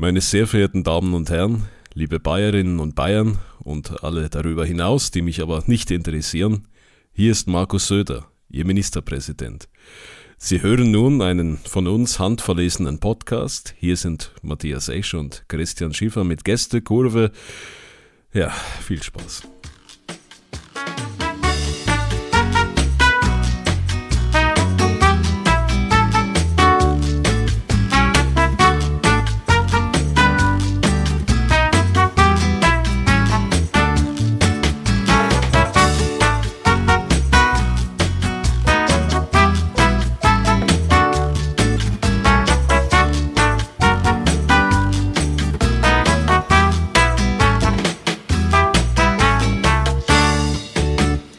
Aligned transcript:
Meine 0.00 0.20
sehr 0.20 0.46
verehrten 0.46 0.84
Damen 0.84 1.12
und 1.12 1.28
Herren, 1.28 1.64
liebe 1.92 2.20
Bayerinnen 2.20 2.78
und 2.78 2.94
Bayern 2.94 3.38
und 3.58 4.04
alle 4.04 4.28
darüber 4.30 4.64
hinaus, 4.64 5.10
die 5.10 5.22
mich 5.22 5.42
aber 5.42 5.64
nicht 5.66 5.90
interessieren, 5.90 6.68
hier 7.12 7.32
ist 7.32 7.48
Markus 7.48 7.88
Söder, 7.88 8.30
Ihr 8.48 8.64
Ministerpräsident. 8.64 9.68
Sie 10.36 10.62
hören 10.62 10.92
nun 10.92 11.20
einen 11.20 11.56
von 11.56 11.88
uns 11.88 12.20
handverlesenen 12.20 13.00
Podcast. 13.00 13.74
Hier 13.76 13.96
sind 13.96 14.30
Matthias 14.40 14.88
Esch 14.88 15.14
und 15.14 15.42
Christian 15.48 15.92
Schiffer 15.92 16.22
mit 16.22 16.44
Gästekurve. 16.44 17.32
Ja, 18.32 18.50
viel 18.50 19.02
Spaß. 19.02 19.48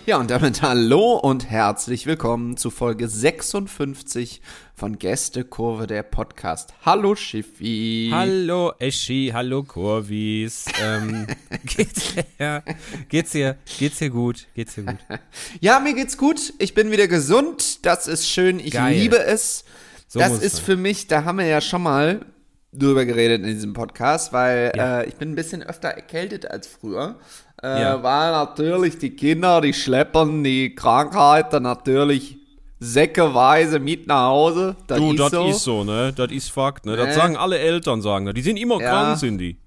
Ja, 0.10 0.18
und 0.18 0.32
damit 0.32 0.64
hallo 0.64 1.18
und 1.20 1.52
herzlich 1.52 2.08
willkommen 2.08 2.58
zu 2.58 2.72
Folge 2.72 3.08
56 3.08 4.42
von 4.74 4.98
Gästekurve, 4.98 5.86
der 5.86 6.02
Podcast. 6.02 6.74
Hallo 6.84 7.14
Schiffi. 7.14 8.10
Hallo 8.12 8.74
Eschi, 8.80 9.30
hallo 9.32 9.62
Kurvis. 9.62 10.66
Ähm, 10.82 11.28
geht's, 11.64 12.16
dir, 12.16 12.64
geht's, 13.08 13.32
dir, 13.34 13.60
geht's 13.78 14.00
dir 14.00 14.10
gut? 14.10 14.48
Geht's 14.56 14.74
dir 14.74 14.86
gut? 14.86 14.98
Ja, 15.62 15.80
mir 15.80 15.94
geht's 15.94 16.18
gut. 16.18 16.56
Ich 16.58 16.74
bin 16.74 16.90
wieder 16.90 17.08
gesund. 17.08 17.86
Das 17.86 18.08
ist 18.08 18.28
schön. 18.28 18.60
Ich 18.60 18.72
Geil. 18.72 18.98
liebe 18.98 19.20
es. 19.20 19.64
So 20.08 20.18
das 20.18 20.42
ist 20.42 20.56
sein. 20.56 20.66
für 20.66 20.76
mich, 20.76 21.06
da 21.06 21.24
haben 21.24 21.38
wir 21.38 21.46
ja 21.46 21.62
schon 21.62 21.84
mal 21.84 22.26
drüber 22.72 23.06
geredet 23.06 23.42
in 23.44 23.48
diesem 23.54 23.74
Podcast, 23.74 24.34
weil 24.34 24.72
Ja. 24.76 25.02
äh, 25.02 25.08
ich 25.08 25.16
bin 25.16 25.32
ein 25.32 25.36
bisschen 25.36 25.62
öfter 25.62 25.90
erkältet 25.90 26.50
als 26.50 26.68
früher. 26.68 27.20
Äh, 27.64 27.82
Ja. 27.82 28.04
Weil 28.04 28.32
natürlich 28.32 28.98
die 28.98 29.12
Kinder, 29.12 29.62
die 29.62 29.74
schleppern 29.74 30.44
die 30.44 30.76
Krankheiten 30.76 31.64
natürlich 31.64 32.38
säckeweise 32.80 33.80
mit 33.80 34.08
nach 34.08 34.28
Hause. 34.28 34.76
Das 34.88 34.98
Du, 34.98 35.12
ist 35.12 35.20
das 35.20 35.32
so. 35.32 35.48
ist 35.48 35.64
so, 35.64 35.84
ne? 35.84 36.14
Das 36.16 36.32
ist 36.32 36.50
Fakt, 36.52 36.86
ne? 36.86 36.94
Äh. 36.94 36.98
Das 36.98 37.16
sagen 37.16 37.36
alle 37.38 37.60
Eltern, 37.60 38.02
sagen 38.02 38.26
das. 38.26 38.34
Die 38.36 38.42
sind 38.42 38.58
immer 38.58 38.80
Ja. 38.82 38.90
krank, 38.90 39.18
sind 39.20 39.38
die. 39.40 39.58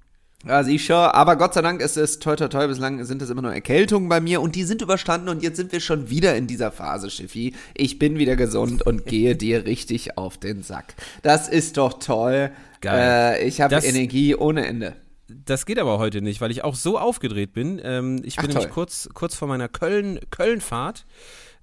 Ja, 0.45 0.65
sicher. 0.65 1.15
Aber 1.15 1.37
Gott 1.37 1.55
sei 1.55 1.63
Dank 1.63 1.81
ist 1.81 1.97
es 1.97 2.19
toi 2.19 2.35
toi 2.35 2.49
toi, 2.49 2.67
bislang 2.67 3.05
sind 3.05 3.23
es 3.23 3.31
immer 3.31 3.43
nur 3.43 3.53
Erkältungen 3.55 4.09
bei 4.09 4.21
mir 4.21 4.41
und 4.43 4.57
die 4.57 4.65
sind 4.65 4.83
überstanden 4.83 5.29
und 5.29 5.41
jetzt 5.43 5.57
sind 5.57 5.71
wir 5.71 5.79
schon 5.79 6.11
wieder 6.11 6.35
in 6.35 6.49
dieser 6.49 6.73
Phase, 6.73 7.11
Schiffi. 7.11 7.55
Ich 7.75 8.01
bin 8.01 8.19
wieder 8.19 8.35
gesund 8.35 8.83
und 8.85 9.07
gehe 9.07 9.37
dir 9.37 9.67
richtig 9.67 10.19
auf 10.19 10.39
den 10.39 10.65
Sack. 10.65 10.95
Das 11.23 11.49
ist 11.49 11.77
doch 11.77 12.01
toll. 12.01 12.51
Geil. 12.81 13.37
Äh, 13.39 13.47
ich 13.47 13.61
habe 13.61 13.77
Energie 13.77 14.35
ohne 14.35 14.67
Ende. 14.67 14.95
Das 15.29 15.67
geht 15.67 15.79
aber 15.79 15.99
heute 15.99 16.21
nicht, 16.21 16.41
weil 16.41 16.51
ich 16.51 16.65
auch 16.65 16.75
so 16.75 16.99
aufgedreht 16.99 17.53
bin. 17.53 17.81
Ähm, 17.83 18.21
ich 18.25 18.37
bin 18.37 18.45
Ach, 18.45 18.49
nämlich 18.49 18.65
toll. 18.65 18.73
kurz, 18.73 19.09
kurz 19.15 19.35
vor 19.35 19.49
meiner 19.49 19.69
Köln, 19.69 20.21
Köln-Fahrt. 20.31 21.07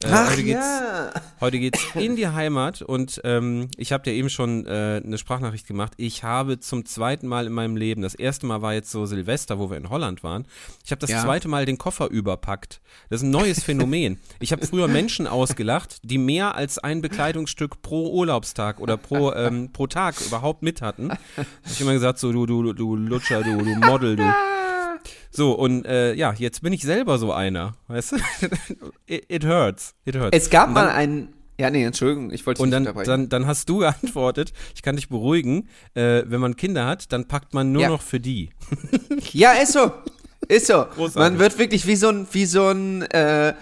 Äh, 0.02 0.08
Ach 0.14 0.32
heute 0.32 0.44
geht's, 0.44 0.60
ja. 0.66 1.12
Heute 1.42 1.60
geht's 1.60 1.82
in 1.96 2.16
die 2.16 2.30
Heimat 2.30 2.82
und 2.82 3.20
ähm, 3.26 3.68
ich 3.76 3.92
habe 3.92 4.04
dir 4.06 4.14
eben 4.14 4.30
schon 4.30 4.66
äh, 4.66 5.02
eine 5.04 5.18
Sprachnachricht 5.18 5.68
gemacht. 5.68 5.92
Ich 5.98 6.24
habe 6.24 6.58
zum 6.62 6.86
zweiten 6.86 7.28
Mal 7.28 7.48
in 7.48 7.52
meinem 7.52 7.76
Leben, 7.76 8.02
das 8.02 8.16
erste 8.16 8.46
Mal 8.46 8.62
war 8.62 8.74
jetzt 8.74 8.92
so 8.92 9.06
Silvester, 9.06 9.60
wo 9.60 9.70
wir 9.70 9.76
in 9.76 9.90
Holland 9.90 10.24
waren. 10.24 10.46
Ich 10.86 10.92
habe 10.92 11.00
das 11.02 11.10
Ja. 11.10 11.22
zweite 11.22 11.50
Mal 11.50 11.66
den 11.66 11.78
Koffer 11.78 12.10
überpackt. 12.10 12.80
Das 13.10 13.20
ist 13.20 13.28
ein 13.28 13.32
neues 13.32 13.62
Phänomen. 13.62 14.20
Ich 14.40 14.54
habe 14.54 14.66
früher 14.66 14.88
Menschen 14.88 15.28
ausgelacht, 15.28 15.98
die 16.04 16.18
mehr 16.18 16.56
als 16.56 16.80
ein 16.80 17.02
Bekleidungsstück 17.02 17.82
pro 17.82 18.10
Urlaubstag 18.14 18.80
oder 18.80 18.96
pro, 18.96 19.34
ähm, 19.34 19.74
pro 19.74 19.88
Tag 19.88 20.16
überhaupt 20.22 20.64
mit 20.64 20.82
hatten. 20.82 21.10
Hab 21.12 21.20
ich 21.66 21.82
immer 21.82 21.92
gesagt, 21.94 22.20
so 22.20 22.32
du, 22.32 22.46
du, 22.46 22.72
du 22.72 22.96
Lutscher, 22.96 23.44
du, 23.44 23.58
du 23.58 23.76
Model, 23.76 24.16
du. 24.16 24.24
So, 25.32 25.52
und 25.54 25.86
äh, 25.86 26.14
ja, 26.14 26.34
jetzt 26.38 26.62
bin 26.62 26.74
ich 26.74 26.82
selber 26.84 27.18
so 27.18 27.32
einer, 27.32 27.74
weißt 27.88 28.14
du? 28.14 28.16
it, 29.08 29.26
it 29.28 29.46
hurts, 29.46 29.94
it 30.06 30.16
hurts. 30.18 30.36
Es 30.36 30.50
gab 30.50 30.66
dann- 30.68 30.74
mal 30.74 30.90
einen. 30.90 31.34
Ja, 31.60 31.70
nee, 31.70 31.84
Entschuldigung, 31.84 32.32
ich 32.32 32.46
wollte 32.46 32.60
dich 32.60 32.64
und 32.64 32.70
nicht 32.70 32.76
dann, 32.76 32.82
unterbrechen. 32.84 33.10
dann, 33.10 33.30
dann 33.30 33.46
hast 33.48 33.68
du 33.68 33.78
geantwortet, 33.80 34.54
ich 34.76 34.82
kann 34.82 34.96
dich 34.96 35.10
beruhigen, 35.10 35.68
äh, 35.94 36.24
wenn 36.26 36.40
man 36.40 36.56
Kinder 36.56 36.86
hat, 36.86 37.12
dann 37.12 37.28
packt 37.28 37.54
man 37.54 37.74
nur 37.74 37.82
Ja. 37.82 37.90
noch 37.90 38.02
für 38.02 38.20
die. 38.22 38.50
Ja, 39.34 39.52
ist 39.52 39.74
so. 39.74 39.92
Ist 40.48 40.68
so. 40.68 40.86
Großartig. 40.86 41.16
Man 41.16 41.38
wird 41.40 41.60
wirklich 41.60 41.86
wie 41.86 41.98
so 41.98 42.08
ein, 42.10 42.26
wie 42.32 42.46
so 42.46 42.70
ein, 42.70 43.02
äh, 43.12 43.54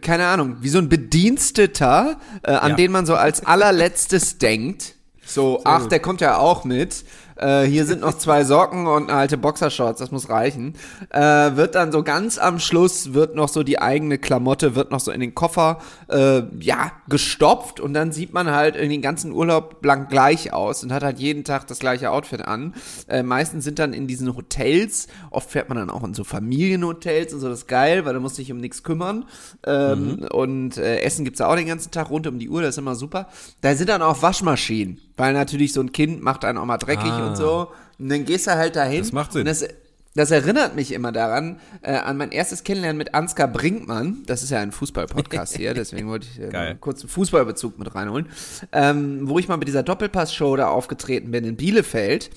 keine 0.00 0.26
Ahnung, 0.26 0.58
wie 0.60 0.68
so 0.68 0.78
ein 0.78 0.88
Bediensteter, 0.88 2.18
äh, 2.42 2.52
an 2.52 2.70
Ja. 2.70 2.76
den 2.76 2.92
man 2.92 3.06
so 3.06 3.14
als 3.14 3.44
allerletztes 3.44 4.38
denkt. 4.38 4.94
So, 5.24 5.60
ach, 5.64 5.86
der 5.86 5.98
kommt 5.98 6.20
ja 6.20 6.38
auch 6.38 6.64
mit. 6.64 7.04
Äh, 7.36 7.64
hier 7.64 7.84
sind 7.84 8.00
noch 8.00 8.16
zwei 8.18 8.44
Socken 8.44 8.86
und 8.86 9.10
eine 9.10 9.18
alte 9.18 9.36
Boxershorts, 9.36 10.00
das 10.00 10.10
muss 10.10 10.28
reichen. 10.28 10.74
Äh, 11.10 11.20
wird 11.56 11.74
dann 11.74 11.92
so 11.92 12.02
ganz 12.02 12.38
am 12.38 12.58
Schluss, 12.58 13.12
wird 13.14 13.34
noch 13.34 13.48
so 13.48 13.62
die 13.62 13.78
eigene 13.80 14.18
Klamotte, 14.18 14.74
wird 14.74 14.90
noch 14.90 15.00
so 15.00 15.10
in 15.12 15.20
den 15.20 15.34
Koffer, 15.34 15.78
äh, 16.08 16.42
ja, 16.60 16.92
gestopft 17.08 17.80
und 17.80 17.94
dann 17.94 18.12
sieht 18.12 18.32
man 18.32 18.50
halt 18.50 18.76
in 18.76 18.90
den 18.90 19.02
ganzen 19.02 19.32
Urlaub 19.32 19.82
blank 19.82 20.08
gleich 20.08 20.52
aus 20.52 20.82
und 20.82 20.92
hat 20.92 21.02
halt 21.02 21.18
jeden 21.18 21.44
Tag 21.44 21.66
das 21.66 21.78
gleiche 21.78 22.10
Outfit 22.10 22.42
an. 22.42 22.74
Äh, 23.08 23.22
meistens 23.22 23.64
sind 23.64 23.78
dann 23.78 23.92
in 23.92 24.06
diesen 24.06 24.34
Hotels, 24.36 25.08
oft 25.30 25.50
fährt 25.50 25.68
man 25.68 25.78
dann 25.78 25.90
auch 25.90 26.04
in 26.04 26.14
so 26.14 26.24
Familienhotels 26.24 27.32
und 27.34 27.40
so, 27.40 27.48
das 27.48 27.60
ist 27.60 27.68
geil, 27.68 28.04
weil 28.04 28.14
du 28.14 28.20
musst 28.20 28.38
dich 28.38 28.50
um 28.50 28.58
nichts 28.58 28.82
kümmern. 28.82 29.24
Ähm, 29.66 30.26
Und 30.32 30.76
äh, 30.78 31.00
Essen 31.00 31.24
gibt's 31.24 31.40
ja 31.40 31.48
auch 31.48 31.56
den 31.56 31.66
ganzen 31.66 31.90
Tag 31.90 32.10
rund 32.10 32.26
um 32.26 32.38
die 32.38 32.48
Uhr, 32.48 32.62
das 32.62 32.70
ist 32.70 32.78
immer 32.78 32.94
super. 32.94 33.28
Da 33.60 33.74
sind 33.74 33.88
dann 33.88 34.02
auch 34.02 34.22
Waschmaschinen, 34.22 34.98
weil 35.16 35.32
natürlich 35.32 35.72
so 35.72 35.80
ein 35.80 35.92
Kind 35.92 36.22
macht 36.22 36.44
einen 36.44 36.58
auch 36.58 36.64
mal 36.64 36.78
dreckig 36.78 37.06
Ah. 37.06 37.25
Und 37.26 37.36
so. 37.36 37.68
Und 37.98 38.08
dann 38.08 38.24
gehst 38.24 38.46
du 38.46 38.52
halt 38.56 38.76
dahin. 38.76 39.00
Das 39.02 39.12
macht 39.12 39.32
Sinn. 39.32 39.44
Das, 39.46 39.66
das 40.14 40.30
erinnert 40.30 40.74
mich 40.76 40.92
immer 40.92 41.12
daran, 41.12 41.60
äh, 41.82 41.92
an 41.92 42.16
mein 42.16 42.30
erstes 42.32 42.64
Kennenlernen 42.64 42.96
mit 42.96 43.14
Ansgar 43.14 43.48
Brinkmann. 43.48 44.22
Das 44.26 44.42
ist 44.42 44.50
ja 44.50 44.60
ein 44.60 44.72
Fußball-Podcast 44.72 45.56
hier, 45.58 45.74
deswegen 45.74 46.08
wollte 46.08 46.26
ich 46.32 46.40
äh, 46.40 46.48
Geil. 46.48 46.68
einen 46.70 46.80
kurzen 46.80 47.08
Fußballbezug 47.08 47.78
mit 47.78 47.94
reinholen. 47.94 48.28
Ähm, 48.72 49.28
wo 49.28 49.38
ich 49.38 49.48
mal 49.48 49.58
mit 49.58 49.68
dieser 49.68 49.82
Doppelpass-Show 49.82 50.56
da 50.56 50.68
aufgetreten 50.68 51.30
bin 51.30 51.44
in 51.44 51.56
Bielefeld. 51.56 52.30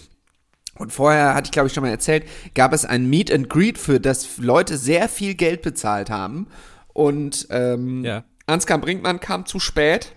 Und 0.78 0.92
vorher, 0.94 1.36
hatte 1.36 1.48
ich 1.48 1.52
glaube 1.52 1.68
ich 1.68 1.74
schon 1.74 1.84
mal 1.84 1.90
erzählt, 1.90 2.26
gab 2.54 2.74
es 2.74 2.86
ein 2.86 3.10
Meet 3.10 3.32
and 3.34 3.50
Greet, 3.50 3.78
für 3.78 4.00
das 4.00 4.38
Leute 4.38 4.78
sehr 4.78 5.10
viel 5.10 5.36
Geld 5.36 5.62
bezahlt 5.62 6.10
haben. 6.10 6.48
Und 6.94 7.48
ähm, 7.50 8.04
Ja. 8.04 8.24
Ansgar 8.46 8.78
Brinkmann 8.80 9.20
kam 9.20 9.46
zu 9.46 9.60
spät 9.60 10.14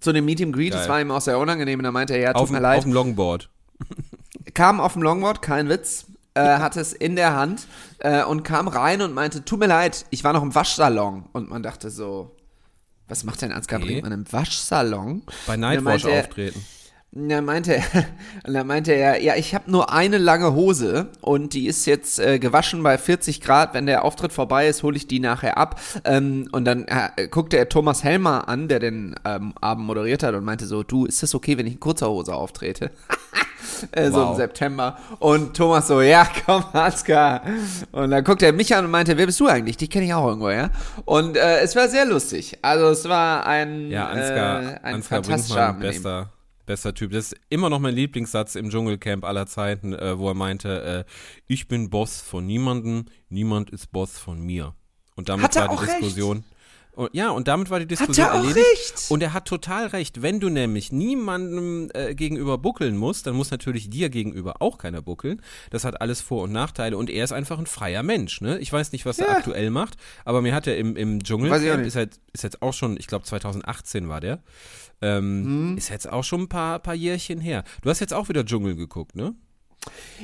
zu 0.00 0.12
dem 0.12 0.24
Meet 0.24 0.42
and 0.42 0.52
Greet. 0.54 0.72
Das 0.74 0.82
Geil. 0.82 0.88
war 0.90 1.00
ihm 1.00 1.10
auch 1.10 1.20
sehr 1.20 1.38
unangenehm. 1.38 1.78
Und 1.80 1.84
da 1.84 1.92
meinte 1.92 2.14
er, 2.14 2.20
ja, 2.20 2.32
tut 2.32 2.42
Auf, 2.42 2.50
mir 2.50 2.60
leid 2.60 2.78
auf 2.78 2.84
dem 2.84 2.92
Longboard. 2.92 3.50
Kam 4.54 4.80
auf 4.80 4.94
dem 4.94 5.02
Longboard, 5.02 5.42
kein 5.42 5.68
Witz, 5.68 6.06
äh, 6.34 6.40
hatte 6.58 6.80
es 6.80 6.92
in 6.92 7.16
der 7.16 7.34
Hand 7.34 7.66
äh, 7.98 8.24
und 8.24 8.42
kam 8.42 8.68
rein 8.68 9.02
und 9.02 9.14
meinte, 9.14 9.44
tut 9.44 9.60
mir 9.60 9.66
leid, 9.66 10.06
ich 10.10 10.24
war 10.24 10.32
noch 10.32 10.42
im 10.42 10.54
Waschsalon. 10.54 11.26
Und 11.32 11.48
man 11.48 11.62
dachte 11.62 11.90
so, 11.90 12.34
was 13.08 13.24
macht 13.24 13.42
denn 13.42 13.52
Ansgar 13.52 13.80
Okay. 13.80 13.92
Brinkmann 13.92 14.12
im 14.12 14.32
Waschsalon? 14.32 15.22
Bei 15.46 15.56
Nightwatch 15.56 16.04
auftreten. 16.06 16.64
Und 17.12 17.28
dann 17.28 17.44
meinte 17.44 17.76
er, 17.76 17.84
und 18.46 18.54
dann 18.54 18.66
meinte 18.66 18.92
er, 18.92 19.22
ja, 19.22 19.36
ich 19.36 19.54
habe 19.54 19.70
nur 19.70 19.92
eine 19.92 20.18
lange 20.18 20.54
Hose 20.54 21.10
und 21.20 21.54
die 21.54 21.68
ist 21.68 21.86
jetzt 21.86 22.18
äh, 22.18 22.40
gewaschen 22.40 22.82
bei 22.82 22.98
40 22.98 23.40
Grad. 23.40 23.72
Wenn 23.72 23.86
der 23.86 24.04
Auftritt 24.04 24.32
vorbei 24.32 24.66
ist, 24.66 24.82
hole 24.82 24.96
ich 24.96 25.06
die 25.06 25.20
nachher 25.20 25.56
ab. 25.56 25.80
Ähm, 26.04 26.48
und 26.50 26.64
dann 26.64 26.86
äh, 26.88 27.28
guckte 27.28 27.56
er 27.56 27.68
Thomas 27.68 28.02
Helmer 28.02 28.48
an, 28.48 28.66
der 28.66 28.80
den 28.80 29.14
ähm, 29.24 29.54
Abend 29.60 29.86
moderiert 29.86 30.24
hat 30.24 30.34
und 30.34 30.44
meinte 30.44 30.66
so, 30.66 30.82
du, 30.82 31.06
ist 31.06 31.22
das 31.22 31.36
okay, 31.36 31.56
wenn 31.56 31.66
ich 31.66 31.74
in 31.74 31.80
kurzer 31.80 32.08
Hose 32.08 32.34
auftrete? 32.34 32.90
äh, 33.92 34.10
So 34.10 34.22
im 34.22 34.28
Wow. 34.28 34.36
September. 34.36 34.98
Und 35.18 35.56
Thomas 35.56 35.88
so, 35.88 36.00
ja, 36.02 36.28
komm, 36.46 36.64
Ansgar. 36.72 37.42
Und 37.92 38.10
dann 38.10 38.24
guckte 38.24 38.46
er 38.46 38.52
mich 38.52 38.74
an 38.74 38.84
und 38.84 38.90
meinte, 38.90 39.16
wer 39.16 39.26
bist 39.26 39.40
du 39.40 39.46
eigentlich? 39.46 39.76
Dich 39.76 39.90
kenne 39.90 40.06
ich 40.06 40.14
auch 40.14 40.26
irgendwo, 40.26 40.50
ja? 40.50 40.70
Und 41.04 41.36
äh, 41.36 41.60
es 41.60 41.74
war 41.76 41.88
sehr 41.88 42.04
lustig. 42.06 42.58
Also 42.62 42.86
es 42.88 43.08
war 43.08 43.46
ein, 43.46 43.90
Ja, 43.90 44.08
Ansgar, 44.08 44.62
äh, 44.62 44.66
ein 44.82 44.94
Ansgar 44.96 45.22
fantastischer 45.22 45.72
bester, 45.74 46.32
bester 46.66 46.94
Typ. 46.94 47.12
Das 47.12 47.32
ist 47.32 47.36
immer 47.50 47.68
noch 47.70 47.78
mein 47.80 47.94
Lieblingssatz 47.94 48.54
im 48.54 48.70
Dschungelcamp 48.70 49.24
aller 49.24 49.46
Zeiten, 49.46 49.92
äh, 49.94 50.18
wo 50.18 50.28
er 50.28 50.34
meinte, 50.34 51.04
äh, 51.06 51.10
ich 51.46 51.68
bin 51.68 51.90
Boss 51.90 52.20
von 52.20 52.46
niemandem, 52.46 53.06
niemand 53.28 53.70
ist 53.70 53.92
Boss 53.92 54.18
von 54.18 54.40
mir. 54.40 54.74
Und 55.16 55.28
damit 55.28 55.54
war 55.54 55.68
die 55.68 55.74
auch 55.74 55.82
recht. 55.86 56.16
Und, 56.96 57.10
ja, 57.12 57.30
und 57.30 57.48
damit 57.48 57.70
war 57.70 57.80
die 57.80 57.86
Diskussion 57.86 58.24
Hat 58.26 58.34
er 58.34 58.40
auch 58.40 58.44
erledigt. 58.44 58.66
recht? 58.70 59.10
Und 59.10 59.22
er 59.22 59.32
hat 59.32 59.46
total 59.46 59.86
recht. 59.88 60.22
Wenn 60.22 60.38
du 60.40 60.48
nämlich 60.48 60.92
niemandem 60.92 61.90
äh, 61.94 62.14
gegenüber 62.14 62.58
buckeln 62.58 62.96
musst, 62.96 63.26
dann 63.26 63.34
muss 63.34 63.50
natürlich 63.50 63.90
dir 63.90 64.10
gegenüber 64.10 64.62
auch 64.62 64.78
keiner 64.78 65.02
buckeln. 65.02 65.42
Das 65.70 65.84
hat 65.84 66.00
alles 66.00 66.20
Vor- 66.20 66.42
und 66.44 66.52
Nachteile. 66.52 66.96
Und 66.96 67.10
er 67.10 67.24
ist 67.24 67.32
einfach 67.32 67.58
ein 67.58 67.66
freier 67.66 68.02
Mensch. 68.02 68.40
Ne? 68.40 68.58
Ich 68.58 68.72
weiß 68.72 68.92
nicht, 68.92 69.06
was 69.06 69.18
er 69.18 69.26
Ja. 69.28 69.36
aktuell 69.38 69.70
macht, 69.70 69.96
aber 70.24 70.40
mir 70.42 70.54
hat 70.54 70.66
er 70.66 70.76
im, 70.76 70.96
im 70.96 71.22
Dschungelcamp, 71.22 71.78
nicht. 71.78 71.88
ist, 71.88 71.96
halt, 71.96 72.20
ist 72.32 72.42
jetzt 72.44 72.62
auch 72.62 72.72
schon, 72.72 72.96
ich 72.98 73.06
glaube 73.06 73.24
2018 73.24 74.08
war 74.08 74.20
der, 74.20 74.42
ähm, 75.02 75.70
Mhm. 75.72 75.76
ist 75.78 75.88
jetzt 75.88 76.10
auch 76.10 76.24
schon 76.24 76.42
ein 76.42 76.48
paar, 76.48 76.78
paar 76.78 76.94
Jährchen 76.94 77.40
her. 77.40 77.64
Du 77.82 77.90
hast 77.90 78.00
jetzt 78.00 78.14
auch 78.14 78.28
wieder 78.28 78.44
Dschungel 78.44 78.76
geguckt, 78.76 79.16
ne? 79.16 79.34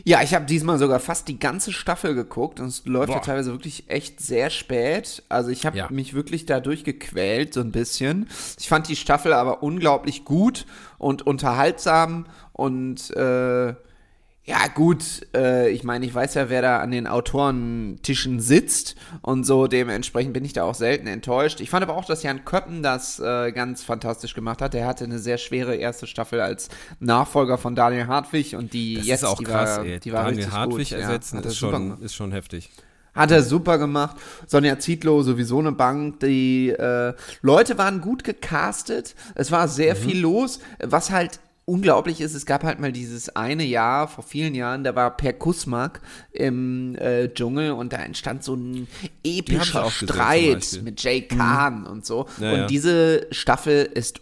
Ja, 0.05 0.23
ich 0.23 0.35
habe 0.35 0.47
diesmal 0.47 0.79
sogar 0.79 1.01
fast 1.01 1.29
die 1.29 1.39
ganze 1.39 1.73
Staffel 1.73 2.15
geguckt 2.15 2.61
und 2.61 2.67
es 2.67 2.85
läuft 2.87 3.11
ja 3.11 3.17
Boah. 3.17 3.23
teilweise 3.23 3.53
wirklich 3.53 3.89
echt 3.91 4.21
sehr 4.21 4.49
spät. 4.51 5.23
Also 5.29 5.51
ich 5.51 5.67
habe 5.67 5.77
Ja. 5.77 5.89
mich 5.91 6.15
wirklich 6.15 6.47
da 6.47 6.61
durchgequält 6.61 7.53
so 7.55 7.61
ein 7.61 7.73
bisschen. 7.73 8.29
Ich 8.59 8.69
fand 8.69 8.89
die 8.89 8.97
Staffel 8.97 9.33
aber 9.33 9.62
unglaublich 9.62 10.25
gut 10.25 10.67
und 10.99 11.27
unterhaltsam 11.27 12.27
und 12.53 13.11
äh, 13.17 13.75
ja 14.50 14.67
gut, 14.75 15.05
äh, 15.35 15.70
ich 15.70 15.85
meine, 15.85 16.05
ich 16.05 16.12
weiß 16.14 16.35
ja, 16.35 16.50
wer 16.50 16.61
da 16.61 16.81
an 16.81 16.91
den 16.91 17.06
Autorentischen 17.06 18.41
sitzt 18.41 18.97
und 19.23 19.44
so, 19.44 19.67
dementsprechend 19.67 20.32
bin 20.32 20.44
ich 20.44 20.52
da 20.52 20.64
auch 20.64 20.75
selten 20.75 21.06
enttäuscht. 21.06 21.61
Ich 21.61 21.70
fand 21.70 21.82
aber 21.82 21.94
auch, 21.97 22.05
dass 22.05 22.23
Jan 22.23 22.44
Köppen 22.44 22.82
das 22.82 23.20
äh, 23.20 23.52
ganz 23.52 23.82
fantastisch 23.82 24.35
gemacht 24.35 24.61
hat. 24.61 24.75
Der 24.75 24.87
hatte 24.87 25.05
eine 25.05 25.19
sehr 25.19 25.38
schwere 25.38 25.76
erste 25.76 26.06
Staffel 26.06 26.41
als 26.41 26.69
Nachfolger 26.99 27.58
von 27.58 27.75
Daniel 27.75 28.08
Hartwig 28.08 28.56
und 28.56 28.73
die 28.73 28.97
Das 28.97 29.06
jetzt, 29.06 29.23
ist 29.23 29.29
auch 29.29 29.38
die 29.38 29.44
krass, 29.44 29.79
war, 29.79 29.85
ey. 29.87 30.00
die 30.00 30.12
war 30.12 30.25
Daniel 30.25 30.50
Hartwig 30.50 30.91
gut. 30.91 30.99
ersetzen 30.99 31.37
ja, 31.37 31.43
er 31.43 31.46
ist, 31.49 31.56
schon, 31.56 32.03
ist 32.03 32.14
schon 32.14 32.32
heftig. 32.32 32.70
Hat 33.14 33.31
er 33.32 33.43
super 33.43 33.79
gemacht. 33.79 34.17
Sonja 34.46 34.79
Zietlow, 34.79 35.23
sowieso 35.23 35.58
eine 35.58 35.73
Bank. 35.73 36.20
Die 36.20 36.70
äh, 36.70 37.14
Leute 37.43 37.76
waren 37.76 38.00
gut 38.00 38.23
gecastet. 38.25 39.14
Es 39.35 39.50
war 39.50 39.67
sehr 39.69 39.94
Mhm. 39.94 39.99
viel 39.99 40.20
los. 40.20 40.61
Was 40.82 41.11
halt 41.11 41.41
unglaublich 41.70 42.20
ist, 42.20 42.34
es 42.34 42.46
gab 42.46 42.64
halt 42.64 42.81
mal 42.81 42.90
dieses 42.90 43.34
eine 43.37 43.64
Jahr, 43.64 44.08
vor 44.08 44.25
vielen 44.25 44.55
Jahren, 44.55 44.82
da 44.82 44.96
war 44.96 45.17
Per 45.17 45.32
Kusmak 45.32 46.00
im 46.32 46.96
äh, 46.96 47.32
Dschungel 47.32 47.72
und 47.72 47.93
da 47.93 47.99
entstand 47.99 48.43
so 48.43 48.55
ein 48.55 48.88
epischer 49.25 49.84
gesehen, 49.84 50.08
Streit 50.08 50.55
Beispiel. 50.55 50.82
mit 50.82 51.02
Jay 51.02 51.22
Kahn 51.22 51.87
und 51.87 52.05
so. 52.05 52.26
Mhm. 52.38 52.44
Ja, 52.44 52.52
und 52.52 52.58
ja. 52.58 52.67
diese 52.67 53.26
Staffel 53.31 53.88
ist 53.94 54.20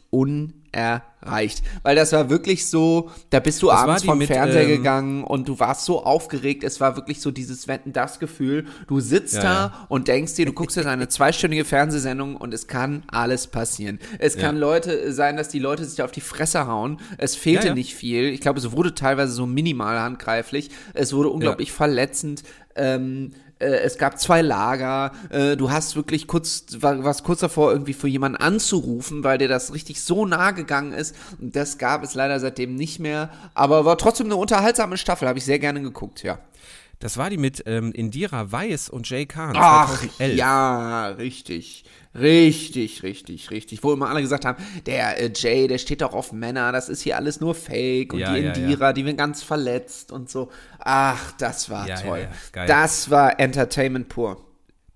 unerreicht. 0.75 1.63
Weil 1.83 1.97
das 1.97 2.13
war 2.13 2.31
wirklich 2.31 2.67
so, 2.69 3.11
da 3.31 3.41
bist 3.41 3.63
du 3.63 3.69
Das 3.69 3.81
abends 3.81 4.05
vom 4.05 4.19
mit, 4.19 4.29
Fernseher 4.29 4.63
ähm, 4.63 4.69
gegangen 4.69 5.25
und 5.25 5.49
du 5.49 5.59
warst 5.59 5.85
so 5.85 6.05
aufgeregt. 6.05 6.65
Es 6.65 6.81
war 6.81 6.97
wirklich 6.97 7.21
so 7.21 7.31
dieses 7.31 7.69
Wetten, 7.69 7.93
das 7.93 8.19
Gefühl. 8.19 8.67
Du 8.87 9.01
sitzt 9.01 9.37
Ja, 9.37 9.43
da 9.43 9.49
ja. 9.49 9.87
und 9.89 10.09
denkst 10.09 10.35
dir, 10.35 10.47
du 10.47 10.53
guckst 10.53 10.77
jetzt 10.77 10.87
eine 10.87 11.09
zweistündige 11.09 11.65
Fernsehsendung 11.65 12.37
und 12.37 12.55
es 12.55 12.67
kann 12.67 13.03
alles 13.09 13.47
passieren. 13.47 13.99
Es 14.19 14.37
kann 14.37 14.57
Ja. 14.57 14.61
Leute 14.61 15.13
sein, 15.13 15.37
dass 15.37 15.49
die 15.49 15.59
Leute 15.59 15.85
sich 15.85 16.03
auf 16.03 16.11
die 16.13 16.21
Fresse 16.21 16.67
hauen. 16.67 17.01
Es 17.19 17.35
fehlte 17.37 17.75
nicht 17.75 17.95
viel. 17.95 18.25
Ich 18.27 18.41
glaube, 18.41 18.59
es 18.59 18.73
wurde 18.73 18.95
teilweise 18.95 19.33
so 19.33 19.47
minimal 19.47 19.99
handgreiflich. 20.01 20.71
Es 20.95 21.13
wurde 21.13 21.29
unglaublich 21.31 21.73
verletzend. 21.73 22.43
Ähm, 22.77 23.33
äh, 23.33 23.48
es 23.67 23.99
gab 23.99 24.19
zwei 24.19 24.43
Lager. 24.43 25.13
Äh, 25.31 25.57
du 25.57 25.71
hast 25.71 25.97
wirklich 25.97 26.27
kurz, 26.27 26.67
war, 26.79 27.03
warst 27.05 27.25
kurz 27.25 27.41
davor, 27.41 27.73
irgendwie 27.73 27.93
für 27.93 28.09
jemanden 28.09 28.37
anzurufen, 28.37 29.25
weil 29.25 29.39
dir 29.39 29.49
das 29.49 29.73
richtig 29.73 30.03
so 30.03 30.27
nah 30.27 30.53
gegangen 30.53 30.93
ist. 30.93 31.15
Und 31.41 31.57
das 31.57 31.79
gab 31.79 32.03
es 32.03 32.15
leider 32.15 32.39
seitdem 32.41 32.75
nicht 32.75 33.01
mehr. 33.01 33.31
Aber 33.55 33.85
war 33.85 33.99
trotzdem 33.99 34.27
eine 34.27 34.37
unterhaltsame 34.37 34.97
Staffel. 34.97 35.29
Habe 35.29 35.39
ich 35.39 35.45
sehr 35.45 35.59
gerne 35.59 35.83
geguckt, 35.83 36.23
ja. 36.23 36.39
Das 37.01 37.17
war 37.17 37.31
die 37.31 37.37
mit 37.37 37.63
ähm, 37.67 37.93
Indira 37.93 38.51
Weiß 38.51 38.89
und 38.89 39.09
Jay 39.09 39.25
Kahn. 39.27 39.55
Ach, 39.57 39.89
2011. 39.99 40.37
ja, 40.37 41.07
richtig. 41.09 41.85
Richtig, 42.15 43.03
richtig, 43.05 43.51
richtig. 43.53 43.85
Wo 43.85 43.93
immer 43.93 44.09
alle 44.09 44.21
gesagt 44.21 44.45
haben, 44.45 44.63
der 44.87 45.21
äh, 45.21 45.31
Jay, 45.35 45.69
der 45.69 45.79
steht 45.79 46.01
doch 46.01 46.13
auf 46.13 46.33
Männer, 46.33 46.73
das 46.73 46.89
ist 46.89 47.03
hier 47.03 47.17
alles 47.17 47.41
nur 47.41 47.55
Fake. 47.55 48.13
Und 48.13 48.19
Ja, 48.19 48.35
die 48.35 48.41
ja, 48.41 48.53
Indira, 48.53 48.93
die 48.93 49.05
wird 49.05 49.17
ganz 49.19 49.43
verletzt 49.43 50.11
und 50.11 50.29
so. 50.29 50.51
Ach, 50.81 51.33
das 51.39 51.71
war 51.71 51.87
Ja, 51.87 51.97
toll. 51.97 52.29
ja, 52.55 52.61
ja. 52.63 52.67
Das 52.67 53.11
war 53.11 53.39
Entertainment 53.39 54.09
pur. 54.09 54.45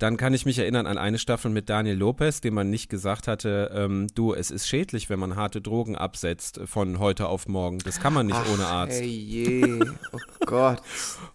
Dann 0.02 0.16
kann 0.16 0.34
ich 0.34 0.44
mich 0.46 0.58
erinnern 0.58 0.88
an 0.88 0.98
eine 0.98 1.16
Staffel 1.16 1.52
mit 1.52 1.68
Daniel 1.70 1.96
Lopez, 1.96 2.40
dem 2.40 2.54
man 2.54 2.70
nicht 2.70 2.88
gesagt 2.90 3.28
hatte, 3.28 3.70
ähm, 3.72 4.08
du, 4.16 4.34
es 4.34 4.50
ist 4.50 4.66
schädlich, 4.66 5.08
wenn 5.08 5.20
man 5.20 5.36
harte 5.36 5.60
Drogen 5.60 5.94
absetzt 5.94 6.58
von 6.64 6.98
heute 6.98 7.28
auf 7.28 7.46
morgen. 7.46 7.78
Das 7.78 8.00
kann 8.00 8.12
man 8.12 8.26
nicht 8.26 8.40
ohne 8.52 8.66
Arzt. 8.66 9.00
Ey 9.00 9.06
je, 9.06 9.80
oh 10.12 10.18
Gott. 10.44 10.82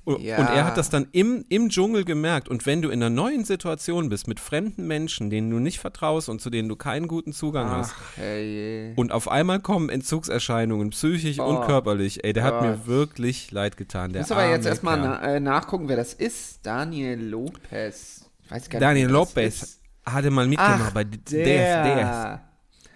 Und, 0.04 0.20
Ja. 0.22 0.38
und 0.40 0.48
er 0.50 0.66
hat 0.66 0.76
das 0.76 0.90
dann 0.90 1.08
im, 1.14 1.46
im 1.48 1.70
Dschungel 1.70 2.04
gemerkt. 2.04 2.50
Und 2.50 2.66
wenn 2.66 2.82
du 2.82 2.90
in 2.90 3.02
einer 3.02 3.10
neuen 3.10 3.46
Situation 3.46 4.10
bist 4.10 4.28
mit 4.28 4.42
fremden 4.42 4.86
Menschen, 4.86 5.30
denen 5.30 5.50
du 5.50 5.60
nicht 5.60 5.80
vertraust 5.80 6.28
und 6.28 6.42
zu 6.42 6.50
denen 6.50 6.68
du 6.68 6.76
keinen 6.76 7.08
guten 7.08 7.32
Zugang 7.32 7.70
hast, 7.70 7.94
Ach, 7.98 8.18
ey 8.22 8.44
je. 8.90 8.94
und 8.98 9.14
auf 9.14 9.30
einmal 9.32 9.62
kommen 9.62 9.88
Entzugserscheinungen, 9.88 10.90
psychisch 10.90 11.40
und 11.40 11.56
Oh 11.56 11.66
körperlich, 11.66 12.26
ey, 12.26 12.34
der 12.34 12.44
hat 12.44 12.62
mir 12.62 12.72
Gott. 12.74 12.88
wirklich 12.88 13.50
leid 13.52 13.78
getan. 13.78 14.12
Der 14.12 14.24
Ich 14.24 14.28
muss 14.28 14.38
aber 14.38 14.50
jetzt 14.50 14.66
erstmal 14.66 15.00
na, 15.00 15.22
äh, 15.36 15.40
nachgucken, 15.40 15.88
wer 15.88 15.96
das 15.96 16.14
ist. 16.14 16.66
Daniel 16.66 17.22
Lopez. 17.22 18.17
Ich 18.48 18.52
weiß 18.52 18.70
gar 18.70 18.80
nicht, 18.80 18.88
Daniel 18.88 19.08
das 19.08 19.14
Lopez 19.14 19.80
hatte 20.06 20.32
mal 20.32 20.48
mitgemacht 20.48 20.84
Ach, 20.88 20.92
bei 20.92 21.04
der. 21.04 21.84
Death. 21.84 22.40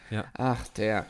Ja. 0.09 0.25
Ach, 0.37 0.67
der. 0.69 1.05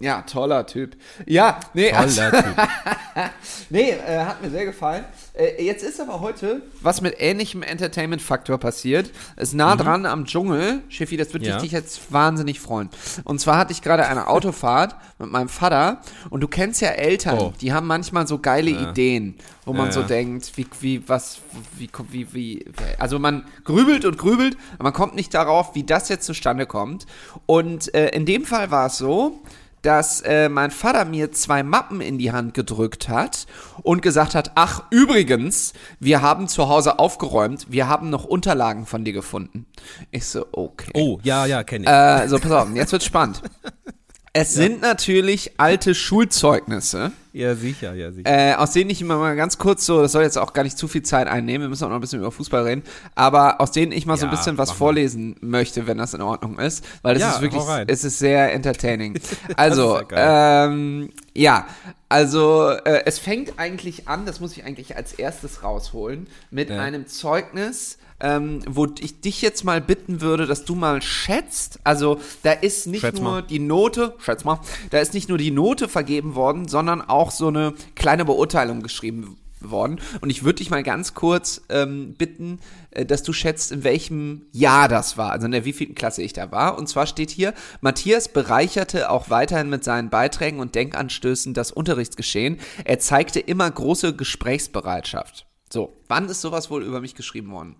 Ja, 0.00 0.22
toller 0.22 0.66
Typ. 0.66 0.96
Ja, 1.24 1.60
nee, 1.72 1.92
also, 1.92 2.20
Toller 2.20 2.42
Typ. 2.42 2.56
nee 3.70 3.90
äh, 3.90 4.18
hat 4.24 4.42
mir 4.42 4.50
sehr 4.50 4.64
gefallen. 4.66 5.04
Äh, 5.34 5.64
jetzt 5.64 5.84
ist 5.84 6.00
aber 6.00 6.20
heute 6.20 6.62
was 6.82 7.00
mit 7.00 7.14
ähnlichem 7.20 7.62
Entertainment-Faktor 7.62 8.58
passiert. 8.58 9.12
Ist 9.36 9.54
nah 9.54 9.76
dran 9.76 10.04
am 10.04 10.24
Dschungel. 10.26 10.82
Schiffi, 10.88 11.16
das 11.16 11.28
würde 11.32 11.44
Mhm. 11.46 11.50
Ja. 11.52 11.58
dich 11.58 11.70
jetzt 11.72 12.12
wahnsinnig 12.12 12.58
freuen. 12.60 12.90
Und 13.22 13.40
zwar 13.40 13.56
hatte 13.56 13.72
ich 13.72 13.82
gerade 13.82 14.06
eine 14.06 14.26
Autofahrt 14.26 14.96
mit 15.20 15.30
meinem 15.30 15.48
Vater 15.48 16.00
und 16.28 16.40
du 16.40 16.48
kennst 16.48 16.80
ja 16.80 16.88
Eltern, 16.88 17.38
Oh. 17.38 17.52
die 17.60 17.72
haben 17.72 17.86
manchmal 17.86 18.26
so 18.26 18.38
geile 18.40 18.70
Ideen, 18.70 19.36
wo 19.64 19.72
man 19.72 19.86
Ja, 19.86 19.92
so 19.92 20.00
ja. 20.00 20.06
denkt, 20.08 20.56
wie, 20.56 20.66
wie, 20.80 21.08
was, 21.08 21.38
wie, 21.78 21.88
wie, 22.10 22.34
wie, 22.34 22.64
also 22.98 23.20
man 23.20 23.44
grübelt 23.62 24.04
und 24.04 24.18
grübelt, 24.18 24.56
aber 24.74 24.84
man 24.84 24.92
kommt 24.92 25.14
nicht 25.14 25.32
darauf, 25.34 25.74
wie 25.76 25.84
das 25.84 26.08
jetzt 26.08 26.26
zustande 26.26 26.66
kommt. 26.66 27.06
Und 27.46 27.94
äh, 27.94 28.08
in 28.08 28.26
dem 28.26 28.44
Fall 28.44 28.70
war 28.72 28.86
es 28.88 28.98
so, 28.98 29.40
dass 29.84 30.22
äh, 30.22 30.48
mein 30.48 30.70
Vater 30.70 31.04
mir 31.04 31.30
zwei 31.32 31.62
Mappen 31.62 32.00
in 32.00 32.18
die 32.18 32.32
Hand 32.32 32.54
gedrückt 32.54 33.08
hat 33.08 33.46
und 33.82 34.00
gesagt 34.00 34.34
hat, 34.34 34.52
ach 34.54 34.84
übrigens, 34.90 35.74
wir 36.00 36.22
haben 36.22 36.48
zu 36.48 36.68
Hause 36.68 36.98
aufgeräumt, 36.98 37.66
wir 37.70 37.86
haben 37.86 38.08
noch 38.10 38.24
Unterlagen 38.24 38.86
von 38.86 39.04
dir 39.04 39.12
gefunden. 39.12 39.66
Ich 40.10 40.26
so, 40.26 40.46
okay. 40.52 40.90
Oh, 40.94 41.18
ja, 41.22 41.44
ja, 41.44 41.62
kenne 41.64 41.84
ich. 41.84 41.90
Äh, 41.90 42.28
so, 42.28 42.38
pass 42.38 42.50
auf, 42.50 42.74
jetzt 42.74 42.92
wird's 42.92 43.04
spannend. 43.04 43.42
Es 44.36 44.52
sind 44.52 44.80
natürlich 44.82 45.52
alte 45.58 45.94
Schulzeugnisse, 45.94 47.12
ja, 47.32 47.54
sicher, 47.54 47.94
ja, 47.94 48.10
sicher. 48.10 48.28
äh, 48.28 48.54
aus 48.54 48.72
denen 48.72 48.90
ich 48.90 49.00
immer 49.00 49.16
mal 49.16 49.36
ganz 49.36 49.58
kurz 49.58 49.86
so, 49.86 50.02
das 50.02 50.10
soll 50.10 50.24
jetzt 50.24 50.36
auch 50.38 50.52
gar 50.52 50.64
nicht 50.64 50.76
zu 50.76 50.88
viel 50.88 51.04
Zeit 51.04 51.28
einnehmen, 51.28 51.62
wir 51.62 51.68
müssen 51.68 51.84
auch 51.84 51.88
noch 51.88 51.94
ein 51.98 52.00
bisschen 52.00 52.18
über 52.18 52.32
Fußball 52.32 52.64
reden, 52.64 52.82
aber 53.14 53.60
aus 53.60 53.70
denen 53.70 53.92
ich 53.92 54.06
mal 54.06 54.16
so 54.16 54.26
ein 54.26 54.32
Ja, 54.32 54.36
bisschen 54.36 54.58
was 54.58 54.72
vorlesen 54.72 55.36
möchte, 55.40 55.86
wenn 55.86 55.98
das 55.98 56.14
in 56.14 56.20
Ordnung 56.20 56.58
ist, 56.58 56.84
weil 57.02 57.14
es 57.14 57.22
Ja, 57.22 57.30
ist 57.36 57.42
wirklich, 57.42 57.62
es 57.86 58.02
ist 58.02 58.18
sehr 58.18 58.52
entertaining. 58.52 59.14
Also, 59.56 60.00
ja 60.10 60.64
ähm, 60.66 61.10
ja, 61.36 61.68
also 62.08 62.70
äh, 62.70 63.02
es 63.06 63.20
fängt 63.20 63.56
eigentlich 63.60 64.08
an, 64.08 64.26
das 64.26 64.40
muss 64.40 64.56
ich 64.56 64.64
eigentlich 64.64 64.96
als 64.96 65.12
erstes 65.12 65.62
rausholen, 65.62 66.26
mit 66.50 66.70
Ja. 66.70 66.80
einem 66.80 67.06
Zeugnis, 67.06 67.98
ähm, 68.24 68.62
wo 68.66 68.86
ich 69.00 69.20
dich 69.20 69.42
jetzt 69.42 69.64
mal 69.64 69.82
bitten 69.82 70.22
würde, 70.22 70.46
dass 70.46 70.64
du 70.64 70.74
mal 70.74 71.02
schätzt. 71.02 71.78
Also 71.84 72.18
da 72.42 72.52
ist 72.52 72.86
nicht 72.86 73.02
Schätz 73.02 73.20
nur 73.20 73.30
mal. 73.30 73.42
die 73.42 73.58
Note, 73.58 74.14
schätz 74.18 74.44
mal, 74.44 74.60
da 74.90 74.98
ist 74.98 75.12
nicht 75.12 75.28
nur 75.28 75.36
die 75.36 75.50
Note 75.50 75.88
vergeben 75.88 76.34
worden, 76.34 76.66
sondern 76.66 77.02
auch 77.02 77.30
so 77.30 77.48
eine 77.48 77.74
kleine 77.94 78.24
Beurteilung 78.24 78.82
geschrieben 78.82 79.36
worden. 79.60 80.00
Und 80.22 80.30
ich 80.30 80.42
würde 80.42 80.56
dich 80.56 80.70
mal 80.70 80.82
ganz 80.82 81.12
kurz 81.12 81.62
ähm, 81.68 82.14
bitten, 82.14 82.60
äh, 82.92 83.04
dass 83.04 83.22
du 83.22 83.34
schätzt, 83.34 83.72
in 83.72 83.84
welchem 83.84 84.46
Jahr 84.52 84.88
das 84.88 85.18
war, 85.18 85.32
also 85.32 85.44
in 85.44 85.52
der 85.52 85.66
wievielten 85.66 85.94
Klasse 85.94 86.22
ich 86.22 86.32
da 86.32 86.50
war. 86.50 86.78
Und 86.78 86.88
zwar 86.88 87.06
steht 87.06 87.30
hier, 87.30 87.52
Matthias 87.82 88.28
bereicherte 88.28 89.10
auch 89.10 89.28
weiterhin 89.28 89.68
mit 89.68 89.84
seinen 89.84 90.08
Beiträgen 90.08 90.60
und 90.60 90.74
Denkanstößen 90.74 91.52
das 91.52 91.72
Unterrichtsgeschehen. 91.72 92.58
Er 92.84 92.98
zeigte 93.00 93.40
immer 93.40 93.70
große 93.70 94.16
Gesprächsbereitschaft. 94.16 95.46
So, 95.70 95.94
wann 96.08 96.28
ist 96.28 96.40
sowas 96.40 96.70
wohl 96.70 96.84
über 96.84 97.00
mich 97.00 97.14
geschrieben 97.14 97.50
worden? 97.50 97.76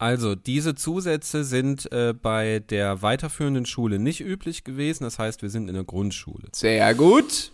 Also, 0.00 0.34
diese 0.34 0.74
Zusätze 0.74 1.44
sind 1.44 1.92
äh, 1.92 2.14
bei 2.14 2.60
der 2.60 3.02
weiterführenden 3.02 3.66
Schule 3.66 3.98
nicht 3.98 4.20
üblich 4.22 4.64
gewesen. 4.64 5.04
Das 5.04 5.18
heißt, 5.18 5.42
wir 5.42 5.50
sind 5.50 5.68
in 5.68 5.74
der 5.74 5.84
Grundschule. 5.84 6.48
Sehr 6.54 6.94
gut. 6.94 7.52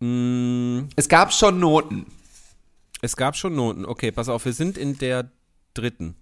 Mm, 0.00 0.80
Es 0.94 1.08
gab 1.08 1.32
schon 1.32 1.58
Noten. 1.58 2.04
es 3.00 3.16
gab 3.16 3.34
schon 3.34 3.54
Noten. 3.54 3.86
Okay, 3.86 4.12
pass 4.12 4.28
auf, 4.28 4.44
wir 4.44 4.52
sind 4.52 4.76
in 4.76 4.98
der 4.98 5.30
dritten. 5.72 6.16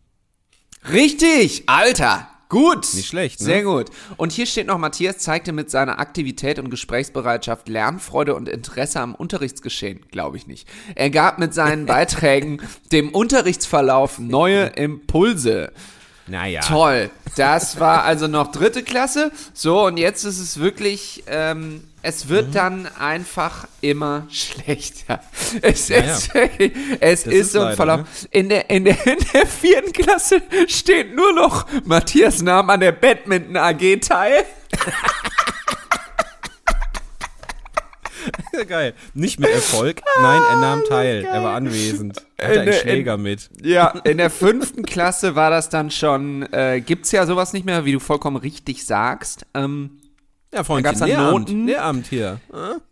Richtig, 0.92 1.64
Alter. 1.68 2.28
Gut. 2.54 2.94
Nicht 2.94 3.08
schlecht, 3.08 3.40
ne? 3.40 3.46
Sehr 3.46 3.64
gut. 3.64 3.90
Und 4.16 4.30
hier 4.30 4.46
steht 4.46 4.68
noch, 4.68 4.78
Matthias 4.78 5.18
zeigte 5.18 5.52
mit 5.52 5.70
seiner 5.70 5.98
Aktivität 5.98 6.60
und 6.60 6.70
Gesprächsbereitschaft 6.70 7.68
Lernfreude 7.68 8.36
und 8.36 8.48
Interesse 8.48 9.00
am 9.00 9.16
Unterrichtsgeschehen. 9.16 10.06
Glaube 10.12 10.36
ich 10.36 10.46
nicht. 10.46 10.68
Er 10.94 11.10
gab 11.10 11.40
mit 11.40 11.52
seinen 11.52 11.84
Beiträgen 11.94 12.60
dem 12.92 13.08
Unterrichtsverlauf 13.08 14.20
neue 14.20 14.66
Impulse. 14.66 15.72
Naja. 16.26 16.60
Toll. 16.62 17.10
Das 17.36 17.78
war 17.80 18.04
also 18.04 18.28
noch 18.28 18.50
dritte 18.50 18.82
Klasse. 18.82 19.30
So, 19.52 19.84
und 19.86 19.96
jetzt 19.98 20.24
ist 20.24 20.38
es 20.38 20.58
wirklich, 20.58 21.24
ähm, 21.26 21.84
es 22.00 22.28
wird 22.28 22.48
Mhm. 22.48 22.52
dann 22.52 22.86
einfach 22.98 23.66
immer 23.82 24.26
schlechter. 24.30 25.20
Es 25.62 25.88
Ja, 25.88 25.98
ist, 25.98 26.30
es 27.00 27.20
ist, 27.20 27.26
ist 27.26 27.52
so 27.52 27.60
ein 27.62 27.76
Verlauf. 27.76 28.00
ne? 28.00 28.06
In, 28.30 28.48
der, 28.48 28.70
in, 28.70 28.84
der, 28.84 29.06
in 29.06 29.18
der 29.34 29.46
vierten 29.46 29.92
Klasse 29.92 30.40
steht 30.68 31.14
nur 31.14 31.32
noch 31.34 31.66
Matthias 31.84 32.40
Name 32.42 32.72
an 32.72 32.80
der 32.80 32.92
Badminton 32.92 33.56
AG 33.56 33.96
teil. 34.00 34.44
Geil. 38.68 38.94
Nicht 39.14 39.38
mit 39.40 39.50
Erfolg, 39.50 40.00
nein, 40.22 40.40
er 40.50 40.56
nahm 40.56 40.82
teil. 40.88 41.24
Er 41.24 41.42
war 41.42 41.54
anwesend. 41.54 42.24
Er 42.36 42.48
hatte 42.48 42.54
In 42.56 42.60
einen 42.62 42.72
Schläger 42.72 43.16
mit. 43.16 43.48
Ja, 43.62 43.88
in 44.04 44.18
der 44.18 44.28
fünften 44.28 44.82
Klasse 44.84 45.36
war 45.36 45.50
das 45.50 45.68
dann 45.68 45.92
schon, 45.92 46.42
äh, 46.52 46.80
gibt's 46.80 47.12
ja 47.12 47.26
sowas 47.26 47.52
nicht 47.52 47.64
mehr, 47.64 47.84
wie 47.84 47.92
du 47.92 48.00
vollkommen 48.00 48.36
richtig 48.36 48.84
sagst. 48.84 49.46
Ähm, 49.54 50.00
Ja, 50.52 50.58
Da 50.58 50.64
Freundchen, 50.64 50.84
gab's 50.84 50.98
dann 50.98 51.08
Lehramt, 51.08 51.48
Noten. 51.48 51.66
Lehramt 51.66 52.06
hier. 52.08 52.40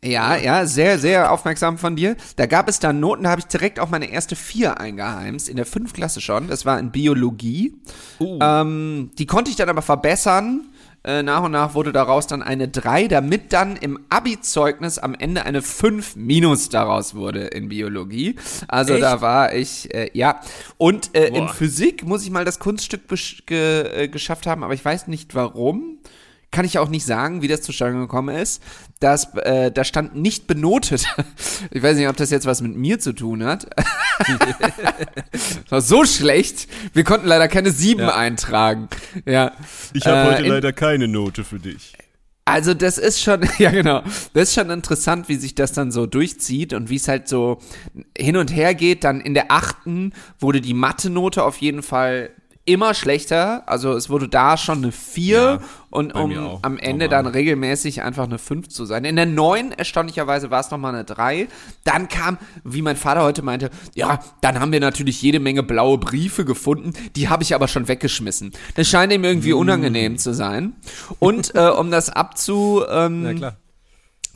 Ja, 0.05 0.37
ja, 0.37 0.65
sehr, 0.65 0.99
sehr 1.01 1.33
aufmerksam 1.33 1.77
von 1.77 1.97
dir. 1.97 2.17
Da 2.37 2.47
gab 2.47 2.69
es 2.69 2.79
dann 2.79 3.01
Noten, 3.01 3.25
da 3.25 3.31
habe 3.31 3.41
ich 3.41 3.47
direkt 3.47 3.81
auch 3.81 3.91
meine 3.91 4.11
erste 4.13 4.37
vier 4.37 4.79
eingeheimst, 4.79 5.49
in 5.49 5.57
der 5.57 5.67
fünften 5.67 5.97
Klasse 5.97 6.21
schon. 6.21 6.47
Das 6.47 6.65
war 6.65 6.79
in 6.79 6.93
Biologie. 6.93 7.75
Uh. 8.21 8.39
Ähm, 8.41 9.11
die 9.19 9.27
konnte 9.27 9.51
ich 9.51 9.57
dann 9.57 9.69
aber 9.69 9.83
verbessern. 9.83 10.67
Äh, 11.05 11.25
nach 11.25 11.43
und 11.43 11.53
nach 11.53 11.75
wurde 11.75 11.93
daraus 11.93 12.29
dann 12.29 12.43
eine 12.43 12.69
3, 12.69 13.09
damit 13.09 13.53
dann 13.53 13.77
im 13.77 13.99
Abi-Zeugnis 14.09 14.99
am 14.99 15.15
Ende 15.15 15.45
eine 15.45 15.61
5 15.61 16.15
minus 16.15 16.69
daraus 16.69 17.15
wurde 17.15 17.47
in 17.47 17.69
Biologie. 17.69 18.37
Also 18.69 18.95
Echt? 18.95 19.03
da 19.03 19.21
war 19.21 19.53
ich, 19.53 19.93
äh, 19.93 20.11
ja. 20.13 20.41
Und 20.79 21.17
äh, 21.17 21.27
in. 21.29 21.49
Physik 21.49 22.05
muss 22.05 22.23
ich 22.23 22.31
mal 22.31 22.45
das 22.45 22.61
Kunststück 22.61 23.03
ge 23.47 24.05
äh, 24.05 24.09
geschafft 24.09 24.47
haben, 24.47 24.63
aber 24.63 24.75
ich 24.75 24.85
weiß 24.85 25.09
nicht 25.09 25.35
warum. 25.35 25.99
Kann 26.53 26.65
ich 26.65 26.79
auch 26.79 26.89
nicht 26.89 27.05
sagen, 27.05 27.43
wie 27.43 27.49
das 27.49 27.63
zustande 27.63 27.99
gekommen 27.99 28.37
ist. 28.37 28.63
Das, 29.01 29.35
äh, 29.35 29.73
da 29.73 29.83
stand 29.83 30.15
nicht 30.15 30.47
benotet. 30.47 31.05
Ich 31.71 31.83
weiß 31.83 31.97
nicht, 31.97 32.09
ob 32.09 32.17
das 32.17 32.31
jetzt 32.31 32.45
was 32.47 32.61
mit 32.61 32.77
mir 32.77 32.99
zu 33.01 33.13
tun 33.15 33.45
hat. 33.45 33.67
das 35.33 35.71
war 35.71 35.81
so 35.81 36.05
schlecht. 36.05 36.69
Wir 36.93 37.05
konnten 37.05 37.27
leider 37.27 37.49
keine 37.49 37.71
sieben 37.71 38.03
Ja. 38.03 38.15
eintragen. 38.15 38.89
Ja. 39.25 39.53
Ich 39.93 40.07
habe 40.07 40.19
Äh, 40.31 40.33
heute 40.35 40.49
leider 40.49 40.73
keine 40.73 41.09
Note 41.09 41.45
für 41.45 41.59
dich. 41.59 41.95
Also 42.45 42.75
das 42.75 42.99
ist 42.99 43.23
schon, 43.23 43.49
ja 43.59 43.71
genau, 43.71 44.03
das 44.35 44.49
ist 44.49 44.55
schon 44.55 44.69
interessant, 44.71 45.29
wie 45.29 45.37
sich 45.37 45.55
das 45.55 45.73
dann 45.73 45.93
so 45.93 46.07
durchzieht 46.07 46.73
und 46.75 46.91
wie 46.91 46.97
es 46.97 47.07
halt 47.09 47.29
so 47.29 47.59
hin 48.19 48.37
und 48.37 48.55
her 48.55 48.75
geht. 48.75 49.05
Dann 49.05 49.21
in 49.21 49.35
der 49.35 49.51
achten 49.53 50.13
wurde 50.41 50.61
die 50.61 50.75
Mathe-Note 50.75 51.45
auf 51.45 51.59
jeden 51.59 51.83
Fall 51.83 52.31
immer 52.65 52.95
schlechter. 52.95 53.63
Also 53.67 53.93
es 53.93 54.09
wurde 54.09 54.29
da 54.29 54.57
schon 54.57 54.79
eine 54.79 54.93
4 54.93 55.37
Ja, 55.37 55.59
und 55.91 56.15
um 56.15 56.59
am 56.63 56.79
Ende 56.79 57.07
normal. 57.07 57.25
dann 57.25 57.27
regelmäßig 57.33 58.03
einfach 58.03 58.25
eine 58.25 58.39
5 58.39 58.69
zu 58.69 58.85
sein. 58.85 59.05
In 59.05 59.17
der 59.17 59.27
9 59.27 59.73
erstaunlicherweise 59.73 60.51
war 60.51 60.61
es 60.61 60.71
nochmal 60.71 60.95
eine 60.95 61.05
3. 61.05 61.49
Dann 61.85 62.09
kam, 62.09 62.39
wie 62.65 62.81
mein 62.83 62.97
Vater 62.97 63.23
heute 63.23 63.43
meinte, 63.43 63.71
ja, 63.95 64.21
dann 64.41 64.59
haben 64.61 64.73
wir 64.73 64.81
natürlich 64.81 65.21
jede 65.21 65.41
Menge 65.41 65.63
blaue 65.63 65.99
Briefe 65.99 66.45
gefunden, 66.45 66.93
die 67.17 67.29
habe 67.29 67.43
ich 67.43 67.55
aber 67.55 67.69
schon 67.69 67.89
weggeschmissen. 67.89 68.53
Das 68.75 68.89
scheint 68.89 69.13
ihm 69.13 69.23
Mm. 69.23 69.25
irgendwie 69.25 69.53
unangenehm 69.53 70.17
zu 70.19 70.33
sein. 70.33 70.75
Und 71.19 71.55
äh, 71.55 71.69
um 71.69 71.91
das 71.91 72.11
abzu... 72.11 72.83
Ähm, 72.93 73.23
Na 73.23 73.35
klar. 73.35 73.57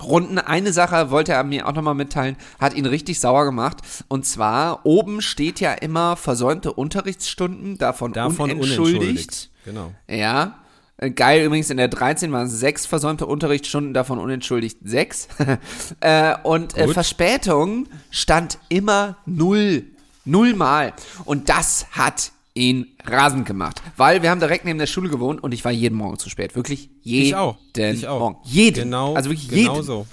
Runden. 0.02 0.38
Eine 0.38 0.72
Sache 0.72 1.10
wollte 1.10 1.32
er 1.32 1.44
mir 1.44 1.66
auch 1.66 1.72
nochmal 1.72 1.94
mitteilen, 1.94 2.36
hat 2.60 2.74
ihn 2.74 2.86
richtig 2.86 3.20
sauer 3.20 3.44
gemacht. 3.44 3.78
Und 4.08 4.26
zwar, 4.26 4.84
oben 4.84 5.20
steht 5.22 5.60
ja 5.60 5.72
immer 5.72 6.16
versäumte 6.16 6.72
Unterrichtsstunden, 6.72 7.78
davon, 7.78 8.12
Davon 8.12 8.50
unentschuldigt. 8.50 9.00
unentschuldigt. 9.00 9.50
Genau. 9.64 9.92
Ja. 10.08 10.58
Äh, 10.98 11.10
Geil, 11.10 11.44
übrigens 11.44 11.70
in 11.70 11.76
der 11.76 11.88
13 11.88 12.32
waren 12.32 12.46
es 12.46 12.58
sechs 12.58 12.86
versäumte 12.86 13.26
Unterrichtsstunden, 13.26 13.94
davon 13.94 14.18
unentschuldigt 14.18 14.78
sechs. 14.84 15.28
äh, 16.00 16.34
und 16.42 16.76
äh. 16.76 16.88
Verspätung 16.88 17.88
stand 18.10 18.58
immer 18.68 19.16
null. 19.26 19.84
Null 20.24 20.54
Mal. 20.54 20.92
Und 21.24 21.48
das 21.48 21.86
hat 21.92 22.32
ihn 22.56 22.86
rasend 23.04 23.46
gemacht. 23.46 23.82
Weil 23.96 24.22
wir 24.22 24.30
haben 24.30 24.40
direkt 24.40 24.64
neben 24.64 24.78
der 24.78 24.86
Schule 24.86 25.08
gewohnt 25.08 25.42
und 25.42 25.52
ich 25.52 25.64
war 25.64 25.72
jeden 25.72 25.96
Morgen 25.96 26.18
zu 26.18 26.30
spät. 26.30 26.56
Wirklich 26.56 26.90
jeden 27.02 27.26
Ich 27.26 27.34
auch. 27.34 27.56
Ich 27.76 28.08
auch. 28.08 28.18
Morgen. 28.20 28.36
Jeden. 28.44 28.84
Genau, 28.84 29.14
Also 29.14 29.30
wirklich 29.30 29.48
genau 29.48 29.74
jeden. 29.74 29.84
so. 29.84 30.06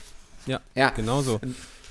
Ja, 0.46 0.60
Ja. 0.76 0.90
genau 0.90 1.22
so. 1.22 1.40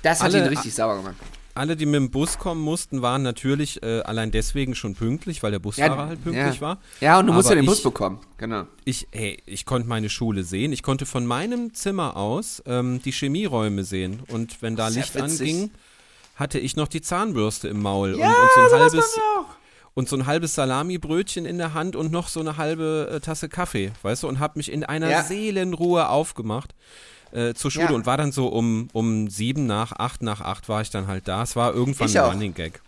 Das 0.03 0.21
hat 0.21 0.33
Alle- 0.33 0.43
ihn 0.45 0.49
richtig 0.49 0.73
sauer 0.73 0.97
gemacht. 0.97 1.15
Alle, 1.55 1.75
die 1.75 1.85
mit 1.85 1.95
dem 1.95 2.09
Bus 2.09 2.39
kommen 2.39 2.61
mussten, 2.61 3.03
waren 3.03 3.21
natürlich 3.21 3.83
äh, 3.83 4.01
allein 4.01 4.31
deswegen 4.31 4.73
schon 4.73 4.95
pünktlich, 4.95 5.43
weil 5.43 5.51
der 5.51 5.59
Busfahrer 5.59 6.07
halt 6.07 6.23
pünktlich 6.23 6.55
ja. 6.55 6.61
war. 6.61 6.77
Ja, 6.99 7.19
und 7.19 7.27
du 7.27 7.33
musst 7.33 7.47
ja 7.47 7.53
den 7.53 7.67
Bus 7.67 7.77
ich- 7.77 7.83
bekommen. 7.83 8.19
Genau. 8.39 8.65
Ich, 8.85 9.07
hey, 9.11 9.37
ich 9.45 9.63
konnte 9.67 9.87
meine 9.87 10.09
Schule 10.09 10.43
sehen. 10.43 10.73
Ich 10.73 10.81
konnte 10.81 11.05
von 11.05 11.27
meinem 11.27 11.71
Zimmer 11.75 12.17
aus 12.17 12.63
ähm, 12.65 13.01
die 13.05 13.11
Chemieräume 13.11 13.83
sehen. 13.83 14.21
Und 14.29 14.63
wenn 14.63 14.75
da 14.75 14.87
Licht 14.87 15.13
witzig. 15.13 15.41
anging, 15.53 15.71
hatte 16.35 16.57
ich 16.57 16.75
noch 16.75 16.87
die 16.87 17.01
Zahnbürste 17.01 17.67
im 17.67 17.83
Maul 17.83 18.17
Ja, 18.17 18.29
und, 18.29 18.33
und 18.33 18.49
so 18.69 18.75
ein 18.75 18.81
halbes 18.81 19.05
auch. 19.37 19.45
Und 19.95 20.09
so 20.09 20.15
ein 20.15 20.25
halbes 20.25 20.55
Salamibrötchen 20.55 21.45
in 21.45 21.57
der 21.57 21.73
Hand 21.73 21.95
und 21.95 22.11
noch 22.11 22.27
so 22.27 22.39
eine 22.39 22.57
halbe 22.57 23.09
äh, 23.11 23.19
Tasse 23.19 23.49
Kaffee, 23.49 23.91
weißt 24.01 24.23
du, 24.23 24.27
und 24.27 24.39
habe 24.39 24.53
mich 24.57 24.71
in 24.71 24.83
einer 24.83 25.09
Ja. 25.09 25.23
Seelenruhe 25.23 26.09
aufgemacht 26.09 26.73
äh, 27.31 27.53
zur 27.53 27.71
Schule 27.71 27.85
Ja. 27.89 27.91
und 27.93 28.05
war 28.05 28.17
dann 28.17 28.31
so 28.31 28.47
um, 28.47 28.87
um 28.93 29.29
sieben 29.29 29.65
nach, 29.65 29.91
acht 29.93 30.21
nach 30.23 30.41
acht 30.41 30.67
war 30.69 30.81
ich 30.81 30.89
dann 30.89 31.07
halt 31.07 31.27
da. 31.27 31.43
Es 31.43 31.55
war 31.55 31.73
irgendwann 31.73 32.07
Ich 32.07 32.17
ein 32.19 32.25
auch. 32.25 32.31
Running 32.33 32.53
Gag. 32.53 32.81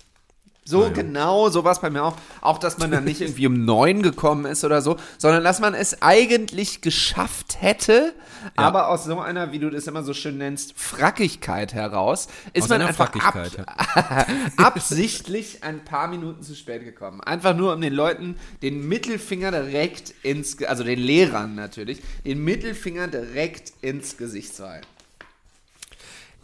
So 0.68 0.82
Naja. 0.82 0.94
genau, 0.94 1.50
so 1.50 1.64
war 1.64 1.74
es 1.74 1.80
bei 1.80 1.92
mir 1.92 2.04
auch. 2.04 2.16
Auch, 2.42 2.58
dass 2.58 2.80
man 2.80 2.90
dann 2.90 3.04
nicht 3.04 3.22
irgendwie 3.22 3.46
um 3.46 3.66
neun 3.66 4.02
gekommen 4.02 4.46
ist 4.46 4.64
oder 4.64 4.82
so, 4.82 4.98
sondern 5.20 5.44
dass 5.44 5.60
man 5.60 5.76
es 5.76 6.02
eigentlich 6.02 6.82
geschafft 6.82 7.62
hätte, 7.62 8.16
aber 8.56 8.90
aus 8.90 9.06
so 9.06 9.20
einer, 9.20 9.52
wie 9.52 9.60
du 9.60 9.70
das 9.70 9.88
immer 9.88 10.04
so 10.04 10.14
schön 10.14 10.38
nennst, 10.38 10.74
Frackigkeit 10.76 11.74
heraus, 11.74 12.28
ist 12.54 12.64
Aus 12.64 12.70
man 12.70 12.82
einfach 12.82 13.14
ab, 13.14 14.28
absichtlich 14.58 15.64
ein 15.64 15.84
paar 15.84 16.08
Minuten 16.08 16.44
zu 16.44 16.56
spät 16.56 16.84
gekommen. 16.84 17.22
Einfach 17.22 17.56
nur, 17.56 17.74
um 17.74 17.82
den 17.82 17.94
Leuten 17.94 18.36
den 18.62 18.88
Mittelfinger 18.88 19.52
direkt 19.52 20.14
ins, 20.24 20.62
also 20.64 20.84
den 20.84 21.00
Lehrern 21.00 21.56
natürlich, 21.56 22.02
den 22.26 22.44
Mittelfinger 22.44 23.08
direkt 23.08 23.74
ins 23.82 24.18
Gesicht 24.18 24.56
zu 24.56 24.68
halten. 24.68 24.88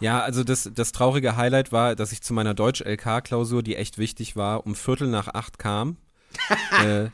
Ja, 0.01 0.20
also 0.22 0.43
das, 0.43 0.70
das 0.74 0.91
traurige 0.91 1.38
Highlight 1.38 1.72
war, 1.72 1.96
dass 1.96 2.12
ich 2.12 2.22
zu 2.22 2.34
meiner 2.34 2.53
Deutsch-LK-Klausur, 2.55 3.62
die 3.63 3.75
echt 3.75 3.98
wichtig 3.98 4.36
war, 4.36 4.65
um 4.65 4.75
Viertel 4.75 5.08
nach 5.08 5.27
acht 5.27 5.60
kam. 5.60 5.98
äh, 6.86 7.10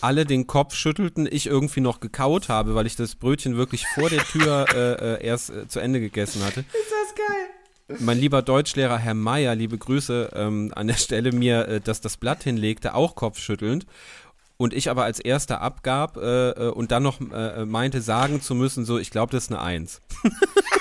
alle 0.00 0.24
den 0.24 0.46
Kopf 0.46 0.74
schüttelten, 0.74 1.28
ich 1.30 1.46
irgendwie 1.46 1.80
noch 1.80 2.00
gekaut 2.00 2.48
habe, 2.48 2.74
weil 2.74 2.86
ich 2.86 2.96
das 2.96 3.14
Brötchen 3.14 3.56
wirklich 3.56 3.86
vor 3.86 4.08
der 4.08 4.24
Tür 4.24 4.66
äh, 4.74 5.14
äh, 5.14 5.24
erst 5.24 5.50
äh, 5.50 5.68
zu 5.68 5.78
Ende 5.78 6.00
gegessen 6.00 6.42
hatte. 6.42 6.60
Ist 6.60 6.90
das 6.90 7.14
geil? 7.14 7.98
Mein 8.00 8.18
lieber 8.18 8.40
Deutschlehrer 8.40 8.96
Herr 8.96 9.14
Meier, 9.14 9.54
liebe 9.54 9.76
Grüße 9.76 10.30
ähm, 10.34 10.72
an 10.74 10.86
der 10.86 10.94
Stelle 10.94 11.32
mir, 11.32 11.68
äh, 11.68 11.80
dass 11.80 12.00
das 12.00 12.16
Blatt 12.16 12.42
hinlegte, 12.42 12.94
auch 12.94 13.14
kopfschüttelnd. 13.14 13.86
Und 14.56 14.72
ich 14.72 14.90
aber 14.90 15.04
als 15.04 15.18
erster 15.20 15.60
abgab 15.60 16.16
äh, 16.16 16.50
äh, 16.50 16.70
und 16.70 16.92
dann 16.92 17.02
noch 17.02 17.20
äh, 17.20 17.66
meinte, 17.66 18.00
sagen 18.00 18.40
zu 18.40 18.54
müssen, 18.54 18.84
so, 18.84 18.98
ich 18.98 19.10
glaube, 19.10 19.32
das 19.32 19.44
ist 19.44 19.50
eine 19.50 19.60
Eins. 19.60 20.00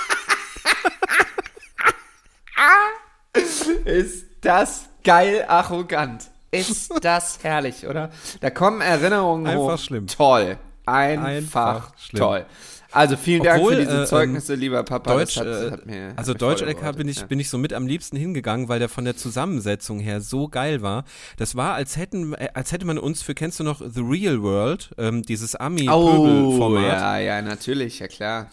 Ist 3.86 4.26
das 4.42 4.90
geil 5.04 5.46
arrogant. 5.48 6.30
Ist 6.52 6.94
das 7.02 7.40
herrlich, 7.44 7.88
oder? 7.88 8.10
Da 8.42 8.50
kommen 8.50 8.82
Erinnerungen 8.82 9.48
Einfach 9.48 9.74
hoch. 9.74 9.78
schlimm. 9.80 10.08
Toll. 10.08 10.58
Einfach, 10.86 11.26
Einfach 11.26 11.98
schlimm. 11.98 12.20
toll. 12.20 12.46
Also 12.94 13.16
vielen 13.16 13.44
Dank 13.44 13.60
Obwohl, 13.62 13.76
für 13.76 13.86
diese 13.86 14.04
äh, 14.04 14.06
Zeugnisse, 14.06 14.56
lieber 14.56 14.84
Papa. 14.84 15.14
Deutsch, 15.14 15.38
hat, 15.38 15.48
äh, 15.48 15.72
hat 15.72 15.86
mir, 15.86 16.14
also 16.18 16.34
Deutsch 16.34 16.62
LK 16.62 16.98
bin 16.98 17.08
ich, 17.08 17.22
ja. 17.22 17.26
bin 17.26 17.40
ich 17.40 17.50
so 17.50 17.58
mit 17.58 17.72
am 17.72 17.88
liebsten 17.88 18.18
hingegangen, 18.18 18.68
weil 18.68 18.80
der 18.80 18.90
von 18.90 19.06
der 19.06 19.16
Zusammensetzung 19.16 20.00
her 20.00 20.20
so 20.20 20.50
geil 20.50 20.82
war. 20.82 21.06
Das 21.38 21.56
war, 21.56 21.74
als 21.74 21.96
hätten, 21.96 22.34
äh, 22.34 22.50
als 22.54 22.74
hätte 22.74 22.86
man 22.86 22.98
uns 22.98 23.22
für, 23.22 23.34
kennst 23.34 23.62
du 23.62 23.64
noch 23.64 23.80
The 23.82 24.02
Real 24.02 24.42
World, 24.42 24.90
ähm, 24.98 25.24
dieses 25.24 25.56
Oh, 25.56 25.60
Ami-Pöbel-Format, 25.64 26.84
ja, 26.84 27.18
ja, 27.18 27.42
natürlich, 27.42 28.00
ja 28.00 28.10
klar. 28.10 28.48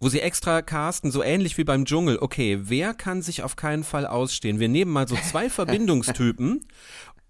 Wo 0.00 0.08
sie 0.08 0.20
extra 0.20 0.62
casten, 0.62 1.10
so 1.10 1.22
ähnlich 1.22 1.58
wie 1.58 1.64
beim 1.64 1.84
Dschungel. 1.84 2.18
Okay, 2.20 2.58
wer 2.62 2.94
kann 2.94 3.22
sich 3.22 3.42
auf 3.42 3.56
keinen 3.56 3.84
Fall 3.84 4.06
ausstehen? 4.06 4.60
Wir 4.60 4.68
nehmen 4.68 4.92
mal 4.92 5.08
so 5.08 5.16
zwei 5.16 5.50
Verbindungstypen 5.50 6.64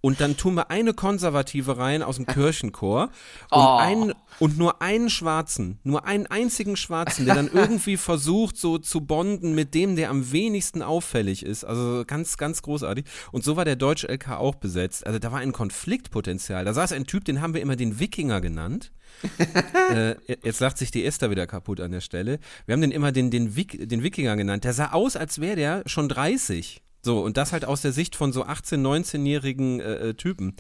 und 0.01 0.21
dann 0.21 0.37
tun 0.37 0.55
wir 0.55 0.71
eine 0.71 0.95
Konservative 0.95 1.77
rein 1.79 2.03
aus 2.03 2.17
dem 2.17 2.27
Kirchenchor 2.27 3.05
und, 3.05 3.11
Oh. 3.51 3.77
einen, 3.79 4.15
und 4.39 4.57
nur 4.59 4.81
einen 4.81 5.11
Schwarzen, 5.11 5.79
nur 5.83 6.05
einen 6.07 6.27
einzigen 6.27 6.77
Schwarzen, 6.77 7.27
der 7.27 7.35
dann 7.35 7.49
irgendwie 7.53 7.97
versucht, 7.97 8.57
so 8.57 8.79
zu 8.79 9.01
bonden 9.01 9.55
mit 9.55 9.75
dem, 9.75 9.97
der 9.97 10.11
am 10.11 10.31
wenigsten 10.31 10.83
auffällig 10.83 11.45
ist. 11.45 11.65
Also 11.65 12.05
ganz, 12.07 12.37
ganz 12.37 12.63
großartig. 12.63 13.05
Und 13.33 13.43
so 13.45 13.57
war 13.57 13.65
der 13.65 13.77
deutsche 13.77 14.07
LK 14.09 14.31
auch 14.39 14.55
besetzt. 14.55 15.07
Also 15.07 15.19
da 15.19 15.33
war 15.33 15.41
ein 15.41 15.53
Konfliktpotenzial. 15.53 16.65
Da 16.65 16.73
saß 16.75 16.93
ein 16.93 17.07
Typ, 17.07 17.25
den 17.25 17.41
haben 17.41 17.55
wir 17.55 17.61
immer 17.61 17.77
den 17.77 17.99
Wikinger 17.99 18.41
genannt. 18.41 18.93
äh, 19.95 20.15
jetzt 20.45 20.61
lacht 20.61 20.79
sich 20.79 20.91
die 20.91 21.05
Esther 21.05 21.31
wieder 21.31 21.47
kaputt 21.47 21.81
an 21.81 21.91
der 21.91 22.03
Stelle. 22.03 22.39
Wir 22.67 22.75
haben 22.75 22.83
den 22.83 22.93
immer 22.93 23.11
den, 23.11 23.31
den, 23.31 23.57
Wik 23.57 23.89
den 23.89 24.03
Wikinger 24.03 24.37
genannt. 24.37 24.65
Der 24.65 24.75
sah 24.75 24.93
aus, 24.93 25.17
als 25.17 25.41
wäre 25.41 25.57
der 25.57 25.83
schon 25.87 26.09
30. 26.09 26.83
So, 27.09 27.21
und 27.21 27.39
das 27.39 27.55
halt 27.55 27.65
aus 27.65 27.81
der 27.81 27.93
Sicht 27.93 28.17
von 28.17 28.35
so 28.35 28.45
18-, 28.45 28.83
19-jährigen 28.83 29.81
äh, 29.81 30.09
äh, 30.11 30.15
Typen. 30.15 30.57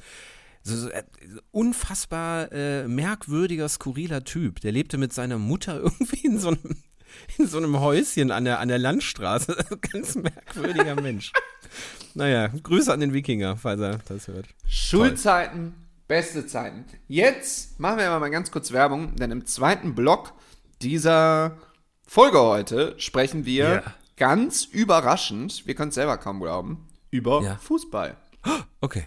so, 0.63 0.75
so, 0.75 0.89
äh, 0.89 1.03
unfassbar 1.51 2.51
äh, 2.53 2.89
merkwürdiger, 2.89 3.69
skurriler 3.69 4.25
Typ. 4.25 4.63
Der 4.63 4.73
lebte 4.73 4.97
mit 4.97 5.13
seiner 5.13 5.37
Mutter 5.37 5.77
irgendwie 5.83 6.27
in 6.27 6.39
so 6.39 6.49
einem, 6.49 6.77
in 7.37 7.47
so 7.47 7.59
einem 7.59 7.79
Häuschen 7.79 8.31
an 8.31 8.47
der, 8.47 8.61
an 8.61 8.69
der 8.69 8.79
Landstraße. 8.79 9.59
Ganz 9.93 10.15
merkwürdiger 10.15 10.95
Mensch. 10.95 11.33
Naja, 12.15 12.49
Grüße 12.49 12.91
an 12.91 13.01
den 13.01 13.13
Wikinger, 13.13 13.59
falls 13.59 13.83
er 13.83 13.99
das 14.09 14.29
hört. 14.29 14.47
Schulzeiten, 14.67 15.75
beste 16.07 16.47
Zeiten. 16.47 16.87
Jetzt 17.09 17.79
machen 17.79 17.99
wir 17.99 18.09
aber 18.09 18.21
mal 18.21 18.31
ganz 18.31 18.51
kurz 18.51 18.73
Werbung, 18.73 19.17
denn 19.17 19.33
im 19.33 19.45
zweiten 19.45 19.95
Block 19.95 20.33
dieser 20.81 21.59
Folge 22.07 22.41
heute 22.41 22.95
sprechen 22.97 23.45
wir 23.45 23.65
Ja. 23.69 23.95
Ganz 24.19 24.65
überraschend, 24.65 25.67
wir 25.67 25.75
können 25.75 25.89
es 25.91 25.95
selber 25.95 26.19
kaum 26.19 26.41
glauben, 26.41 26.87
über 27.11 27.43
Ja. 27.43 27.57
Fußball. 27.57 28.17
Okay. 28.81 29.07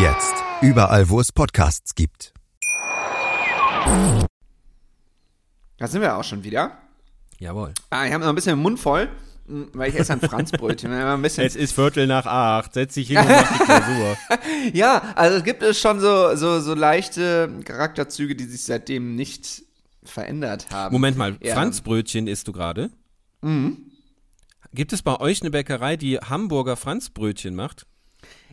Jetzt 0.00 0.34
überall, 0.62 1.08
wo 1.08 1.20
es 1.20 1.32
Podcasts 1.32 1.94
gibt. 1.94 2.32
Da 5.78 5.86
sind 5.86 6.00
wir 6.02 6.16
auch 6.16 6.24
schon 6.24 6.44
wieder. 6.44 6.78
Jawohl. 7.38 7.72
Ah, 7.90 8.06
ich 8.06 8.12
habe 8.12 8.22
noch 8.22 8.28
ein 8.30 8.34
bisschen 8.34 8.56
den 8.56 8.62
Mund 8.62 8.78
voll, 8.80 9.08
mh, 9.46 9.66
weil 9.74 9.90
ich 9.90 9.96
esse 9.96 10.12
ein 10.12 10.20
Franzbrötchen. 10.20 10.92
Ein 10.92 11.22
bisschen 11.22 11.44
Es 11.44 11.56
ist 11.56 11.72
Viertel 11.72 12.06
nach 12.06 12.26
acht. 12.26 12.74
Setz 12.74 12.94
dich 12.94 13.08
hin 13.08 13.18
und 13.18 13.28
mach 13.28 13.58
die 13.58 13.64
Klausur. 13.64 14.16
Ja, 14.72 15.02
also 15.14 15.36
es 15.38 15.44
gibt 15.44 15.62
es 15.62 15.80
schon 15.80 16.00
so, 16.00 16.34
so, 16.36 16.60
so 16.60 16.74
leichte 16.74 17.48
Charakterzüge, 17.64 18.34
die 18.36 18.44
sich 18.44 18.64
seitdem 18.64 19.14
nicht 19.14 19.62
verändert 20.02 20.68
haben. 20.70 20.92
Moment 20.92 21.16
mal, 21.16 21.36
Ja. 21.40 21.54
Franzbrötchen 21.54 22.26
isst 22.26 22.48
du 22.48 22.52
gerade? 22.52 22.90
Mhm. 23.42 23.78
Gibt 24.72 24.92
es 24.92 25.02
bei 25.02 25.18
euch 25.20 25.40
eine 25.42 25.50
Bäckerei, 25.50 25.96
die 25.96 26.18
Hamburger 26.18 26.76
Franzbrötchen 26.76 27.54
macht? 27.54 27.86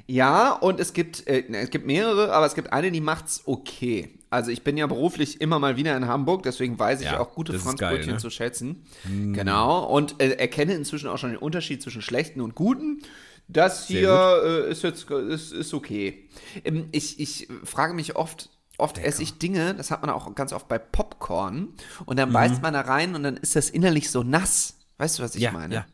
Ja, 0.08 0.52
und 0.54 0.80
es 0.80 0.94
gibt, 0.94 1.26
äh, 1.28 1.44
ne, 1.48 1.60
es 1.60 1.70
gibt 1.70 1.86
mehrere, 1.86 2.34
aber 2.34 2.46
es 2.46 2.54
gibt 2.56 2.72
eine, 2.74 2.92
die 2.92 3.02
macht's 3.02 3.44
okay. 3.46 4.10
Also 4.30 4.52
ich 4.52 4.64
bin 4.64 4.76
ja 4.78 4.86
beruflich 4.88 5.40
immer 5.42 5.60
mal 5.60 5.78
wieder 5.78 5.96
in 5.96 6.08
Hamburg, 6.08 6.44
deswegen 6.44 6.78
weiß 6.78 7.00
ich 7.00 7.06
Ja, 7.08 7.20
auch 7.20 7.34
gute 7.34 7.54
Franzbrötchen 7.58 8.14
ne? 8.14 8.18
zu 8.18 8.30
schätzen. 8.30 8.86
Genau, 9.04 9.86
und 9.86 10.22
äh, 10.22 10.32
erkenne 10.32 10.74
inzwischen 10.74 11.08
auch 11.10 11.18
schon 11.18 11.30
den 11.32 11.40
Unterschied 11.40 11.82
zwischen 11.82 12.02
schlechten 12.02 12.42
und 12.42 12.54
guten. 12.56 13.02
Das 13.48 13.88
Sehr 13.88 14.00
hier 14.00 14.66
äh, 14.68 14.72
ist 14.72 14.84
jetzt 14.84 15.10
ist, 15.10 15.54
ist 15.54 15.74
okay. 15.74 16.28
Ähm, 16.64 16.90
ich, 16.92 17.20
ich 17.20 17.48
frage 17.64 17.94
mich 17.94 18.16
oft, 18.16 18.50
oft 18.78 18.98
esse 18.98 19.24
ich 19.24 19.38
Dinge, 19.38 19.74
das 19.76 19.92
hat 19.92 20.02
man 20.02 20.10
auch 20.10 20.34
ganz 20.36 20.52
oft 20.52 20.68
bei 20.68 20.80
Popcorn, 20.80 21.70
und 22.06 22.16
Mhm. 22.16 22.18
dann 22.18 22.34
beißt 22.34 22.62
man 22.62 22.74
da 22.74 22.82
rein 22.82 23.16
und 23.16 23.24
dann 23.24 23.38
ist 23.38 23.56
das 23.56 23.70
innerlich 23.70 24.10
so 24.12 24.24
nass. 24.24 24.78
Weißt 24.98 25.20
du, 25.20 25.24
was 25.24 25.36
ich 25.36 25.42
ja, 25.44 25.52
meine? 25.52 25.76
ja. 25.76 25.86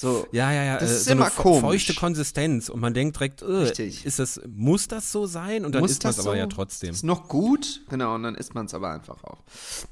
So, 0.00 0.26
Ja, 0.32 0.50
ja, 0.50 0.64
ja. 0.64 0.78
Das 0.78 0.90
äh, 0.90 0.94
ist 0.94 1.04
so 1.04 1.12
immer 1.12 1.28
komisch. 1.28 1.60
feuchte 1.60 1.94
Konsistenz 1.94 2.70
und 2.70 2.80
man 2.80 2.94
denkt 2.94 3.16
direkt, 3.16 3.42
äh, 3.42 3.44
Richtig. 3.46 4.06
ist 4.06 4.18
das, 4.18 4.40
muss 4.48 4.88
das 4.88 5.12
so 5.12 5.26
sein? 5.26 5.66
Und 5.66 5.74
dann 5.74 5.82
Muss 5.82 5.90
isst 5.90 6.04
man 6.04 6.10
es 6.10 6.16
das 6.16 6.24
aber 6.26 6.36
so? 6.36 6.38
ja 6.38 6.46
trotzdem. 6.46 6.90
Ist 6.90 7.04
noch 7.04 7.28
gut, 7.28 7.82
genau, 7.90 8.14
und 8.14 8.22
dann 8.22 8.34
isst 8.34 8.54
man 8.54 8.64
es 8.64 8.72
aber 8.72 8.90
einfach 8.92 9.22
auf. 9.24 9.38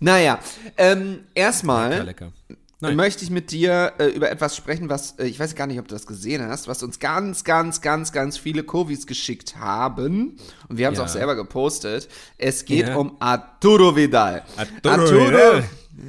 Naja, 0.00 0.38
ähm, 0.78 1.20
erstmal 1.34 1.90
Lecker, 1.90 2.04
lecker. 2.04 2.32
Nein. 2.80 2.96
möchte 2.96 3.22
ich 3.24 3.30
mit 3.30 3.50
dir 3.50 3.92
äh, 3.98 4.06
über 4.06 4.30
etwas 4.30 4.56
sprechen, 4.56 4.88
was, 4.88 5.18
äh, 5.18 5.26
ich 5.26 5.38
weiß 5.38 5.54
gar 5.56 5.66
nicht, 5.66 5.78
ob 5.80 5.88
du 5.88 5.94
das 5.94 6.06
gesehen 6.06 6.40
hast, 6.48 6.68
was 6.68 6.82
uns 6.82 7.00
ganz, 7.00 7.42
ganz, 7.44 7.80
ganz, 7.82 8.10
ganz 8.12 8.38
viele 8.38 8.62
Covis 8.62 9.06
geschickt 9.06 9.56
haben. 9.56 10.38
Und 10.68 10.78
wir 10.78 10.86
haben 10.86 10.94
es 10.94 11.00
Ja. 11.00 11.04
auch 11.04 11.08
selber 11.08 11.34
gepostet. 11.34 12.08
Es 12.38 12.64
geht 12.64 12.86
Ja. 12.88 12.96
um 12.96 13.16
Arturo 13.20 13.94
Vidal. 13.94 14.42
Arturo 14.56 15.26
Vidal. 15.26 15.64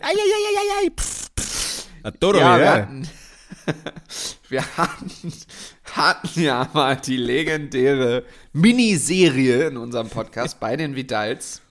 Eieieiei, 0.00 0.90
pff, 0.96 1.30
pff. 1.38 1.75
Arturo 2.06 2.38
Ja, 2.38 2.56
wir 2.56 2.72
hatten, 2.72 3.08
wir 4.48 4.76
hatten, 4.76 5.32
hatten 5.92 6.40
ja 6.40 6.70
mal 6.72 6.94
die 6.94 7.16
legendäre 7.16 8.22
Miniserie 8.52 9.66
in 9.66 9.76
unserem 9.76 10.08
Podcast 10.08 10.60
bei 10.60 10.76
den 10.76 10.94
Vidals. 10.94 11.62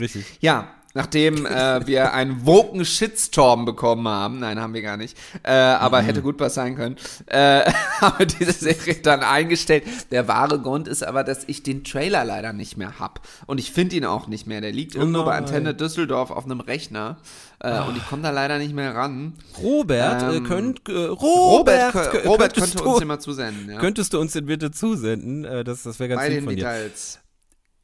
Richtig. 0.00 0.24
Ja, 0.40 0.77
nachdem 0.94 1.46
äh, 1.46 1.86
wir 1.86 2.12
einen 2.12 2.44
woken 2.46 2.84
Shitstorm 2.84 3.64
bekommen 3.64 4.08
haben, 4.08 4.38
nein, 4.40 4.58
haben 4.60 4.74
wir 4.74 4.82
gar 4.82 4.96
nicht, 4.96 5.16
äh, 5.42 5.50
aber 5.52 6.00
hätte 6.00 6.22
gut 6.22 6.40
was 6.40 6.54
sein 6.54 6.76
können, 6.76 6.96
äh, 7.26 7.70
haben 8.00 8.18
wir 8.18 8.26
diese 8.26 8.52
Serie 8.52 8.94
dann 8.96 9.20
eingestellt. 9.22 9.84
Der 10.10 10.28
wahre 10.28 10.60
Grund 10.60 10.88
ist 10.88 11.02
aber, 11.02 11.24
dass 11.24 11.44
ich 11.46 11.62
den 11.62 11.84
Trailer 11.84 12.24
leider 12.24 12.52
nicht 12.52 12.76
mehr 12.76 12.98
hab. 12.98 13.20
Und 13.46 13.58
ich 13.58 13.72
finde 13.72 13.96
ihn 13.96 14.04
auch 14.04 14.26
nicht 14.26 14.46
mehr. 14.46 14.60
Der 14.60 14.72
liegt 14.72 14.94
irgendwo 14.94 15.24
bei. 15.24 15.36
Antenne 15.36 15.74
Düsseldorf 15.74 16.30
auf 16.30 16.44
einem 16.44 16.60
Rechner. 16.60 17.18
Äh, 17.60 17.80
und 17.82 17.96
ich 17.96 18.06
komme 18.08 18.22
da 18.22 18.30
leider 18.30 18.58
nicht 18.58 18.72
mehr 18.74 18.94
ran. 18.94 19.32
Robert, 19.62 20.22
Ähm, 20.22 20.44
äh, 20.44 20.48
könnt, 20.48 20.88
äh, 20.88 20.92
Robert, 20.92 21.94
Robert, 21.94 22.14
kö- 22.14 22.24
Robert 22.26 22.54
könntest 22.54 22.76
könnte 22.76 22.84
du, 22.84 22.90
uns 22.90 22.98
den 23.00 23.08
mal 23.08 23.18
zusenden. 23.18 23.70
Ja. 23.70 23.78
Könntest 23.78 24.12
du 24.12 24.20
uns 24.20 24.32
den 24.32 24.46
bitte 24.46 24.70
zusenden? 24.70 25.44
Äh, 25.44 25.64
das 25.64 25.82
das 25.82 25.98
wäre 25.98 26.10
ganz 26.10 26.22
bei 26.22 26.28
lieb 26.28 26.38
den 26.38 26.44
von 26.44 26.56
dir. 26.56 26.62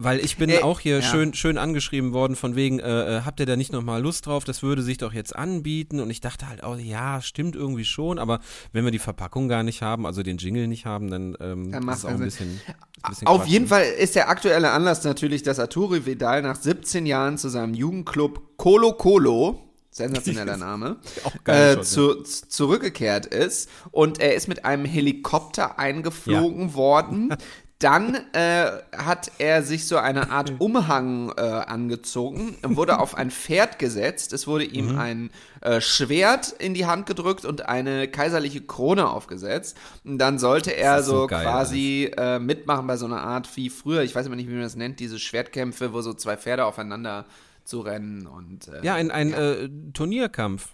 Weil 0.05 0.21
ich 0.21 0.37
bin 0.37 0.51
Äh, 0.51 0.62
auch 0.62 0.81
hier 0.81 1.01
ja. 1.01 1.03
schön, 1.03 1.35
schön 1.35 1.59
angeschrieben 1.59 2.12
worden 2.12 2.37
von 2.37 2.55
wegen, 2.57 2.79
äh, 2.79 3.19
äh, 3.19 3.21
habt 3.23 3.40
ihr 3.40 3.47
da 3.47 3.57
nicht 3.57 3.73
nochmal 3.73 4.01
Lust 4.03 4.27
drauf? 4.27 4.45
Das 4.45 4.62
würde 4.62 4.83
sich 4.83 4.99
doch 4.99 5.12
jetzt 5.12 5.35
anbieten. 5.35 5.99
Und 6.01 6.11
ich 6.11 6.21
dachte 6.21 6.49
halt, 6.49 6.62
oh 6.64 6.77
ja, 6.77 7.21
stimmt 7.23 7.57
irgendwie 7.57 7.85
schon. 7.85 8.19
Aber 8.19 8.40
wenn 8.73 8.85
wir 8.85 8.93
die 8.93 8.99
Verpackung 8.99 9.49
gar 9.49 9.62
nicht 9.62 9.83
haben, 9.83 10.07
also 10.07 10.23
den 10.23 10.37
Jingle 10.38 10.69
nicht 10.69 10.87
haben, 10.87 11.11
dann, 11.11 11.37
ähm, 11.40 11.73
Dann 11.73 11.88
ist 11.88 11.99
es 11.99 12.05
auch 12.05 12.11
ein 12.11 12.17
Sinn. 12.19 12.25
bisschen, 12.27 12.61
ein 13.03 13.11
bisschen 13.11 13.27
Auf 13.27 13.40
Quatsch, 13.43 13.51
jeden 13.51 13.64
ne? 13.64 13.69
Fall 13.69 13.85
ist 13.85 14.14
der 14.14 14.29
aktuelle 14.29 14.71
Anlass 14.71 15.03
natürlich, 15.05 15.43
dass 15.43 15.59
Arturo 15.59 16.07
Vidal 16.07 16.43
nach 16.43 16.57
17 16.57 17.07
Jahren 17.07 17.38
zu 17.38 17.49
seinem 17.49 17.75
Jugendclub 17.75 18.57
Colo 18.57 18.93
Colo, 18.93 19.61
sensationeller 19.90 20.57
Name, 20.59 20.97
Auch 21.25 21.35
äh, 21.53 21.81
zu, 21.83 22.23
zurückgekehrt 22.23 23.27
ist. 23.27 23.69
Und 23.90 24.21
er 24.21 24.35
ist 24.35 24.49
mit 24.49 24.64
einem 24.64 24.85
Helikopter 24.85 25.79
eingeflogen 25.79 26.75
worden. 26.75 27.35
Dann 27.85 28.14
äh, 28.33 28.70
hat 28.97 29.31
er 29.37 29.62
sich 29.62 29.87
so 29.87 29.99
eine 29.99 30.31
Art 30.31 30.55
Umhang 30.59 31.31
äh, 31.37 31.40
angezogen, 31.42 32.57
wurde 32.62 32.99
auf 32.99 33.14
ein 33.14 33.31
Pferd 33.31 33.79
gesetzt. 33.79 34.33
Es 34.33 34.47
wurde 34.47 34.64
ihm 34.64 34.92
Mhm. 34.92 34.99
ein 34.99 35.31
äh, 35.61 35.81
Schwert 35.83 36.53
in 36.59 36.73
die 36.73 36.87
Hand 36.87 37.05
gedrückt 37.05 37.44
und 37.44 37.66
eine 37.68 38.09
kaiserliche 38.09 38.62
Krone 38.62 39.09
aufgesetzt. 39.11 39.77
Und 40.03 40.16
dann 40.16 40.38
sollte 40.38 40.70
er 40.75 41.03
so, 41.03 41.20
so 41.23 41.27
geil, 41.27 41.42
quasi 41.44 42.11
äh, 42.16 42.38
mitmachen 42.38 42.87
bei 42.87 42.97
so 42.97 43.05
einer 43.05 43.20
Art 43.20 43.55
wie 43.57 43.68
früher, 43.68 44.03
ich 44.03 44.14
weiß 44.14 44.25
aber 44.27 44.37
nicht, 44.37 44.49
wie 44.49 44.55
man 44.55 44.62
das 44.62 44.77
nennt, 44.77 44.99
diese 44.99 45.18
Schwertkämpfe, 45.18 45.92
wo 45.92 46.01
so 46.01 46.14
zwei 46.14 46.38
Pferde 46.38 46.64
aufeinander 46.64 47.27
zu 47.64 47.81
rennen 47.81 48.27
und 48.27 48.68
äh, 48.68 48.83
Ja, 48.83 48.94
ein, 48.94 49.11
ein 49.11 49.33
Äh, 49.35 49.68
Turnierkampf. 49.92 50.68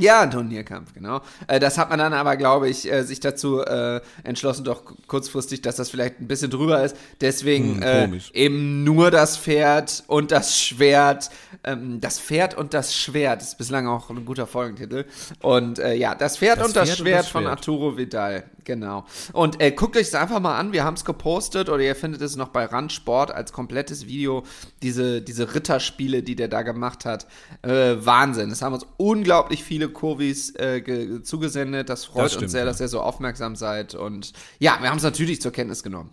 Ja, 0.00 0.20
ein 0.22 0.30
Turnierkampf, 0.30 0.94
genau. 0.94 1.20
Äh, 1.46 1.60
das 1.60 1.78
hat 1.78 1.90
man 1.90 1.98
dann 1.98 2.12
aber, 2.12 2.36
glaube 2.36 2.68
ich, 2.68 2.90
äh, 2.90 3.02
sich 3.02 3.20
dazu 3.20 3.60
äh, 3.62 4.00
entschlossen, 4.24 4.64
doch 4.64 4.82
kurzfristig, 5.06 5.62
dass 5.62 5.76
das 5.76 5.90
vielleicht 5.90 6.20
ein 6.20 6.28
bisschen 6.28 6.50
drüber 6.50 6.82
ist. 6.84 6.96
Deswegen 7.20 7.82
Hm, 7.82 8.12
äh, 8.14 8.18
eben 8.32 8.84
nur 8.84 9.10
das 9.10 9.36
Pferd 9.36 10.04
und 10.06 10.30
das 10.30 10.58
Schwert. 10.58 11.30
Ähm, 11.64 12.00
das 12.00 12.20
Pferd 12.20 12.56
und 12.56 12.74
das 12.74 12.94
Schwert 12.94 13.42
ist 13.42 13.58
bislang 13.58 13.86
auch 13.88 14.10
ein 14.10 14.24
guter 14.24 14.46
Folgentitel. 14.46 15.04
Und 15.40 15.78
äh, 15.78 15.94
ja, 15.94 16.14
das 16.14 16.38
Pferd, 16.38 16.58
Das 16.60 16.68
und, 16.68 16.76
das 16.76 16.88
Pferd 16.88 17.00
und 17.00 17.06
Schwert 17.06 17.20
das 17.20 17.28
von 17.28 17.42
Schwert. 17.42 17.50
Arturo 17.52 17.96
Vidal, 17.96 18.44
genau. 18.68 19.04
Und 19.32 19.60
äh, 19.60 19.72
guckt 19.72 19.96
euch 19.96 20.08
das 20.08 20.14
einfach 20.14 20.38
mal 20.38 20.56
an. 20.56 20.72
Wir 20.72 20.84
haben 20.84 20.94
es 20.94 21.04
gepostet 21.04 21.68
oder 21.68 21.82
ihr 21.82 21.96
findet 21.96 22.22
es 22.22 22.36
noch 22.36 22.50
bei 22.50 22.66
Randsport 22.66 23.32
als 23.32 23.52
komplettes 23.52 24.06
Video. 24.06 24.44
Diese, 24.82 25.20
diese 25.20 25.52
Ritterspiele, 25.56 26.22
die 26.22 26.36
der 26.36 26.46
da 26.46 26.62
gemacht 26.62 27.04
hat. 27.04 27.26
Äh, 27.62 27.96
Wahnsinn. 27.98 28.50
Das 28.50 28.62
haben 28.62 28.74
uns 28.74 28.86
unglaublich 28.98 29.64
viele 29.64 29.88
Kurvis 29.88 30.54
äh, 30.54 30.80
ge- 30.80 31.22
zugesendet. 31.22 31.88
Das 31.88 32.04
freut 32.04 32.26
Das 32.26 32.32
stimmt, 32.32 32.44
uns 32.44 32.52
sehr, 32.52 32.60
ja. 32.60 32.66
dass 32.66 32.80
ihr 32.80 32.86
so 32.86 33.00
aufmerksam 33.00 33.56
seid. 33.56 33.96
Und 33.96 34.32
ja, 34.60 34.78
wir 34.80 34.88
haben 34.90 34.98
es 34.98 35.02
natürlich 35.02 35.42
zur 35.42 35.50
Kenntnis 35.50 35.82
genommen. 35.82 36.10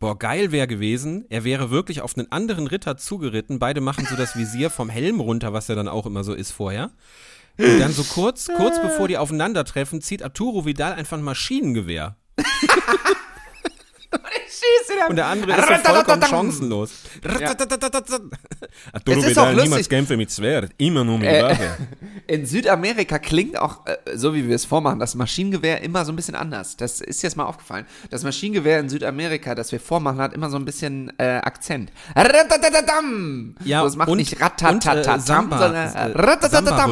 Boah, 0.00 0.18
geil 0.18 0.50
wäre 0.50 0.66
gewesen, 0.66 1.26
er 1.28 1.44
wäre 1.44 1.70
wirklich 1.70 2.00
auf 2.00 2.16
einen 2.16 2.32
anderen 2.32 2.66
Ritter 2.66 2.96
zugeritten. 2.96 3.58
Beide 3.58 3.82
machen 3.82 4.06
so 4.08 4.16
das 4.16 4.34
Visier 4.34 4.70
vom 4.70 4.88
Helm 4.88 5.20
runter, 5.20 5.52
was 5.52 5.68
ja 5.68 5.74
dann 5.74 5.88
auch 5.88 6.06
immer 6.06 6.24
so 6.24 6.32
ist 6.32 6.52
vorher. 6.52 6.90
Und 7.58 7.78
dann 7.78 7.92
so 7.92 8.04
kurz, 8.04 8.48
kurz 8.56 8.80
bevor 8.80 9.08
die 9.08 9.18
aufeinandertreffen, 9.18 10.00
zieht 10.00 10.22
Arturo 10.22 10.64
Vidal 10.64 10.94
einfach 10.94 11.18
ein 11.18 11.22
Maschinengewehr. 11.22 12.16
Und 15.08 15.16
der 15.16 15.26
andere 15.26 15.52
ist 15.52 15.68
so 15.68 15.92
vollkommen 15.92 16.22
chancenlos. 16.22 16.90
Arturo 18.92 19.18
Es 19.18 19.26
ist 19.26 19.38
auch 19.38 19.46
lustig. 19.50 19.64
niemals 19.64 19.88
kämpfe 19.88 20.16
mit 20.16 20.32
Schwert, 20.32 20.72
immer 20.78 21.04
nur 21.04 21.18
mit 21.18 21.28
Äh, 21.28 21.42
Waffe. 21.42 21.76
In 22.26 22.46
Südamerika 22.46 23.18
klingt 23.18 23.58
auch, 23.58 23.86
äh, 23.86 23.96
so 24.16 24.34
wie 24.34 24.46
wir 24.48 24.54
es 24.54 24.64
vormachen, 24.64 24.98
das 24.98 25.14
Maschinengewehr 25.14 25.82
immer 25.82 26.04
so 26.04 26.12
ein 26.12 26.16
bisschen 26.16 26.34
anders. 26.34 26.76
Das 26.76 27.00
ist 27.00 27.22
jetzt 27.22 27.36
mal 27.36 27.44
aufgefallen. 27.44 27.86
Das 28.10 28.22
Maschinengewehr 28.24 28.80
in 28.80 28.88
Südamerika, 28.88 29.54
das 29.54 29.72
wir 29.72 29.80
vormachen, 29.80 30.18
hat 30.18 30.32
immer 30.34 30.50
so 30.50 30.56
ein 30.56 30.64
bisschen 30.64 31.12
äh, 31.18 31.40
Akzent. 31.42 31.92
Ja, 33.64 33.80
so, 33.80 33.86
es 33.86 33.96
macht 33.96 34.08
und, 34.08 34.18
nicht 34.18 34.34
und 34.34 34.42
ratatatam, 34.42 35.18
äh, 35.18 35.22
Samba, 35.22 35.58
sondern 35.58 35.86
äh, 35.94 36.18
ratatatam. 36.18 36.90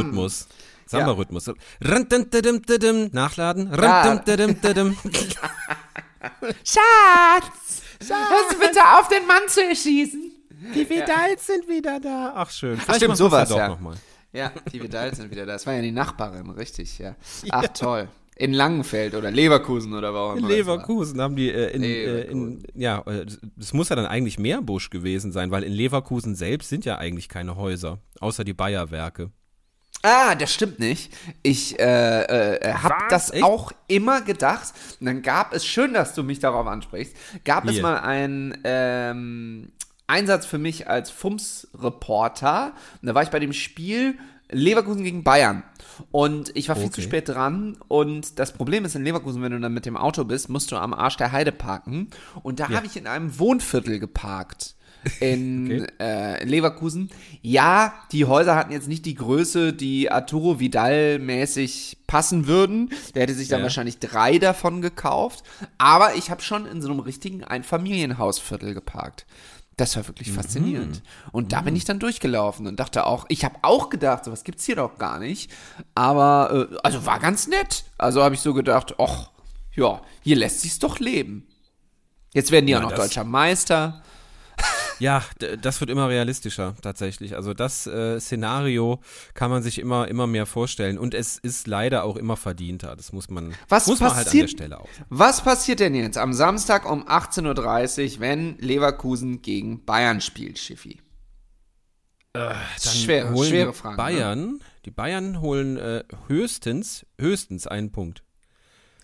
Samba-Rhythmus. 0.87 1.51
Rundum-dum-dum-dum, 1.87 3.11
Nachladen. 3.13 3.69
Ja. 6.23 6.31
Rundum-dum-dum-dum. 6.41 6.55
Schatz! 6.65 7.83
Hörst 8.01 8.53
du 8.53 8.59
bitte 8.59 8.81
auf, 8.81 9.09
den 9.09 9.27
Mann 9.27 9.43
zu 9.49 9.65
erschießen? 9.65 10.33
Die 10.75 10.89
Vidals 10.89 11.47
sind 11.47 11.69
wieder 11.69 12.01
da. 12.01 12.33
Ach 12.35 12.51
schön. 12.51 12.77
Vielleicht 12.77 12.97
stimmt, 12.97 13.17
sowas, 13.17 13.49
doch 13.49 13.59
ja. 13.59 13.69
noch 13.69 13.81
mal. 13.81 13.97
Ja, 14.33 14.53
die 14.73 14.83
Vidal 14.83 15.15
sind 15.15 15.31
wieder 15.31 15.47
da. 15.47 15.53
Das 15.53 15.67
war 15.67 15.75
ja 15.75 15.83
die 15.83 15.93
Nachbarin, 15.93 16.51
richtig, 16.51 16.99
ja. 16.99 17.15
Ach, 17.51 17.67
toll. 17.69 18.09
In 18.37 18.53
Langenfeld 18.53 19.15
oder 19.15 19.33
Leverkusen 19.33 19.95
oder 19.95 20.15
wo 20.15 20.19
auch 20.19 20.33
In 20.33 20.39
immer. 20.39 20.49
das 20.49 20.57
Leverkusen 20.59 21.21
haben 21.21 21.35
die 21.35 21.51
äh, 21.51 21.75
in, 21.75 21.83
äh, 21.83 22.21
in 22.23 22.63
ja, 22.75 23.03
äh, 23.07 23.27
es 23.59 23.73
muss 23.73 23.89
ja 23.89 23.97
dann 23.97 24.07
eigentlich 24.07 24.39
Meerbusch 24.39 24.91
gewesen 24.91 25.33
sein, 25.33 25.51
weil 25.51 25.65
in 25.65 25.73
Leverkusen 25.73 26.37
selbst 26.37 26.69
sind 26.69 26.85
ja 26.85 26.99
eigentlich 26.99 27.29
keine 27.29 27.57
Häuser, 27.57 27.99
außer 28.21 28.45
die 28.45 28.55
Bayerwerke. 28.55 29.33
Ah, 30.03 30.35
das 30.35 30.55
stimmt 30.55 30.79
nicht. 30.79 31.13
Ich 31.43 31.79
äh, 31.79 32.23
äh, 32.55 32.73
habe 32.75 32.95
das 33.11 33.31
Echt? 33.31 33.43
auch 33.43 33.73
immer 33.89 34.21
gedacht. 34.21 34.73
Und 35.01 35.07
dann 35.07 35.23
gab 35.23 35.53
es, 35.53 35.67
schön, 35.67 35.93
dass 35.93 36.15
du 36.15 36.23
mich 36.23 36.39
darauf 36.39 36.67
ansprichst, 36.67 37.17
gab 37.45 37.65
es 37.67 37.73
Hier. 37.73 37.83
mal 37.83 37.99
einen 37.99 38.57
ähm, 38.65 39.73
Einsatz 40.07 40.47
für 40.47 40.59
mich 40.59 40.89
als 40.89 41.11
FUMS-Reporter. 41.11 42.73
Und 43.03 43.07
da 43.07 43.15
war 43.15 43.23
ich 43.23 43.31
bei 43.31 43.41
dem 43.41 43.53
Spiel 43.53 44.17
Leverkusen 44.51 45.05
gegen 45.05 45.25
Bayern. 45.25 45.63
Und 46.11 46.53
ich 46.57 46.69
war 46.69 46.77
viel 46.77 46.91
zu 46.91 47.01
Okay. 47.01 47.09
spät 47.09 47.29
dran. 47.29 47.77
Und 47.89 48.39
das 48.39 48.53
Problem 48.53 48.85
ist 48.85 48.95
in 48.95 49.05
Leverkusen, 49.05 49.43
wenn 49.43 49.53
du 49.53 49.61
dann 49.61 49.75
mit 49.75 49.85
dem 49.85 49.97
Auto 49.97 50.25
bist, 50.25 50.49
musst 50.49 50.71
du 50.71 50.77
am 50.77 50.95
Arsch 50.95 51.17
der 51.17 51.33
Heide 51.33 51.53
parken. 51.53 52.09
Und 52.43 52.61
da 52.61 52.69
habe 52.71 52.87
ich 52.87 52.97
in 52.97 53.07
einem 53.07 53.39
Wohnviertel 53.39 53.99
geparkt. 53.99 54.77
In 55.21 55.87
äh, 56.01 56.45
Leverkusen. 56.45 57.11
Ja, 57.43 57.95
die 58.13 58.25
Häuser 58.25 58.57
hatten 58.57 58.73
jetzt 58.73 58.89
nicht 58.89 59.07
die 59.07 59.15
Größe, 59.15 59.73
die 59.73 60.11
Arturo 60.11 60.59
Vidal 60.61 61.19
mäßig 61.19 61.99
passen 62.07 62.47
würden. 62.47 62.91
Der 63.15 63.23
hätte 63.23 63.35
sich 63.35 63.49
dann 63.49 63.61
Ja. 63.61 63.65
wahrscheinlich 63.65 63.99
drei 63.99 64.39
davon 64.39 64.83
gekauft. 64.83 65.45
Aber 65.79 66.15
ich 66.17 66.31
habe 66.31 66.43
schon 66.43 66.67
in 66.67 66.83
so 66.83 66.91
einem 66.91 67.01
richtigen 67.01 67.45
Einfamilienhausviertel 67.45 68.75
geparkt. 68.75 69.27
Das 69.77 69.95
war 69.97 70.09
wirklich 70.09 70.33
faszinierend. 70.33 71.03
Und 71.31 71.53
da 71.53 71.61
bin 71.61 71.77
ich 71.77 71.85
dann 71.85 72.01
durchgelaufen 72.01 72.67
und 72.67 72.81
dachte 72.81 73.07
auch, 73.07 73.27
ich 73.29 73.45
habe 73.45 73.55
auch 73.63 73.91
gedacht, 73.91 74.25
sowas 74.25 74.43
gibt's 74.43 74.65
hier 74.67 74.75
doch 74.75 74.99
gar 74.99 75.21
nicht. 75.21 75.53
Aber, 75.95 76.69
äh, 76.73 76.77
also 76.83 77.07
war 77.07 77.21
ganz 77.21 77.47
nett. 77.47 77.85
Also 77.97 78.25
habe 78.25 78.35
ich 78.35 78.41
so 78.41 78.55
gedacht, 78.55 78.97
ach, 78.99 79.31
ja, 79.77 80.03
hier 80.21 80.35
lässt 80.35 80.63
sich's 80.63 80.81
doch 80.81 80.99
leben. 80.99 81.47
Jetzt 82.35 82.51
werden 82.51 82.67
die 82.67 82.73
Ja, 82.73 82.79
auch 82.79 82.91
noch 82.91 82.93
deutscher 82.97 83.23
Meister. 83.23 84.03
Ja, 85.01 85.23
das 85.61 85.81
wird 85.81 85.91
immer 85.91 86.09
realistischer 86.09 86.75
tatsächlich. 86.83 87.37
Also 87.37 87.55
das 87.55 87.87
äh, 87.87 88.19
Szenario 88.21 89.01
kann 89.35 89.51
man 89.51 89.63
sich 89.63 89.79
immer 89.79 90.09
immer 90.09 90.27
mehr 90.27 90.45
vorstellen 90.47 90.99
und 90.99 91.15
es 91.15 91.39
ist 91.39 91.67
leider 91.67 92.05
auch 92.05 92.17
immer 92.17 92.37
verdienter. 92.37 92.97
Das 92.97 93.13
muss 93.13 93.29
man 93.31 93.55
Was 93.69 93.87
muss 93.87 94.01
man 94.01 94.09
halt 94.11 94.19
an 94.19 94.25
der 94.25 94.43
passiert- 94.43 94.51
Stelle 94.51 94.81
auch. 94.81 94.89
Was 95.09 95.43
passiert 95.45 95.81
denn 95.81 95.95
jetzt 95.95 96.19
am 96.19 96.33
Samstag 96.33 96.91
um 96.91 97.07
18.30 97.09 98.15
Uhr, 98.15 98.21
wenn 98.21 98.59
Leverkusen 98.59 99.41
gegen 99.43 99.85
Bayern 99.85 100.21
spielt, 100.21 100.59
Schiffi? 100.59 100.99
Dann 102.33 102.57
schwere, 102.83 103.31
holen 103.33 103.49
schwere 103.49 103.73
die 103.73 103.77
Fragen. 103.77 103.97
ne? 103.97 104.03
Bayern, 104.03 104.61
die 104.85 104.91
Bayern 104.91 105.41
holen 105.41 105.77
äh, 105.77 106.05
höchstens 106.29 107.05
höchstens 107.19 107.67
einen 107.67 107.91
Punkt. 107.91 108.23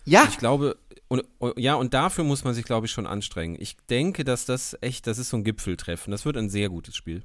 Ja, 0.05 0.25
Ich 0.29 0.37
glaube, 0.37 0.77
und, 1.07 1.23
und- 1.39 1.57
ja, 1.59 1.75
und 1.75 1.93
dafür 1.93 2.23
muss 2.23 2.43
man 2.43 2.53
sich, 2.53 2.65
glaube 2.65 2.85
ich, 2.87 2.91
schon 2.91 3.07
anstrengen. 3.07 3.55
Ich 3.59 3.77
denke, 3.89 4.23
dass 4.23 4.45
das 4.45 4.77
echt, 4.81 5.07
das 5.07 5.17
ist 5.17 5.29
so 5.29 5.37
ein 5.37 5.43
Gipfeltreffen. 5.43 6.11
Das 6.11 6.25
wird 6.25 6.37
ein 6.37 6.49
sehr 6.49 6.69
gutes 6.69 6.95
Spiel. 6.95 7.23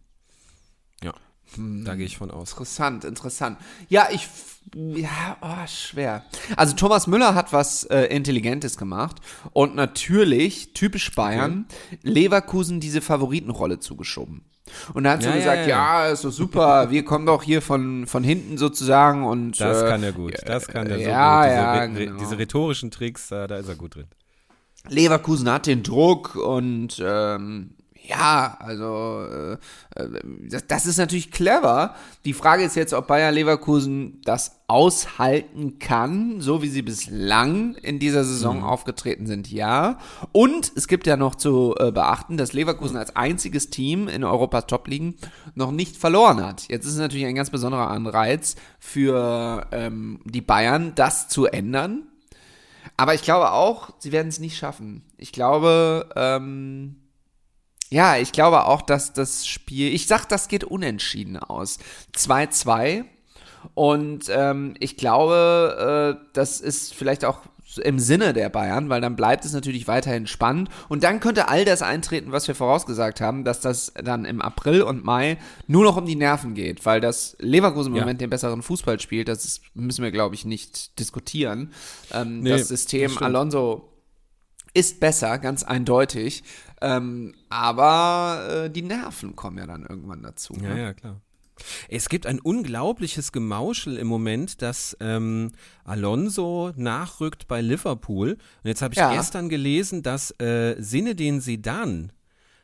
Ja, 1.02 1.14
Hm. 1.54 1.84
da 1.84 1.94
gehe 1.94 2.06
ich 2.06 2.16
von 2.18 2.30
aus. 2.30 2.52
Interessant, 2.52 3.04
interessant. 3.04 3.58
Ja, 3.88 4.08
ich. 4.10 4.28
Ja, 4.74 5.36
oh, 5.40 5.66
schwer. 5.66 6.22
Also 6.54 6.76
Thomas 6.76 7.06
Müller 7.06 7.34
hat 7.34 7.52
was 7.52 7.84
äh, 7.84 8.04
Intelligentes 8.04 8.76
gemacht 8.76 9.16
und 9.52 9.74
natürlich, 9.74 10.74
typisch 10.74 11.12
Bayern, 11.12 11.66
Leverkusen 12.02 12.78
diese 12.78 13.00
Favoritenrolle 13.00 13.80
zugeschoben. 13.80 14.44
Und 14.94 15.04
da 15.04 15.12
hat 15.12 15.22
so 15.22 15.28
Ja, 15.28 15.34
ja, 15.34 15.38
gesagt, 15.38 15.66
ja, 15.66 16.04
ja, 16.04 16.12
ist 16.12 16.24
doch 16.24 16.30
super, 16.30 16.90
wir 16.90 17.04
kommen 17.04 17.26
doch 17.26 17.42
hier 17.42 17.62
von, 17.62 18.06
von 18.06 18.22
hinten 18.22 18.58
sozusagen 18.58 19.24
und 19.24 19.60
Das 19.60 19.82
äh, 19.82 19.88
kann 19.88 20.02
er 20.02 20.12
gut. 20.12 20.34
Das 20.46 20.68
kann 20.68 20.86
er 20.88 20.98
so 20.98 21.04
ja, 21.04 21.86
gut. 21.86 21.96
Diese, 21.96 22.04
ja, 22.04 22.06
genau. 22.06 22.20
diese 22.20 22.38
rhetorischen 22.38 22.90
Tricks, 22.90 23.30
äh, 23.30 23.48
da 23.48 23.56
ist 23.56 23.68
er 23.68 23.76
gut 23.76 23.96
drin. 23.96 24.06
Leverkusen 24.88 25.50
hat 25.50 25.66
den 25.66 25.82
Druck 25.82 26.36
und 26.36 27.02
ähm, 27.04 27.74
ja, 28.02 28.56
also 28.58 29.24
äh, 29.30 29.52
äh, 29.96 30.20
das, 30.48 30.66
das 30.66 30.86
ist 30.86 30.98
natürlich 30.98 31.30
clever. 31.30 31.94
Die 32.24 32.32
Frage 32.32 32.64
ist 32.64 32.76
jetzt, 32.76 32.92
ob 32.92 33.06
Bayer 33.06 33.30
Leverkusen 33.30 34.20
das 34.24 34.60
aushalten 34.66 35.78
kann, 35.78 36.40
so 36.40 36.62
wie 36.62 36.68
sie 36.68 36.82
bislang 36.82 37.74
in 37.76 37.98
dieser 37.98 38.24
Saison 38.24 38.62
aufgetreten 38.62 39.26
sind, 39.26 39.50
ja. 39.50 39.98
Und 40.32 40.72
es 40.76 40.88
gibt 40.88 41.06
ja 41.06 41.16
noch 41.16 41.34
zu 41.34 41.74
äh, 41.78 41.90
beachten, 41.90 42.36
dass 42.36 42.52
Leverkusen 42.52 42.96
als 42.96 43.16
einziges 43.16 43.70
Team 43.70 44.08
in 44.08 44.24
Europas 44.24 44.66
Top-Ligen 44.66 45.16
noch 45.54 45.70
nicht 45.70 45.96
verloren 45.96 46.44
hat. 46.44 46.68
Jetzt 46.68 46.86
ist 46.86 46.92
es 46.92 46.98
natürlich 46.98 47.26
ein 47.26 47.34
ganz 47.34 47.50
besonderer 47.50 47.90
Anreiz 47.90 48.56
für 48.78 49.66
ähm, 49.72 50.20
die 50.24 50.42
Bayern, 50.42 50.92
das 50.94 51.28
zu 51.28 51.46
ändern. 51.46 52.04
Aber 52.96 53.14
ich 53.14 53.22
glaube 53.22 53.52
auch, 53.52 53.90
sie 53.98 54.12
werden 54.12 54.28
es 54.28 54.40
nicht 54.40 54.56
schaffen. 54.56 55.02
Ich 55.16 55.32
glaube, 55.32 56.08
ähm, 56.16 56.96
ja, 57.90 58.16
ich 58.16 58.32
glaube 58.32 58.66
auch, 58.66 58.82
dass 58.82 59.12
das 59.12 59.46
Spiel, 59.46 59.92
ich 59.92 60.06
sag, 60.06 60.26
das 60.28 60.48
geht 60.48 60.64
unentschieden 60.64 61.36
aus. 61.36 61.78
2-2. 62.16 63.04
Und 63.74 64.24
ähm, 64.30 64.74
ich 64.78 64.96
glaube, 64.96 66.16
äh, 66.18 66.24
das 66.32 66.60
ist 66.60 66.94
vielleicht 66.94 67.24
auch 67.24 67.40
im 67.82 67.98
Sinne 68.00 68.32
der 68.32 68.48
Bayern, 68.48 68.88
weil 68.88 69.00
dann 69.00 69.14
bleibt 69.16 69.44
es 69.44 69.52
natürlich 69.52 69.86
weiterhin 69.86 70.26
spannend. 70.26 70.70
Und 70.88 71.04
dann 71.04 71.20
könnte 71.20 71.48
all 71.48 71.64
das 71.64 71.82
eintreten, 71.82 72.32
was 72.32 72.48
wir 72.48 72.54
vorausgesagt 72.54 73.20
haben, 73.20 73.44
dass 73.44 73.60
das 73.60 73.92
dann 74.02 74.24
im 74.24 74.40
April 74.40 74.82
und 74.82 75.04
Mai 75.04 75.38
nur 75.66 75.84
noch 75.84 75.96
um 75.96 76.06
die 76.06 76.16
Nerven 76.16 76.54
geht, 76.54 76.84
weil 76.84 77.00
das 77.00 77.36
Leverkusen 77.38 77.92
im 77.92 77.96
Ja. 77.96 78.02
Moment 78.02 78.20
den 78.20 78.30
besseren 78.30 78.62
Fußball 78.62 78.98
spielt. 78.98 79.28
Das 79.28 79.44
ist, 79.44 79.62
müssen 79.74 80.02
wir, 80.02 80.10
glaube 80.10 80.34
ich, 80.34 80.44
nicht 80.44 80.98
diskutieren. 80.98 81.72
Ähm, 82.12 82.40
Nee, 82.40 82.50
das 82.50 82.62
das 82.62 82.68
System 82.68 83.10
stimmt. 83.10 83.22
Alonso 83.24 83.88
ist 84.72 85.00
besser, 85.00 85.38
ganz 85.38 85.62
eindeutig. 85.62 86.42
Ähm, 86.80 87.34
aber 87.48 88.64
äh, 88.66 88.70
die 88.70 88.82
Nerven 88.82 89.36
kommen 89.36 89.58
ja 89.58 89.66
dann 89.66 89.84
irgendwann 89.86 90.22
dazu. 90.22 90.54
Ja, 90.54 90.74
ne? 90.74 90.80
ja, 90.82 90.92
klar. 90.94 91.20
Es 91.90 92.08
gibt 92.08 92.26
ein 92.26 92.40
unglaubliches 92.40 93.32
Gemauschel 93.32 93.98
im 93.98 94.06
Moment, 94.06 94.62
dass 94.62 94.96
ähm, 95.00 95.52
Alonso 95.84 96.72
nachrückt 96.76 97.48
bei 97.48 97.60
Liverpool. 97.60 98.30
Und 98.32 98.38
jetzt 98.68 98.80
habe 98.80 98.94
ich 98.94 98.98
Ja. 98.98 99.12
gestern 99.14 99.50
gelesen, 99.50 100.02
dass 100.02 100.30
äh, 100.40 100.80
Zinedine 100.80 101.40
Zidane, 101.40 102.08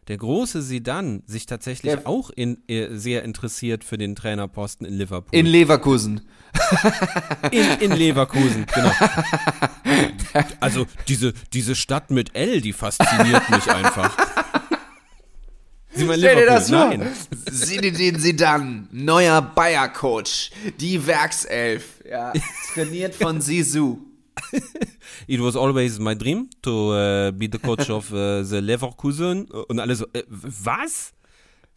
der 0.08 0.16
große 0.18 0.62
Zidane, 0.64 1.22
sich 1.26 1.46
tatsächlich 1.46 1.92
Der- 1.94 2.06
auch 2.06 2.30
in, 2.30 2.58
äh, 2.68 2.96
sehr 2.96 3.24
interessiert 3.24 3.82
für 3.84 3.98
den 3.98 4.14
Trainerposten 4.14 4.86
in 4.86 4.94
Liverpool. 4.94 5.36
In 5.38 5.46
Leverkusen. 5.46 6.20
in, 7.50 7.66
in 7.80 7.92
Leverkusen, 7.92 8.66
genau. 8.72 8.92
Also 10.60 10.86
diese, 11.08 11.32
diese 11.52 11.74
Stadt 11.74 12.10
mit 12.10 12.34
L, 12.36 12.60
die 12.60 12.72
fasziniert 12.72 13.48
mich 13.50 13.66
einfach. 13.70 14.16
Sie 15.94 16.04
meinen 16.04 16.18
Stell 16.18 16.36
dir 16.36 16.46
das 16.46 16.68
vor. 16.68 16.88
Nein. 16.88 17.08
Zinedine 17.50 18.18
Zidane, 18.18 18.86
neuer 18.92 19.40
Bayer-Coach, 19.40 20.50
die 20.78 21.06
Werkself, 21.06 21.84
ja, 22.08 22.32
trainiert 22.74 23.14
von 23.14 23.40
Sisu. 23.40 23.98
It 25.26 25.40
was 25.40 25.56
always 25.56 25.98
my 25.98 26.14
dream 26.14 26.48
to 26.62 26.92
uh, 26.92 27.30
be 27.32 27.48
the 27.48 27.58
coach 27.58 27.90
of 27.90 28.12
uh, 28.12 28.42
the 28.42 28.60
Leverkusen. 28.60 29.46
Und 29.68 29.80
alle 29.80 29.94
so, 29.96 30.06
äh, 30.12 30.22
was? 30.28 31.12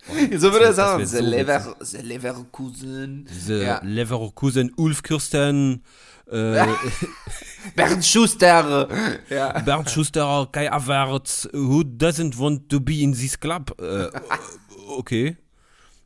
So 0.37 0.51
würde 0.53 0.65
er 0.65 0.73
sagen. 0.73 1.05
The, 1.05 1.17
so 1.17 1.23
Lever 1.23 1.75
the 1.81 1.97
Leverkusen. 1.97 3.27
The 3.47 3.61
Ja. 3.61 3.81
Leverkusen, 3.83 4.71
Ulf 4.77 5.03
Kirsten, 5.03 5.83
äh, 6.31 6.65
Bernd 7.75 8.05
Schuster. 8.05 8.87
Ja. 9.29 9.59
Bernd 9.59 9.89
Schuster, 9.89 10.47
Kai 10.51 10.67
Havertz, 10.67 11.49
who 11.53 11.83
doesn't 11.83 12.37
want 12.39 12.69
to 12.69 12.79
be 12.79 13.01
in 13.01 13.13
this 13.13 13.37
club? 13.39 13.73
Äh, 13.79 14.09
okay. 14.97 15.37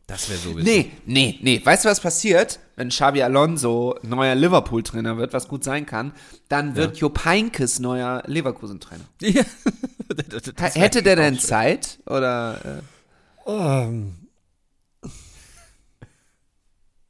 Das 0.08 0.30
wäre 0.30 0.38
so 0.40 0.58
witzig. 0.58 0.66
Nee, 0.66 0.92
nee, 1.06 1.40
nee. 1.42 1.62
Weißt 1.64 1.86
du, 1.86 1.90
was 1.90 2.02
passiert, 2.02 2.60
wenn 2.76 2.90
Xabi 2.90 3.24
Alonso 3.24 3.98
neuer 4.04 4.36
Liverpool-Trainer 4.36 5.18
wird, 5.18 5.32
was 5.34 5.48
gut 5.48 5.64
sein 5.64 5.86
kann? 5.86 6.14
Dann 6.50 6.76
wird 6.76 6.98
Jupp 6.98 7.24
Heynckes 7.26 7.80
neuer 7.80 8.24
Leverkusen-Trainer. 8.26 9.06
Ja. 9.22 9.44
Hätte 10.76 11.02
der 11.02 11.16
denn 11.16 11.36
schön. 11.36 11.44
Zeit? 11.44 12.00
Oder. 12.06 12.82
Äh, 13.46 13.50
Ähm, 13.50 14.28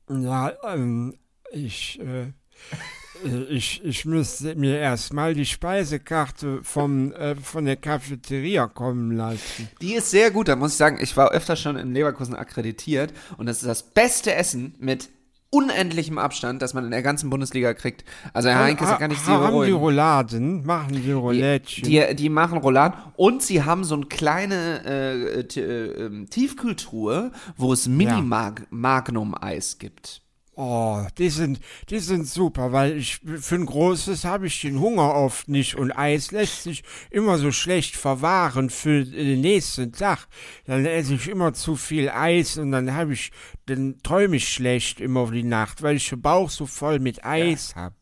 ja, 0.10 0.54
ähm, 0.64 1.18
ich, 1.52 2.00
äh, 2.00 2.28
ich, 3.50 3.84
ich 3.84 4.06
müsste 4.06 4.56
mir 4.56 4.78
erstmal 4.80 5.34
die 5.34 5.46
Speisekarte 5.46 6.60
vom, 6.64 7.12
äh, 7.14 7.36
von 7.36 7.66
der 7.66 7.76
Cafeteria 7.78 8.68
kommen 8.68 9.12
lassen. 9.12 9.70
Die 9.82 9.94
ist 9.96 10.12
sehr 10.12 10.32
gut, 10.32 10.48
da 10.48 10.56
muss 10.56 10.72
ich 10.72 10.78
sagen, 10.78 10.98
ich 11.02 11.16
war 11.18 11.32
öfter 11.32 11.56
schon 11.56 11.76
in 11.78 11.94
Leverkusen 11.94 12.36
akkreditiert 12.36 13.14
und 13.38 13.46
das 13.46 13.58
ist 13.62 13.68
das 13.68 13.84
beste 13.84 14.34
Essen 14.34 14.76
mit 14.80 15.10
unendlichem 15.50 16.18
Abstand, 16.18 16.64
das 16.64 16.74
man 16.74 16.84
in 16.84 16.90
der 16.90 17.04
ganzen 17.04 17.30
Bundesliga 17.30 17.76
kriegt. 17.76 18.04
Also 18.34 18.50
Herr 18.50 18.64
Heinkes, 18.64 18.88
da 18.88 18.96
kann 18.96 19.12
ich 19.12 19.20
Sie 19.20 19.30
Ha- 19.30 19.40
Haben 19.40 19.64
die. 19.68 19.72
Rouladen? 19.72 20.66
Machen 20.66 21.00
die 21.04 21.12
Roulettchen? 21.12 21.84
Die, 21.88 22.16
die 22.16 22.30
machen 22.30 22.58
Rouladen 22.58 22.98
und 23.18 23.44
sie 23.44 23.62
haben 23.64 23.84
so 23.84 23.94
eine 23.94 24.08
kleine 24.08 24.82
äh, 24.84 25.42
äh, 25.42 26.06
ähm, 26.06 26.28
Tiefkühltruhe, 26.28 27.32
wo 27.56 27.72
es 27.72 27.88
Mini-Magnum-Eis 27.88 29.78
gibt. 29.78 30.23
Oh, 30.56 31.04
die 31.18 31.30
sind, 31.30 31.60
die 31.90 31.98
sind 31.98 32.28
super, 32.28 32.72
weil 32.72 32.98
ich 32.98 33.20
für 33.40 33.56
ein 33.56 33.66
großes 33.66 34.24
habe 34.24 34.46
ich 34.46 34.62
den 34.62 34.80
Hunger 34.80 35.16
oft 35.16 35.48
nicht 35.48 35.76
und 35.76 35.92
Eis 35.92 36.32
lässt 36.32 36.64
sich 36.64 36.84
immer 37.10 37.40
so 37.40 37.52
schlecht 37.52 37.96
verwahren 37.96 38.70
für 38.70 39.04
den 39.04 39.42
nächsten 39.42 39.92
Tag. 39.94 40.28
Dann 40.68 40.86
esse 40.86 41.16
ich 41.16 41.28
immer 41.28 41.54
zu 41.54 41.76
viel 41.76 42.10
Eis 42.10 42.58
und 42.58 42.72
dann 42.72 42.94
habe 42.94 43.14
ich, 43.14 43.32
dann 43.66 43.98
träume 44.04 44.36
ich 44.36 44.48
schlecht 44.48 45.02
immer 45.02 45.32
die 45.32 45.44
Nacht, 45.44 45.82
weil 45.82 45.96
ich 45.96 46.10
den 46.10 46.22
Bauch 46.22 46.52
so 46.52 46.68
voll 46.68 47.00
mit 47.00 47.26
Eis 47.26 47.76
hab. 47.76 47.94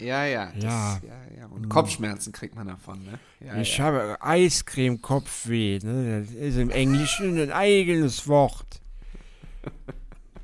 Ja, 0.00 0.24
ja. 0.24 0.46
Das, 0.54 0.64
Ja. 0.64 1.00
ja, 1.06 1.38
ja. 1.38 1.46
Und 1.46 1.68
Kopfschmerzen 1.68 2.32
kriegt 2.32 2.56
man 2.56 2.66
davon, 2.66 3.04
ne? 3.04 3.18
Ja, 3.38 3.60
Ich 3.60 3.78
ja. 3.78 3.84
habe 3.84 4.16
Eiscreme 4.20 5.00
Kopfweh, 5.00 5.78
ne? 5.78 6.22
Das 6.22 6.34
ist 6.34 6.56
im 6.56 6.70
Englischen 6.70 7.38
ein 7.38 7.52
eigenes 7.52 8.26
Wort. 8.26 8.80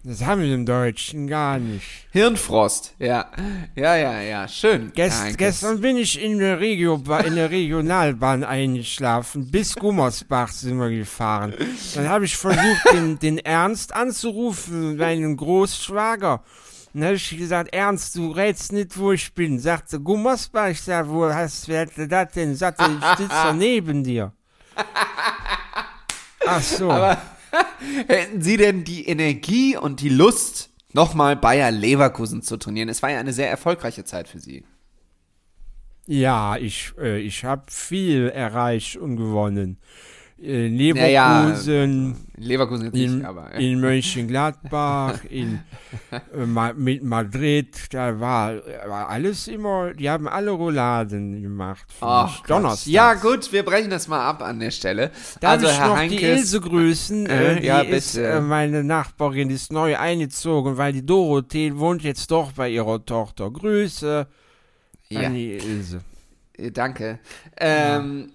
Das 0.08 0.24
haben 0.24 0.40
wir 0.40 0.54
im 0.54 0.64
Deutschen 0.64 1.26
gar 1.26 1.58
nicht. 1.58 2.06
Hirnfrost, 2.12 2.94
ja. 3.00 3.28
Ja, 3.74 3.96
ja, 3.96 4.20
ja. 4.20 4.46
Schön. 4.46 4.92
Gest, 4.94 5.36
gestern 5.36 5.80
bin 5.80 5.96
ich 5.96 6.22
in 6.22 6.38
der, 6.38 6.60
Regio 6.60 7.02
in 7.26 7.34
der 7.34 7.50
Regionalbahn 7.50 8.44
eingeschlafen. 8.44 9.50
Bis 9.50 9.74
Gummersbach 9.74 10.52
sind 10.52 10.78
wir 10.78 10.90
gefahren. 10.90 11.54
Dann 11.96 12.08
habe 12.08 12.24
ich 12.24 12.36
versucht, 12.36 12.84
den, 12.92 13.18
den 13.18 13.38
Ernst 13.38 13.96
anzurufen, 13.96 14.96
meinen 14.96 15.36
Großschwager. 15.36 16.44
Dann 16.94 17.04
habe 17.04 17.14
ich 17.16 17.36
gesagt, 17.36 17.74
Ernst, 17.74 18.14
du 18.14 18.30
rätst 18.30 18.70
nicht, 18.70 18.96
wo 18.96 19.10
ich 19.10 19.34
bin. 19.34 19.58
Sagte 19.58 19.98
Gummersbach. 19.98 20.68
Ich 20.68 20.82
sag, 20.82 21.08
wo 21.08 21.24
hast 21.24 21.66
hat 21.66 21.88
das 21.96 22.32
denn? 22.32 22.54
Sagte, 22.54 22.84
ich 22.84 23.18
sitze 23.18 23.54
neben 23.56 24.04
dir. 24.04 24.32
Ach 26.46 26.62
so. 26.62 26.92
Hätten 28.06 28.42
Sie 28.42 28.56
denn 28.56 28.84
die 28.84 29.06
Energie 29.06 29.76
und 29.76 30.00
die 30.00 30.08
Lust, 30.08 30.70
nochmal 30.92 31.36
Bayer 31.36 31.70
Leverkusen 31.70 32.42
zu 32.42 32.56
trainieren? 32.56 32.88
Es 32.88 33.02
war 33.02 33.10
ja 33.10 33.18
eine 33.18 33.32
sehr 33.32 33.50
erfolgreiche 33.50 34.04
Zeit 34.04 34.28
für 34.28 34.38
Sie. 34.38 34.64
Ja, 36.06 36.56
ich, 36.56 36.92
äh, 36.98 37.18
ich 37.18 37.44
habe 37.44 37.64
viel 37.68 38.28
erreicht 38.28 38.96
und 38.96 39.16
gewonnen. 39.16 39.78
Äh, 40.38 40.68
Naja, 40.68 41.40
Leverkusen, 41.44 42.16
In 42.36 42.42
Leverkusen 42.44 42.88
nicht, 42.90 43.24
aber. 43.24 43.52
ja. 43.54 43.58
in 43.58 43.80
Mönchengladbach, 43.80 45.24
in 45.30 45.60
äh, 46.10 46.44
Ma 46.44 46.74
mit 46.74 47.02
Madrid, 47.02 47.74
da 47.90 48.20
war, 48.20 48.56
war 48.86 49.08
alles 49.08 49.48
immer, 49.48 49.94
die 49.94 50.10
haben 50.10 50.28
alle 50.28 50.50
Rouladen 50.50 51.40
gemacht. 51.40 51.86
Ach. 52.02 52.40
Donnerstags. 52.46 52.84
Ja, 52.86 53.14
gut, 53.14 53.50
wir 53.50 53.64
brechen 53.64 53.88
das 53.88 54.08
mal 54.08 54.28
ab 54.28 54.42
an 54.42 54.60
der 54.60 54.70
Stelle. 54.72 55.10
Darf 55.40 55.52
also, 55.52 55.66
ich 55.68 55.78
Herr 55.78 55.88
noch 55.88 55.96
Heinkes, 55.96 56.18
die 56.20 56.24
Ilse 56.26 56.60
grüßen? 56.60 57.26
Äh, 57.26 57.54
Äh, 57.54 57.64
ja, 57.66 57.80
ist, 57.80 58.16
äh, 58.16 58.40
meine 58.42 58.84
Nachbarin 58.84 59.48
ist 59.48 59.72
neu 59.72 59.96
eingezogen, 59.96 60.76
weil 60.76 60.92
die 60.92 61.06
Dorothee 61.06 61.74
wohnt 61.78 62.02
jetzt 62.02 62.30
doch 62.30 62.52
bei 62.52 62.68
ihrer 62.68 63.02
Tochter. 63.06 63.50
Grüße 63.50 64.26
Ja. 65.08 65.20
an 65.20 65.34
die 65.34 65.52
Ilse. 65.54 66.02
Danke. 66.74 67.20
Ähm, 67.56 68.32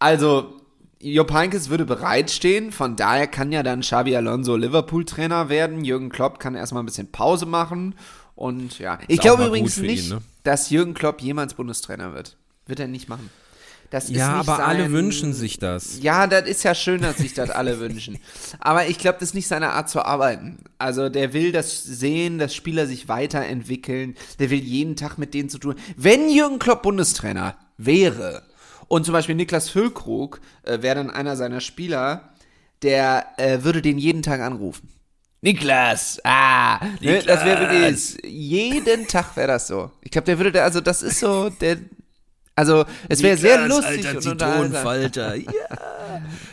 also, 0.00 0.56
Jupp 1.04 1.32
Heynckes 1.32 1.68
würde 1.68 1.84
bereitstehen, 1.84 2.70
von 2.70 2.94
daher 2.94 3.26
kann 3.26 3.50
ja 3.50 3.62
dann 3.64 3.80
Xabi 3.80 4.14
Alonso 4.14 4.54
Liverpool-Trainer 4.56 5.48
werden. 5.48 5.84
Jürgen 5.84 6.10
Klopp 6.10 6.38
kann 6.38 6.54
erstmal 6.54 6.82
ein 6.82 6.86
bisschen 6.86 7.10
Pause 7.10 7.44
machen. 7.44 7.96
Und 8.36 8.78
ja, 8.78 8.98
ich 9.08 9.20
glaube 9.20 9.46
übrigens 9.46 9.76
nicht, 9.78 10.04
ihn, 10.04 10.16
ne? 10.16 10.22
dass 10.44 10.70
Jürgen 10.70 10.94
Klopp 10.94 11.20
jemals 11.20 11.54
Bundestrainer 11.54 12.14
wird. 12.14 12.36
Wird 12.66 12.78
er 12.78 12.86
nicht 12.86 13.08
machen. 13.08 13.30
Das 13.90 14.04
ist 14.04 14.16
Ja, 14.16 14.34
aber 14.34 14.64
alle 14.64 14.84
sein- 14.84 14.92
wünschen 14.92 15.34
sich 15.34 15.58
das. 15.58 16.00
Ja, 16.02 16.26
das 16.26 16.48
ist 16.48 16.62
ja 16.62 16.74
schön, 16.74 17.02
dass 17.02 17.18
sich 17.18 17.34
das 17.34 17.50
alle 17.50 17.78
wünschen. 17.78 18.18
Aber 18.58 18.86
ich 18.86 18.96
glaube, 18.96 19.18
das 19.20 19.30
ist 19.30 19.34
nicht 19.34 19.48
seine 19.48 19.72
Art 19.72 19.90
zu 19.90 20.02
arbeiten. 20.06 20.64
Also 20.78 21.10
der 21.10 21.34
will 21.34 21.52
das 21.52 21.82
sehen, 21.84 22.38
dass 22.38 22.54
Spieler 22.54 22.86
sich 22.86 23.08
weiterentwickeln. 23.08 24.14
Der 24.38 24.48
will 24.48 24.60
jeden 24.60 24.96
Tag 24.96 25.18
mit 25.18 25.34
denen 25.34 25.50
zu 25.50 25.58
tun. 25.58 25.74
Wenn 25.96 26.30
Jürgen 26.30 26.58
Klopp 26.58 26.82
Bundestrainer 26.84 27.54
wäre 27.76 28.44
und 28.92 29.06
zum 29.06 29.14
Beispiel 29.14 29.34
Niklas 29.34 29.70
Füllkrug 29.70 30.42
äh, 30.64 30.82
wäre 30.82 30.96
dann 30.96 31.08
einer 31.08 31.34
seiner 31.34 31.60
Spieler, 31.60 32.34
der 32.82 33.26
äh, 33.38 33.62
würde 33.62 33.80
den 33.80 33.96
jeden 33.96 34.20
Tag 34.20 34.42
anrufen. 34.42 34.86
Niklas, 35.40 36.20
ah, 36.24 36.78
ne, 37.00 37.22
das 37.22 37.42
wäre 37.42 37.70
wirklich, 37.70 38.18
jeden 38.22 39.08
Tag 39.08 39.34
wäre 39.34 39.48
das 39.48 39.66
so. 39.66 39.90
Ich 40.02 40.10
glaube, 40.10 40.26
der 40.26 40.36
würde, 40.36 40.52
da, 40.52 40.64
also 40.64 40.82
das 40.82 41.02
ist 41.02 41.20
so, 41.20 41.48
der, 41.48 41.78
also 42.70 42.84
es 43.08 43.22
wäre 43.22 43.36
sehr 43.36 43.66
lustig 43.66 43.98
unterhaltsam. 43.98 44.38
Zitronenfalter. 44.38 45.34
ja. 45.36 45.42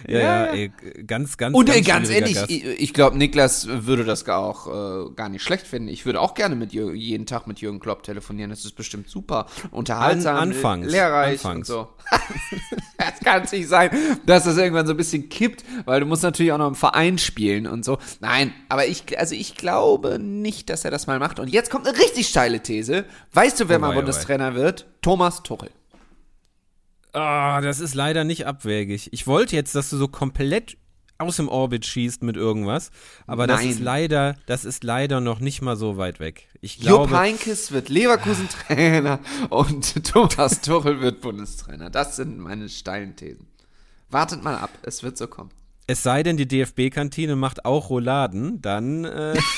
Ja, 0.07 0.19
ja, 0.19 0.45
ey, 0.45 0.71
ganz, 1.05 1.37
ganz, 1.37 1.55
Und 1.55 1.69
äh, 1.69 1.73
ganz, 1.81 1.87
ganz 1.87 2.09
ehrlich, 2.09 2.33
Gast. 2.35 2.49
ich, 2.49 2.65
ich 2.65 2.93
glaube, 2.93 3.17
Niklas 3.17 3.67
würde 3.67 4.03
das 4.05 4.25
gar 4.25 4.39
auch 4.39 4.67
äh, 4.67 5.11
gar 5.13 5.29
nicht 5.29 5.43
schlecht 5.43 5.67
finden. 5.67 5.89
Ich 5.89 6.05
würde 6.05 6.19
auch 6.21 6.33
gerne 6.33 6.55
mit 6.55 6.73
jeden 6.73 7.25
Tag 7.27 7.45
mit 7.45 7.59
Jürgen 7.59 7.79
Klopp 7.79 8.01
telefonieren. 8.03 8.49
Das 8.49 8.65
ist 8.65 8.75
bestimmt 8.75 9.09
super. 9.09 9.45
Unterhaltsam, 9.69 10.35
An- 10.37 10.49
anfangs, 10.49 10.91
lehrreich 10.91 11.45
anfangs. 11.45 11.69
und 11.69 11.75
so. 11.75 11.87
Es 12.97 13.19
kann 13.25 13.43
nicht 13.51 13.67
sein, 13.67 13.89
dass 14.25 14.43
das 14.43 14.57
irgendwann 14.57 14.85
so 14.85 14.93
ein 14.93 14.97
bisschen 14.97 15.29
kippt, 15.29 15.63
weil 15.85 15.99
du 15.99 16.05
musst 16.05 16.23
natürlich 16.23 16.51
auch 16.51 16.57
noch 16.57 16.67
im 16.67 16.75
Verein 16.75 17.17
spielen 17.17 17.65
und 17.67 17.85
so. 17.85 17.97
Nein, 18.19 18.53
aber 18.69 18.87
ich, 18.87 19.17
also 19.19 19.35
ich 19.35 19.55
glaube 19.55 20.19
nicht, 20.19 20.69
dass 20.69 20.83
er 20.85 20.91
das 20.91 21.07
mal 21.07 21.19
macht. 21.19 21.39
Und 21.39 21.47
jetzt 21.49 21.69
kommt 21.69 21.87
eine 21.87 21.97
richtig 21.97 22.27
steile 22.27 22.61
These. 22.61 23.05
Weißt 23.33 23.59
du, 23.59 23.69
wer 23.69 23.77
Oh, 23.77 23.81
mal 23.81 23.91
oh, 23.91 23.95
Bundestrainer 23.95 24.53
wird? 24.55 24.85
Thomas 25.01 25.43
Tuchel. 25.43 25.69
Ah, 27.13 27.61
das 27.61 27.79
ist 27.79 27.95
leider 27.95 28.23
nicht 28.23 28.45
abwegig. 28.45 29.09
Ich 29.11 29.27
wollte 29.27 29.55
jetzt, 29.55 29.75
dass 29.75 29.89
du 29.89 29.97
so 29.97 30.07
komplett 30.07 30.77
aus 31.17 31.35
dem 31.35 31.49
Orbit 31.49 31.85
schießt 31.85 32.23
mit 32.23 32.37
irgendwas, 32.37 32.91
aber 33.27 33.45
das 33.45 33.59
Nein. 33.59 33.69
ist 33.71 33.79
leider, 33.81 34.35
das 34.45 34.63
ist 34.63 34.85
leider 34.85 35.19
noch 35.19 35.41
nicht 35.41 35.61
mal 35.61 35.75
so 35.75 35.97
weit 35.97 36.19
weg. 36.21 36.47
Ich 36.61 36.77
Jupp 36.77 37.09
glaube, 37.09 37.19
Heynckes 37.19 37.71
wird 37.73 37.89
Leverkusen-Trainer 37.89 39.19
und 39.49 40.05
Thomas 40.05 40.61
Tuchel 40.61 41.01
wird 41.01 41.19
Bundestrainer. 41.19 41.89
Das 41.89 42.15
sind 42.15 42.39
meine 42.39 42.69
steilen 42.69 43.17
Thesen. 43.17 43.47
Wartet 44.09 44.43
mal 44.43 44.55
ab, 44.55 44.71
es 44.83 45.03
wird 45.03 45.17
so 45.17 45.27
kommen. 45.27 45.51
es 45.87 46.03
sei 46.03 46.23
denn, 46.23 46.37
die 46.37 46.47
DFB-Kantine 46.47 47.35
macht 47.35 47.65
auch 47.65 47.89
Rouladen, 47.89 48.61
dann 48.61 49.03
äh, 49.03 49.37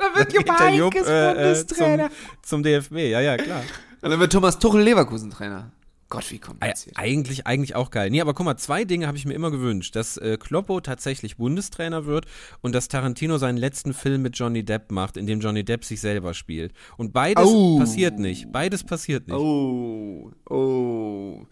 Da 0.00 0.18
wird 0.18 0.32
geht 0.32 0.48
der 0.48 0.70
Jupp 0.70 0.94
äh, 0.94 1.52
äh, 1.52 1.66
zum, 1.66 2.10
zum 2.42 2.62
DFB. 2.62 2.92
Ja, 2.92 3.20
ja, 3.20 3.36
klar. 3.36 3.62
Und 4.00 4.10
dann 4.10 4.18
wird 4.18 4.32
Thomas 4.32 4.58
Tuchel 4.58 4.82
Leverkusen-Trainer. 4.82 5.70
Gott, 6.10 6.30
wie 6.30 6.38
kompliziert. 6.38 6.96
Eigentlich, 6.98 7.46
eigentlich 7.46 7.76
auch 7.76 7.90
geil. 7.90 8.10
Nee, 8.10 8.20
aber 8.20 8.34
guck 8.34 8.44
mal, 8.44 8.56
zwei 8.56 8.84
Dinge 8.84 9.06
habe 9.06 9.16
ich 9.16 9.24
mir 9.24 9.34
immer 9.34 9.50
gewünscht. 9.50 9.96
Dass 9.96 10.16
äh, 10.16 10.36
Kloppo 10.38 10.80
tatsächlich 10.80 11.36
Bundestrainer 11.36 12.04
wird 12.04 12.26
und 12.60 12.74
dass 12.74 12.88
Tarantino 12.88 13.38
seinen 13.38 13.56
letzten 13.56 13.94
Film 13.94 14.22
mit 14.22 14.36
Johnny 14.36 14.64
Depp 14.64 14.90
macht, 14.90 15.16
in 15.16 15.26
dem 15.26 15.40
Johnny 15.40 15.64
Depp 15.64 15.84
sich 15.84 16.00
selber 16.00 16.34
spielt. 16.34 16.72
Und 16.96 17.12
beides 17.12 17.46
Au. 17.46 17.78
passiert 17.78 18.18
nicht. 18.18 18.52
Beides 18.52 18.84
passiert 18.84 19.28
nicht. 19.28 19.36
Oh, 19.36 20.32
oh. 20.50 21.46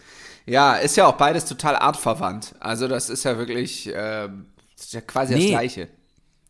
Ja, 0.45 0.75
ist 0.75 0.97
ja 0.97 1.07
auch 1.07 1.17
beides 1.17 1.45
total 1.45 1.77
artverwandt. 1.77 2.55
Also 2.59 2.89
das 2.89 3.11
ist 3.11 3.25
ja 3.25 3.39
wirklich 3.39 3.89
das 4.79 4.87
ist 4.87 4.93
ja 4.93 5.01
quasi 5.01 5.35
das 5.35 5.43
Nee. 5.43 5.51
Gleiche. 5.51 5.89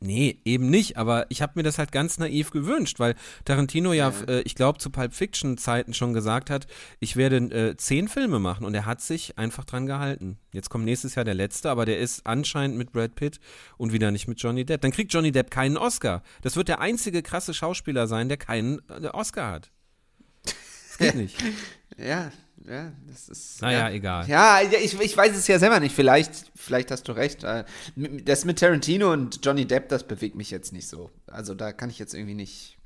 Nee, 0.01 0.39
eben 0.45 0.71
nicht, 0.71 0.97
aber 0.97 1.27
ich 1.29 1.43
habe 1.43 1.55
mir 1.57 1.65
das 1.65 1.79
halt 1.79 1.91
ganz 1.91 2.19
naiv 2.19 2.51
gewünscht, 2.51 3.01
weil 3.01 3.17
Tarantino 3.45 3.93
ja, 3.93 4.13
äh, 4.29 4.43
ich 4.43 4.55
glaube, 4.55 4.79
zu 4.79 4.91
Pulp 4.91 5.13
Fiction 5.13 5.59
Zeiten 5.59 5.93
schon 5.93 6.13
gesagt 6.13 6.51
hat, 6.51 6.69
ich 7.01 7.17
werde 7.17 7.37
äh, 7.37 7.77
zehn 7.77 8.07
Filme 8.07 8.39
machen 8.39 8.65
und 8.65 8.75
er 8.75 8.87
hat 8.87 9.01
sich 9.01 9.39
einfach 9.39 9.65
dran 9.65 9.87
gehalten. 9.87 10.39
Jetzt 10.53 10.71
kommt 10.71 10.85
nächstes 10.85 11.17
Jahr 11.17 11.25
der 11.25 11.35
letzte, 11.35 11.69
aber 11.69 11.85
der 11.85 11.99
ist 11.99 12.27
anscheinend 12.27 12.79
mit 12.79 12.93
Brad 12.93 13.17
Pitt 13.17 13.41
und 13.77 13.93
wieder 13.93 14.13
nicht 14.13 14.29
mit 14.29 14.41
Johnny 14.41 14.65
Depp. 14.65 14.83
Dann 14.83 14.93
kriegt 14.93 15.13
Johnny 15.13 15.33
Depp 15.33 15.51
keinen 15.51 15.77
Oscar. 15.77 16.23
Das 16.43 16.55
wird 16.55 16.69
der 16.69 16.81
einzige 16.81 17.23
krasse 17.23 17.53
Schauspieler 17.53 18.07
sein, 18.07 18.29
der 18.29 18.39
keinen 18.39 18.79
äh, 18.89 19.09
Oscar 19.09 19.51
hat. 19.51 19.73
Das 20.45 20.99
geht 20.99 21.15
nicht. 21.17 21.37
Ja, 21.97 22.31
ja, 22.69 22.93
das 23.07 23.29
ist. 23.29 23.63
Naja, 23.63 23.89
ja. 23.89 23.91
egal. 23.95 24.29
Ja, 24.29 24.61
ich, 24.63 24.99
ich 25.01 25.17
weiß 25.17 25.37
es 25.37 25.47
ja 25.47 25.59
selber 25.59 25.81
nicht. 25.81 25.95
Vielleicht, 25.95 26.51
vielleicht 26.55 26.91
hast 26.91 27.09
du 27.09 27.13
recht. 27.13 27.45
Äh, 27.45 27.65
Das 27.97 28.45
mit 28.45 28.59
Tarantino 28.59 29.13
und 29.13 29.45
Johnny 29.45 29.67
Depp, 29.67 29.89
das 29.89 30.07
bewegt 30.07 30.35
mich 30.37 30.51
jetzt 30.51 30.73
nicht 30.73 30.87
so. 30.89 31.11
Also 31.27 31.55
da 31.55 31.73
kann 31.73 31.91
ich 31.91 31.99
jetzt 31.99 32.15
irgendwie 32.15 32.35
nicht. 32.35 32.79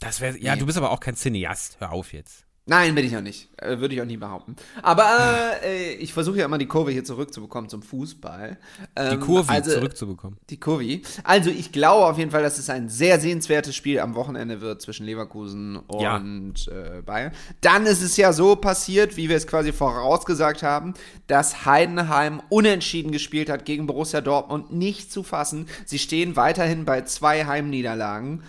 Das 0.00 0.20
wär, 0.20 0.36
ja, 0.36 0.54
Nee. 0.54 0.60
du 0.60 0.66
bist 0.66 0.76
aber 0.78 0.90
auch 0.90 1.00
kein 1.00 1.16
Cineast. 1.16 1.80
Hör 1.80 1.92
auf 1.92 2.12
jetzt. 2.12 2.44
Nein, 2.66 2.94
bin 2.94 3.04
ich 3.04 3.14
auch 3.14 3.20
nicht. 3.20 3.50
Äh, 3.58 3.78
Würde 3.80 3.94
ich 3.94 4.00
auch 4.00 4.06
nie 4.06 4.16
behaupten. 4.16 4.56
Aber 4.80 5.04
äh, 5.64 5.92
ich 5.96 6.14
versuche 6.14 6.38
ja 6.38 6.46
immer 6.46 6.56
die 6.56 6.66
Kurve 6.66 6.92
hier 6.92 7.04
zurückzubekommen 7.04 7.68
zum 7.68 7.82
Fußball. 7.82 8.56
Die 8.98 9.00
Ähm, 9.14 9.20
Kurve 9.20 9.52
also, 9.52 9.70
zurückzubekommen. 9.70 10.38
Die 10.48 10.58
Kurve. 10.58 11.00
Also 11.24 11.50
ich 11.50 11.72
glaube 11.72 12.06
auf 12.06 12.16
jeden 12.16 12.30
Fall, 12.30 12.42
dass 12.42 12.58
es 12.58 12.70
ein 12.70 12.88
sehr 12.88 13.20
sehenswertes 13.20 13.76
Spiel 13.76 14.00
am 14.00 14.14
Wochenende 14.14 14.62
wird 14.62 14.80
zwischen 14.80 15.04
Leverkusen 15.04 15.78
Ja. 16.00 16.16
und 16.16 16.66
äh, 16.68 17.02
Bayern. 17.02 17.32
Dann 17.60 17.84
ist 17.84 18.00
es 18.02 18.16
ja 18.16 18.32
so 18.32 18.56
passiert, 18.56 19.18
wie 19.18 19.28
wir 19.28 19.36
es 19.36 19.46
quasi 19.46 19.72
vorausgesagt 19.72 20.62
haben, 20.62 20.94
dass 21.26 21.66
Heidenheim 21.66 22.40
unentschieden 22.48 23.12
gespielt 23.12 23.50
hat 23.50 23.66
gegen 23.66 23.86
Borussia 23.86 24.22
Dortmund. 24.22 24.72
Nicht 24.72 25.12
zu 25.12 25.22
fassen. 25.22 25.68
Sie 25.84 25.98
stehen 25.98 26.34
weiterhin 26.36 26.86
bei 26.86 27.02
zwei 27.02 27.44
Heimniederlagen. 27.44 28.42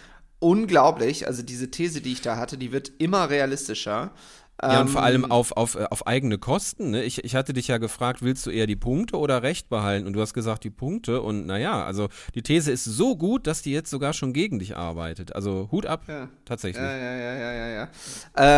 Unglaublich. 0.46 1.26
Also 1.26 1.42
diese 1.42 1.72
These, 1.72 2.02
die 2.02 2.12
ich 2.12 2.22
da 2.22 2.38
hatte, 2.38 2.60
die 2.60 2.72
wird 2.72 2.92
immer 3.00 3.32
realistischer. 3.32 4.12
Ja, 4.62 4.82
und 4.82 4.88
vor 4.90 5.02
Ähm, 5.02 5.06
allem 5.06 5.26
auf, 5.32 5.52
auf, 5.52 5.76
äh, 5.76 5.86
auf 5.90 6.08
eigene 6.08 6.38
Kosten. 6.38 6.92
Ne? 6.92 7.04
Ich, 7.04 7.24
ich 7.26 7.36
hatte 7.36 7.52
dich 7.54 7.68
ja 7.68 7.78
gefragt, 7.78 8.22
willst 8.22 8.46
du 8.46 8.52
eher 8.52 8.68
die 8.68 8.78
Punkte 8.78 9.18
oder 9.18 9.44
Recht 9.44 9.68
behalten? 9.70 10.08
Und 10.08 10.14
du 10.14 10.22
hast 10.22 10.34
gesagt, 10.34 10.64
die 10.64 10.70
Punkte. 10.70 11.22
Und 11.22 11.46
naja, 11.46 11.84
also 11.84 12.08
die 12.36 12.42
These 12.42 12.72
ist 12.72 12.86
so 12.86 13.18
gut, 13.18 13.48
dass 13.48 13.62
die 13.62 13.72
jetzt 13.74 13.90
sogar 13.90 14.14
schon 14.14 14.32
gegen 14.32 14.60
dich 14.60 14.78
arbeitet. 14.78 15.36
Also 15.36 15.68
Hut 15.72 15.86
ab, 15.86 16.04
Ja. 16.08 16.30
tatsächlich. 16.46 16.82
Ja, 16.82 16.96
ja, 16.98 17.16
ja, 17.16 17.34
ja, 17.36 17.54
ja, 17.54 17.68
ja. 17.70 17.90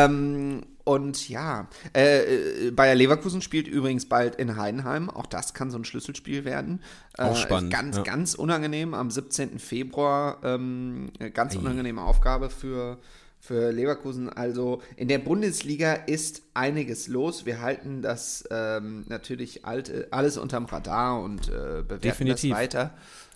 Ähm, 0.06 0.62
und 0.84 1.28
ja, 1.28 1.68
äh, 1.94 2.68
äh, 2.68 2.72
Bayer 2.72 2.96
Leverkusen 2.96 3.42
spielt 3.42 3.68
übrigens 3.68 4.08
bald 4.08 4.36
in 4.36 4.56
Heidenheim. 4.56 5.10
Auch 5.10 5.26
das 5.26 5.54
kann 5.54 5.70
so 5.72 5.78
ein 5.78 5.84
Schlüsselspiel 5.84 6.46
werden. 6.46 6.82
Auch 7.18 7.32
Äh, 7.34 7.36
spannend, 7.36 7.74
Ganz, 7.74 7.98
ja. 7.98 8.04
ganz 8.04 8.36
unangenehm 8.36 8.94
am 8.94 9.10
17. 9.12 9.60
Februar. 9.60 10.38
Ähm, 10.44 11.10
ganz 11.34 11.56
unangenehme 11.56 12.02
Aufgabe 12.04 12.50
für, 12.50 13.00
für 13.48 13.72
Leverkusen. 13.72 14.30
Also 14.30 14.82
in 14.98 15.08
der 15.08 15.20
Bundesliga 15.20 15.94
ist 15.94 16.44
einiges 16.54 17.08
los. 17.08 17.46
Wir 17.46 17.62
halten 17.62 18.02
das 18.02 18.44
ähm, 18.52 19.06
natürlich 19.08 19.66
alte, 19.66 20.08
alles 20.12 20.38
unterm 20.38 20.66
Radar 20.66 21.22
und 21.22 21.48
äh, 21.48 21.52
bewerten 21.82 22.02
Definitiv. 22.02 22.52
das 22.52 22.60
weiter. 22.60 22.94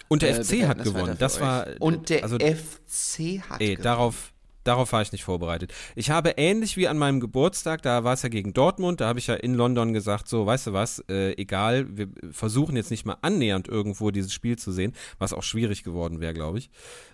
Und 0.10 0.22
der 0.22 0.38
Äh, 0.38 0.44
FC 0.44 0.68
hat 0.68 0.80
das 0.80 0.88
gewonnen. 0.88 1.16
Das 1.18 1.36
euch. 1.38 1.42
war. 1.42 1.68
Und 1.80 2.10
der 2.10 2.24
also, 2.24 2.38
FC 2.38 3.42
hat 3.50 3.62
Ey, 3.62 3.68
gewonnen. 3.70 3.84
darauf, 3.84 4.34
darauf 4.66 4.92
war 4.92 5.02
ich 5.02 5.14
nicht 5.14 5.24
vorbereitet. 5.24 5.74
Ich 5.96 6.10
habe 6.10 6.32
ähnlich 6.36 6.76
wie 6.76 6.90
an 6.90 6.98
meinem 6.98 7.22
Geburtstag, 7.22 7.82
da 7.82 8.04
war 8.04 8.14
es 8.14 8.22
ja 8.22 8.28
gegen 8.30 8.54
Dortmund, 8.54 9.00
da 9.00 9.08
habe 9.08 9.20
ich 9.20 9.28
ja 9.28 9.36
in 9.36 9.54
London 9.54 9.94
gesagt, 9.94 10.28
so, 10.28 10.46
weißt 10.46 10.68
du 10.68 10.74
was, 10.74 11.02
äh, 11.10 11.32
egal, 11.38 11.88
wir 11.98 12.10
versuchen 12.32 12.76
jetzt 12.76 12.92
nicht 12.92 13.06
mal 13.06 13.18
annähernd 13.22 13.70
irgendwo 13.70 14.12
dieses 14.12 14.34
Spiel 14.34 14.58
zu 14.58 14.74
sehen, 14.74 14.94
was 15.18 15.32
auch 15.32 15.44
schwierig 15.44 15.84
geworden 15.84 16.20
wäre, 16.20 16.34
glaube 16.34 16.58
ich. 16.58 16.70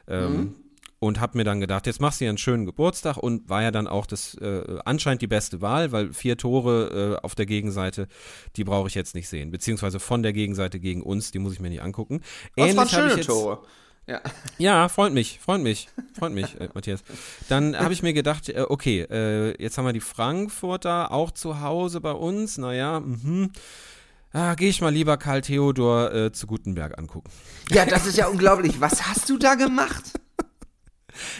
Ähm, 0.08 0.56
Und 1.00 1.20
habe 1.20 1.38
mir 1.38 1.44
dann 1.44 1.60
gedacht, 1.60 1.86
jetzt 1.86 2.02
machst 2.02 2.20
du 2.22 2.26
ja 2.26 2.30
einen 2.30 2.40
schönen 2.40 2.66
Geburtstag 2.66 3.18
und 3.18 3.48
war 3.50 3.62
ja 3.62 3.70
dann 3.70 3.88
auch 3.88 4.08
das 4.08 4.34
äh, 4.36 4.80
anscheinend 4.84 5.22
die 5.22 5.28
beste 5.28 5.62
Wahl, 5.62 5.92
weil 5.92 6.12
vier 6.12 6.38
Tore 6.38 7.18
äh, 7.22 7.24
auf 7.24 7.36
der 7.36 7.46
Gegenseite, 7.46 8.08
die 8.56 8.64
brauche 8.64 8.88
ich 8.88 8.96
jetzt 8.96 9.14
nicht 9.14 9.30
sehen. 9.30 9.52
Beziehungsweise 9.52 10.00
von 10.00 10.24
der 10.24 10.34
Gegenseite 10.34 10.80
gegen 10.80 11.04
uns, 11.04 11.30
die 11.30 11.38
muss 11.38 11.54
ich 11.54 11.60
mir 11.60 11.70
nicht 11.70 11.84
angucken. 11.84 12.22
Das 12.56 12.76
waren 12.76 12.78
Ähnlich 12.78 12.94
habe 12.96 13.06
ich 13.06 13.12
schöne 13.12 13.22
jetzt- 13.22 13.28
Tore. 13.28 13.60
Ja. 14.10 14.22
ja, 14.58 14.88
freut 14.88 15.12
mich, 15.12 15.38
freut 15.42 15.60
mich, 15.62 15.90
freut 16.18 16.32
mich, 16.32 16.60
äh, 16.62 16.70
Matthias. 16.74 17.04
Dann 17.50 17.78
habe 17.78 17.92
ich 17.94 18.02
mir 18.02 18.14
gedacht, 18.14 18.48
äh, 18.48 18.62
okay, 18.68 19.02
äh, 19.02 19.62
jetzt 19.62 19.78
haben 19.78 19.84
wir 19.86 19.92
die 19.92 20.00
Frankfurter 20.00 21.12
auch 21.12 21.30
zu 21.32 21.60
Hause 21.60 22.00
bei 22.00 22.14
uns. 22.14 22.58
Naja, 22.58 23.02
mhm. 23.02 23.52
Ah, 24.32 24.56
Gehe 24.56 24.70
ich 24.70 24.80
mal 24.82 24.94
lieber 24.94 25.18
Karl 25.18 25.42
Theodor 25.42 26.14
äh, 26.14 26.32
zu 26.32 26.48
Gutenberg 26.48 26.98
angucken. 26.98 27.30
ja, 27.70 27.86
das 27.86 28.06
ist 28.06 28.18
ja 28.18 28.28
unglaublich. 28.28 28.80
Was 28.80 29.08
hast 29.08 29.30
du 29.30 29.38
da 29.38 29.56
gemacht? 29.56 30.14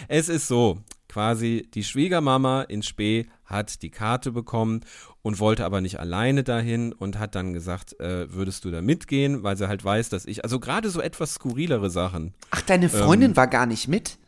Es 0.08 0.28
ist 0.28 0.48
so, 0.48 0.78
quasi 1.08 1.68
die 1.74 1.84
Schwiegermama 1.84 2.62
in 2.62 2.82
Spee 2.82 3.26
hat 3.44 3.82
die 3.82 3.90
Karte 3.90 4.30
bekommen 4.30 4.80
und 5.22 5.40
wollte 5.40 5.64
aber 5.64 5.80
nicht 5.80 5.98
alleine 5.98 6.44
dahin 6.44 6.92
und 6.92 7.18
hat 7.18 7.34
dann 7.34 7.52
gesagt, 7.52 7.98
äh, 7.98 8.32
würdest 8.32 8.64
du 8.64 8.70
da 8.70 8.82
mitgehen, 8.82 9.42
weil 9.42 9.56
sie 9.56 9.68
halt 9.68 9.84
weiß, 9.84 10.10
dass 10.10 10.26
ich, 10.26 10.44
also 10.44 10.60
gerade 10.60 10.90
so 10.90 11.00
etwas 11.00 11.34
skurrilere 11.34 11.90
Sachen, 11.90 12.34
Ach, 12.50 12.60
deine 12.62 12.88
Freundin 12.88 13.36
war 13.36 13.46
gar 13.46 13.66
nicht 13.66 13.88
mit? 13.88 14.18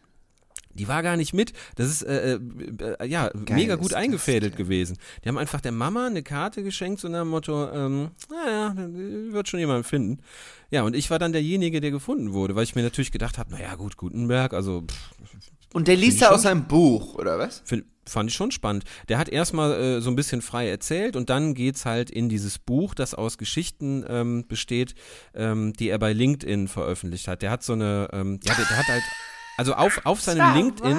Die 0.72 0.86
war 0.86 1.02
gar 1.02 1.16
nicht 1.16 1.34
mit. 1.34 1.52
Das 1.74 1.88
ist 1.88 2.02
äh, 2.02 2.34
äh, 2.34 2.94
äh, 3.00 3.06
ja 3.06 3.30
mega 3.48 3.74
ist 3.74 3.80
gut 3.80 3.92
eingefädelt 3.92 4.56
gewesen. 4.56 4.98
Die 5.24 5.28
haben 5.28 5.36
einfach 5.36 5.60
der 5.60 5.72
Mama 5.72 6.06
eine 6.06 6.22
Karte 6.22 6.62
geschenkt, 6.62 7.00
so 7.00 7.08
nach 7.08 7.22
dem 7.22 7.28
Motto, 7.28 7.70
ähm, 7.72 8.10
naja, 8.30 8.74
wird 8.76 9.48
schon 9.48 9.58
jemand 9.58 9.84
finden. 9.84 10.20
Ja, 10.70 10.82
und 10.82 10.94
ich 10.94 11.10
war 11.10 11.18
dann 11.18 11.32
derjenige, 11.32 11.80
der 11.80 11.90
gefunden 11.90 12.32
wurde, 12.32 12.54
weil 12.54 12.64
ich 12.64 12.74
mir 12.74 12.82
natürlich 12.82 13.12
gedacht 13.12 13.38
habe, 13.38 13.50
naja 13.50 13.74
gut, 13.74 13.96
Gutenberg, 13.96 14.54
also 14.54 14.82
pff, 14.82 15.10
Und 15.74 15.88
der 15.88 15.96
liest 15.96 16.20
schon. 16.20 16.28
aus 16.28 16.42
seinem 16.42 16.64
Buch, 16.68 17.14
oder 17.14 17.38
was? 17.38 17.62
Find, 17.64 17.84
fand 18.06 18.30
ich 18.30 18.36
schon 18.36 18.50
spannend. 18.50 18.84
Der 19.08 19.18
hat 19.18 19.28
erstmal 19.28 19.72
äh, 19.72 20.00
so 20.00 20.10
ein 20.10 20.16
bisschen 20.16 20.42
frei 20.42 20.68
erzählt 20.68 21.16
und 21.16 21.28
dann 21.30 21.54
geht's 21.54 21.86
halt 21.86 22.10
in 22.10 22.28
dieses 22.28 22.58
Buch, 22.58 22.94
das 22.94 23.14
aus 23.14 23.38
Geschichten 23.38 24.04
ähm, 24.08 24.46
besteht, 24.46 24.94
ähm, 25.34 25.72
die 25.72 25.88
er 25.88 25.98
bei 25.98 26.12
LinkedIn 26.12 26.68
veröffentlicht 26.68 27.26
hat. 27.28 27.42
Der 27.42 27.50
hat 27.50 27.62
so 27.62 27.72
eine, 27.72 28.08
ähm, 28.12 28.38
ja, 28.44 28.54
der, 28.54 28.64
der 28.64 28.76
hat 28.78 28.86
halt, 28.88 29.02
also 29.56 29.74
auf, 29.74 30.00
auf 30.04 30.20
seinem 30.20 30.54
LinkedIn, 30.54 30.96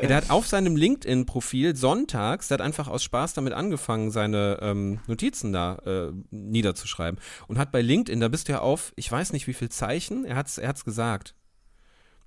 ja, 0.00 0.06
der 0.08 0.16
hat 0.16 0.30
auf 0.30 0.46
seinem 0.46 0.76
LinkedIn-Profil 0.76 1.74
sonntags, 1.74 2.48
der 2.48 2.58
hat 2.58 2.64
einfach 2.64 2.88
aus 2.88 3.02
Spaß 3.02 3.34
damit 3.34 3.52
angefangen, 3.52 4.10
seine 4.10 4.58
ähm, 4.62 5.00
Notizen 5.06 5.52
da 5.52 5.76
äh, 5.84 6.12
niederzuschreiben. 6.30 7.20
Und 7.48 7.58
hat 7.58 7.72
bei 7.72 7.82
LinkedIn, 7.82 8.20
da 8.20 8.28
bist 8.28 8.48
du 8.48 8.52
ja 8.52 8.60
auf, 8.60 8.92
ich 8.96 9.10
weiß 9.10 9.32
nicht 9.32 9.46
wie 9.46 9.54
viel 9.54 9.70
Zeichen, 9.70 10.24
er 10.24 10.36
hat's, 10.36 10.58
er 10.58 10.68
hat's 10.68 10.84
gesagt. 10.84 11.34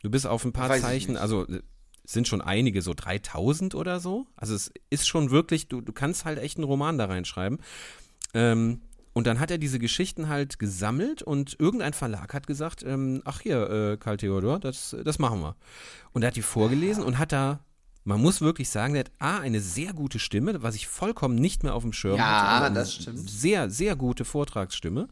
Du 0.01 0.09
bist 0.09 0.27
auf 0.27 0.43
ein 0.43 0.51
paar 0.51 0.69
Weiß 0.69 0.77
ich 0.79 0.83
Zeichen, 0.83 1.17
also 1.17 1.47
äh, 1.47 1.61
sind 2.03 2.27
schon 2.27 2.41
einige, 2.41 2.81
so 2.81 2.93
3000 2.93 3.75
oder 3.75 3.99
so. 3.99 4.25
Also 4.35 4.55
es 4.55 4.71
ist 4.89 5.07
schon 5.07 5.31
wirklich, 5.31 5.67
du, 5.67 5.81
du 5.81 5.93
kannst 5.93 6.25
halt 6.25 6.39
echt 6.39 6.57
einen 6.57 6.65
Roman 6.65 6.97
da 6.97 7.05
reinschreiben. 7.05 7.59
Ähm, 8.33 8.81
und 9.13 9.27
dann 9.27 9.39
hat 9.39 9.51
er 9.51 9.57
diese 9.57 9.79
Geschichten 9.79 10.29
halt 10.29 10.57
gesammelt 10.59 11.21
und 11.21 11.55
irgendein 11.59 11.93
Verlag 11.93 12.33
hat 12.33 12.47
gesagt, 12.47 12.83
ähm, 12.83 13.21
ach 13.25 13.41
hier, 13.41 13.69
äh, 13.69 13.97
Karl 13.97 14.17
Theodor, 14.17 14.59
das, 14.59 14.95
das 15.03 15.19
machen 15.19 15.41
wir. 15.41 15.55
Und 16.13 16.23
er 16.23 16.27
hat 16.27 16.35
die 16.35 16.41
vorgelesen 16.41 17.03
und 17.03 17.17
hat 17.19 17.31
da, 17.31 17.59
man 18.05 18.21
muss 18.21 18.39
wirklich 18.41 18.69
sagen, 18.69 18.93
der 18.93 19.01
hat 19.05 19.11
A, 19.19 19.39
eine 19.39 19.59
sehr 19.59 19.93
gute 19.93 20.17
Stimme, 20.17 20.63
was 20.63 20.75
ich 20.75 20.87
vollkommen 20.87 21.35
nicht 21.35 21.63
mehr 21.63 21.75
auf 21.75 21.83
dem 21.83 21.93
Schirm 21.93 22.17
Ja, 22.17 22.51
hatte. 22.55 22.65
eine 22.67 22.75
das 22.75 22.93
stimmt. 22.95 23.29
Sehr, 23.29 23.69
sehr 23.69 23.95
gute 23.95 24.23
Vortragsstimme. 24.23 25.07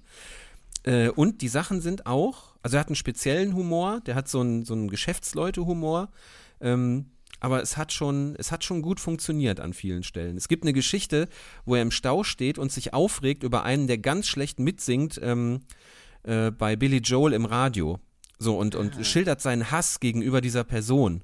Äh, 0.83 1.09
und 1.09 1.41
die 1.41 1.49
Sachen 1.49 1.81
sind 1.81 2.05
auch, 2.05 2.55
also 2.63 2.77
er 2.77 2.79
hat 2.79 2.87
einen 2.87 2.95
speziellen 2.95 3.53
Humor, 3.53 3.99
der 4.05 4.15
hat 4.15 4.29
so 4.29 4.39
einen, 4.39 4.63
so 4.63 4.73
einen 4.73 4.89
Geschäftsleute-Humor. 4.89 6.09
Ähm, 6.61 7.11
aber 7.39 7.61
es 7.61 7.77
hat 7.77 7.93
schon, 7.93 8.35
es 8.37 8.51
hat 8.51 8.63
schon 8.63 8.81
gut 8.81 8.99
funktioniert 8.99 9.59
an 9.59 9.73
vielen 9.73 10.03
Stellen. 10.03 10.37
Es 10.37 10.47
gibt 10.47 10.63
eine 10.63 10.73
Geschichte, 10.73 11.27
wo 11.65 11.75
er 11.75 11.81
im 11.81 11.91
Stau 11.91 12.23
steht 12.23 12.57
und 12.57 12.71
sich 12.71 12.93
aufregt 12.93 13.43
über 13.43 13.63
einen, 13.63 13.87
der 13.87 13.97
ganz 13.97 14.27
schlecht 14.27 14.59
mitsingt 14.59 15.19
ähm, 15.23 15.61
äh, 16.23 16.51
bei 16.51 16.75
Billy 16.75 16.97
Joel 16.97 17.33
im 17.33 17.45
Radio. 17.45 17.99
So 18.37 18.57
und, 18.57 18.75
und 18.75 19.05
schildert 19.05 19.41
seinen 19.41 19.69
Hass 19.69 19.99
gegenüber 19.99 20.39
dieser 20.39 20.63
Person. 20.63 21.23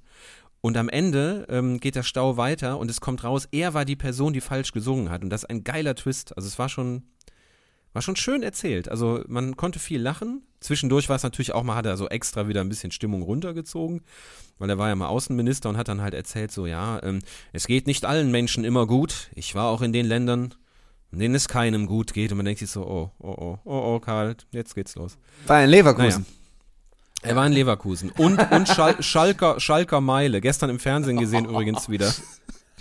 Und 0.66 0.78
am 0.78 0.90
Ende 0.90 1.46
ähm, 1.48 1.80
geht 1.80 1.96
der 1.96 2.04
Stau 2.04 2.38
weiter 2.38 2.80
und 2.80 2.90
es 2.90 3.00
kommt 3.00 3.24
raus, 3.24 3.48
er 3.52 3.74
war 3.74 3.86
die 3.86 3.96
Person, 3.96 4.34
die 4.34 4.42
falsch 4.42 4.72
gesungen 4.72 5.12
hat. 5.12 5.24
Und 5.24 5.30
das 5.30 5.44
ist 5.44 5.50
ein 5.50 5.64
geiler 5.64 5.96
Twist. 5.96 6.36
Also 6.36 6.48
es 6.48 6.58
war 6.58 6.70
schon, 6.70 7.04
war 7.94 8.02
schon 8.02 8.16
schön 8.16 8.42
erzählt. 8.42 8.90
Also 8.90 9.24
man 9.28 9.56
konnte 9.56 9.80
viel 9.80 10.02
lachen. 10.02 10.42
Zwischendurch 10.66 11.10
war 11.10 11.16
es 11.16 11.22
natürlich 11.22 11.54
auch 11.54 11.62
mal, 11.62 11.76
hat 11.76 11.86
er 11.86 11.96
so 11.96 12.10
extra 12.10 12.48
wieder 12.48 12.62
ein 12.62 12.70
bisschen 12.70 12.90
Stimmung 12.90 13.22
runtergezogen, 13.22 14.02
weil 14.58 14.68
er 14.68 14.80
war 14.80 14.90
ja 14.90 14.96
mal 14.96 15.10
Außenminister 15.10 15.70
und 15.70 15.78
hat 15.78 15.90
dann 15.90 16.02
halt 16.02 16.16
erzählt, 16.16 16.52
so 16.52 16.66
ja, 16.66 17.00
ähm, 17.04 17.20
es 17.54 17.68
geht 17.68 17.86
nicht 17.86 18.04
allen 18.04 18.32
Menschen 18.32 18.64
immer 18.64 18.88
gut. 18.88 19.30
Ich 19.36 19.54
war 19.54 19.68
auch 19.68 19.84
in 19.84 19.94
den 19.94 20.08
Ländern, 20.08 20.56
in 21.12 21.20
denen 21.20 21.36
es 21.36 21.48
keinem 21.48 21.86
gut 21.86 22.14
geht. 22.14 22.32
Und 22.32 22.38
man 22.38 22.46
denkt 22.48 22.62
sich 22.62 22.72
so, 22.72 22.82
oh, 22.82 23.12
oh, 23.20 23.36
oh, 23.38 23.60
oh, 23.64 23.96
oh, 23.96 24.00
Karl, 24.00 24.36
jetzt 24.52 24.74
geht's 24.74 24.96
los. 24.96 25.20
War 25.46 25.64
in 25.64 25.70
Leverkusen. 25.70 26.26
Er 27.22 27.36
war 27.36 27.46
in 27.46 27.54
Leverkusen. 27.54 28.10
Und, 28.10 28.40
und 28.52 28.68
Schal 28.68 29.04
Schalker, 29.04 29.60
Schalker 29.60 30.02
Meile. 30.02 30.42
Gestern 30.42 30.72
im 30.72 30.80
Fernsehen 30.80 31.20
gesehen 31.20 31.46
übrigens 31.46 31.90
wieder. 31.90 32.12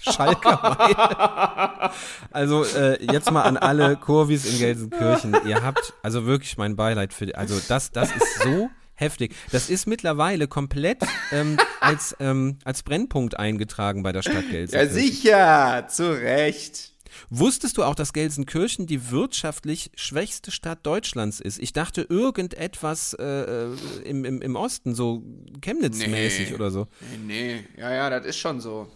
Schalker. 0.04 1.90
Also 2.30 2.64
äh, 2.64 3.02
jetzt 3.12 3.30
mal 3.30 3.42
an 3.42 3.56
alle 3.56 3.96
Kurvis 3.96 4.44
in 4.44 4.58
Gelsenkirchen. 4.58 5.36
Ihr 5.46 5.62
habt 5.62 5.92
also 6.02 6.26
wirklich 6.26 6.56
mein 6.56 6.76
Beileid 6.76 7.12
für. 7.12 7.34
Also 7.36 7.60
das, 7.68 7.90
das 7.90 8.10
ist 8.14 8.42
so 8.42 8.70
heftig. 8.94 9.34
Das 9.52 9.70
ist 9.70 9.86
mittlerweile 9.86 10.46
komplett 10.48 10.98
ähm, 11.32 11.56
als, 11.80 12.16
ähm, 12.20 12.58
als 12.64 12.82
Brennpunkt 12.82 13.38
eingetragen 13.38 14.02
bei 14.02 14.12
der 14.12 14.22
Stadt 14.22 14.44
Ja, 14.46 14.50
Gelsenkirchen. 14.50 14.94
sicher, 14.94 15.86
zu 15.88 16.12
Recht. 16.12 16.92
Wusstest 17.30 17.76
du 17.78 17.84
auch, 17.84 17.94
dass 17.94 18.12
Gelsenkirchen 18.12 18.86
die 18.88 19.10
wirtschaftlich 19.12 19.92
schwächste 19.94 20.50
Stadt 20.50 20.84
Deutschlands 20.84 21.38
ist? 21.40 21.60
Ich 21.60 21.72
dachte 21.72 22.02
irgendetwas 22.02 23.14
äh, 23.14 23.22
äh, 23.24 23.76
im, 24.04 24.24
im, 24.24 24.42
im 24.42 24.56
Osten, 24.56 24.96
so 24.96 25.22
Chemnitz-mäßig 25.60 26.48
Nee. 26.50 26.54
oder 26.56 26.70
so. 26.72 26.88
Nee, 27.24 27.64
nee, 27.76 27.80
ja, 27.80 27.92
ja, 27.94 28.10
das 28.10 28.26
ist 28.26 28.38
schon 28.38 28.60
so. 28.60 28.88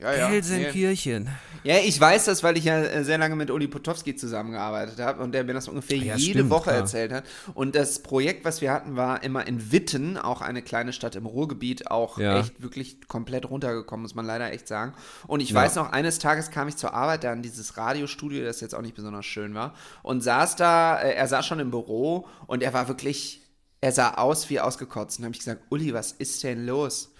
Ja, 0.00 0.12
ja. 0.14 0.28
Gelsenkirchen. 0.30 1.28
Ja, 1.62 1.76
ich 1.78 1.98
weiß 1.98 2.24
das, 2.26 2.42
weil 2.42 2.58
ich 2.58 2.64
ja 2.64 2.78
äh, 2.82 3.04
sehr 3.04 3.16
lange 3.16 3.36
mit 3.36 3.50
Uli 3.50 3.68
Potowski 3.68 4.16
zusammengearbeitet 4.16 4.98
habe 4.98 5.22
und 5.22 5.32
der 5.32 5.44
mir 5.44 5.54
das 5.54 5.68
ungefähr 5.68 5.96
Ja, 5.96 6.16
jede 6.16 6.40
stimmt, 6.40 6.50
Woche 6.50 6.64
klar. 6.64 6.76
erzählt 6.76 7.12
hat. 7.12 7.24
Und 7.54 7.74
das 7.76 8.00
Projekt, 8.02 8.44
was 8.44 8.60
wir 8.60 8.72
hatten, 8.72 8.96
war 8.96 9.22
immer 9.22 9.46
in 9.46 9.70
Witten, 9.72 10.18
auch 10.18 10.40
eine 10.42 10.62
kleine 10.62 10.92
Stadt 10.92 11.14
im 11.14 11.26
Ruhrgebiet, 11.26 11.90
auch 11.90 12.18
Ja. 12.18 12.40
echt 12.40 12.60
wirklich 12.60 13.06
komplett 13.06 13.48
runtergekommen, 13.48 14.02
muss 14.02 14.14
man 14.16 14.26
leider 14.26 14.52
echt 14.52 14.66
sagen. 14.68 14.94
Und 15.28 15.40
ich 15.40 15.50
Ja. 15.50 15.56
weiß 15.62 15.76
noch, 15.76 15.92
eines 15.92 16.18
Tages 16.18 16.50
kam 16.50 16.66
ich 16.68 16.76
zur 16.76 16.92
Arbeit 16.92 17.22
da 17.24 17.32
in 17.32 17.42
dieses 17.42 17.76
Radiostudio, 17.76 18.44
das 18.44 18.60
jetzt 18.60 18.74
auch 18.74 18.82
nicht 18.82 18.96
besonders 18.96 19.24
schön 19.24 19.54
war, 19.54 19.74
und 20.02 20.22
saß 20.22 20.56
da, 20.56 21.00
äh, 21.00 21.14
er 21.14 21.28
saß 21.28 21.46
schon 21.46 21.60
im 21.60 21.70
Büro 21.70 22.26
und 22.48 22.62
er 22.64 22.74
war 22.74 22.88
wirklich, 22.88 23.42
er 23.80 23.92
sah 23.92 24.14
aus 24.14 24.50
wie 24.50 24.58
ausgekotzt. 24.60 25.18
Und 25.18 25.22
dann 25.22 25.28
habe 25.28 25.34
ich 25.36 25.40
gesagt, 25.40 25.62
Uli, 25.70 25.94
was 25.94 26.12
ist 26.12 26.42
denn 26.42 26.66
los? 26.66 27.14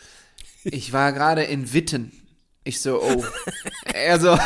Ich 0.64 0.92
war 0.92 1.12
gerade 1.12 1.44
in 1.44 1.72
Witten. 1.72 2.10
Ich 2.64 2.80
so, 2.80 3.02
oh. 3.02 3.22
er 3.92 4.18
so, 4.18 4.30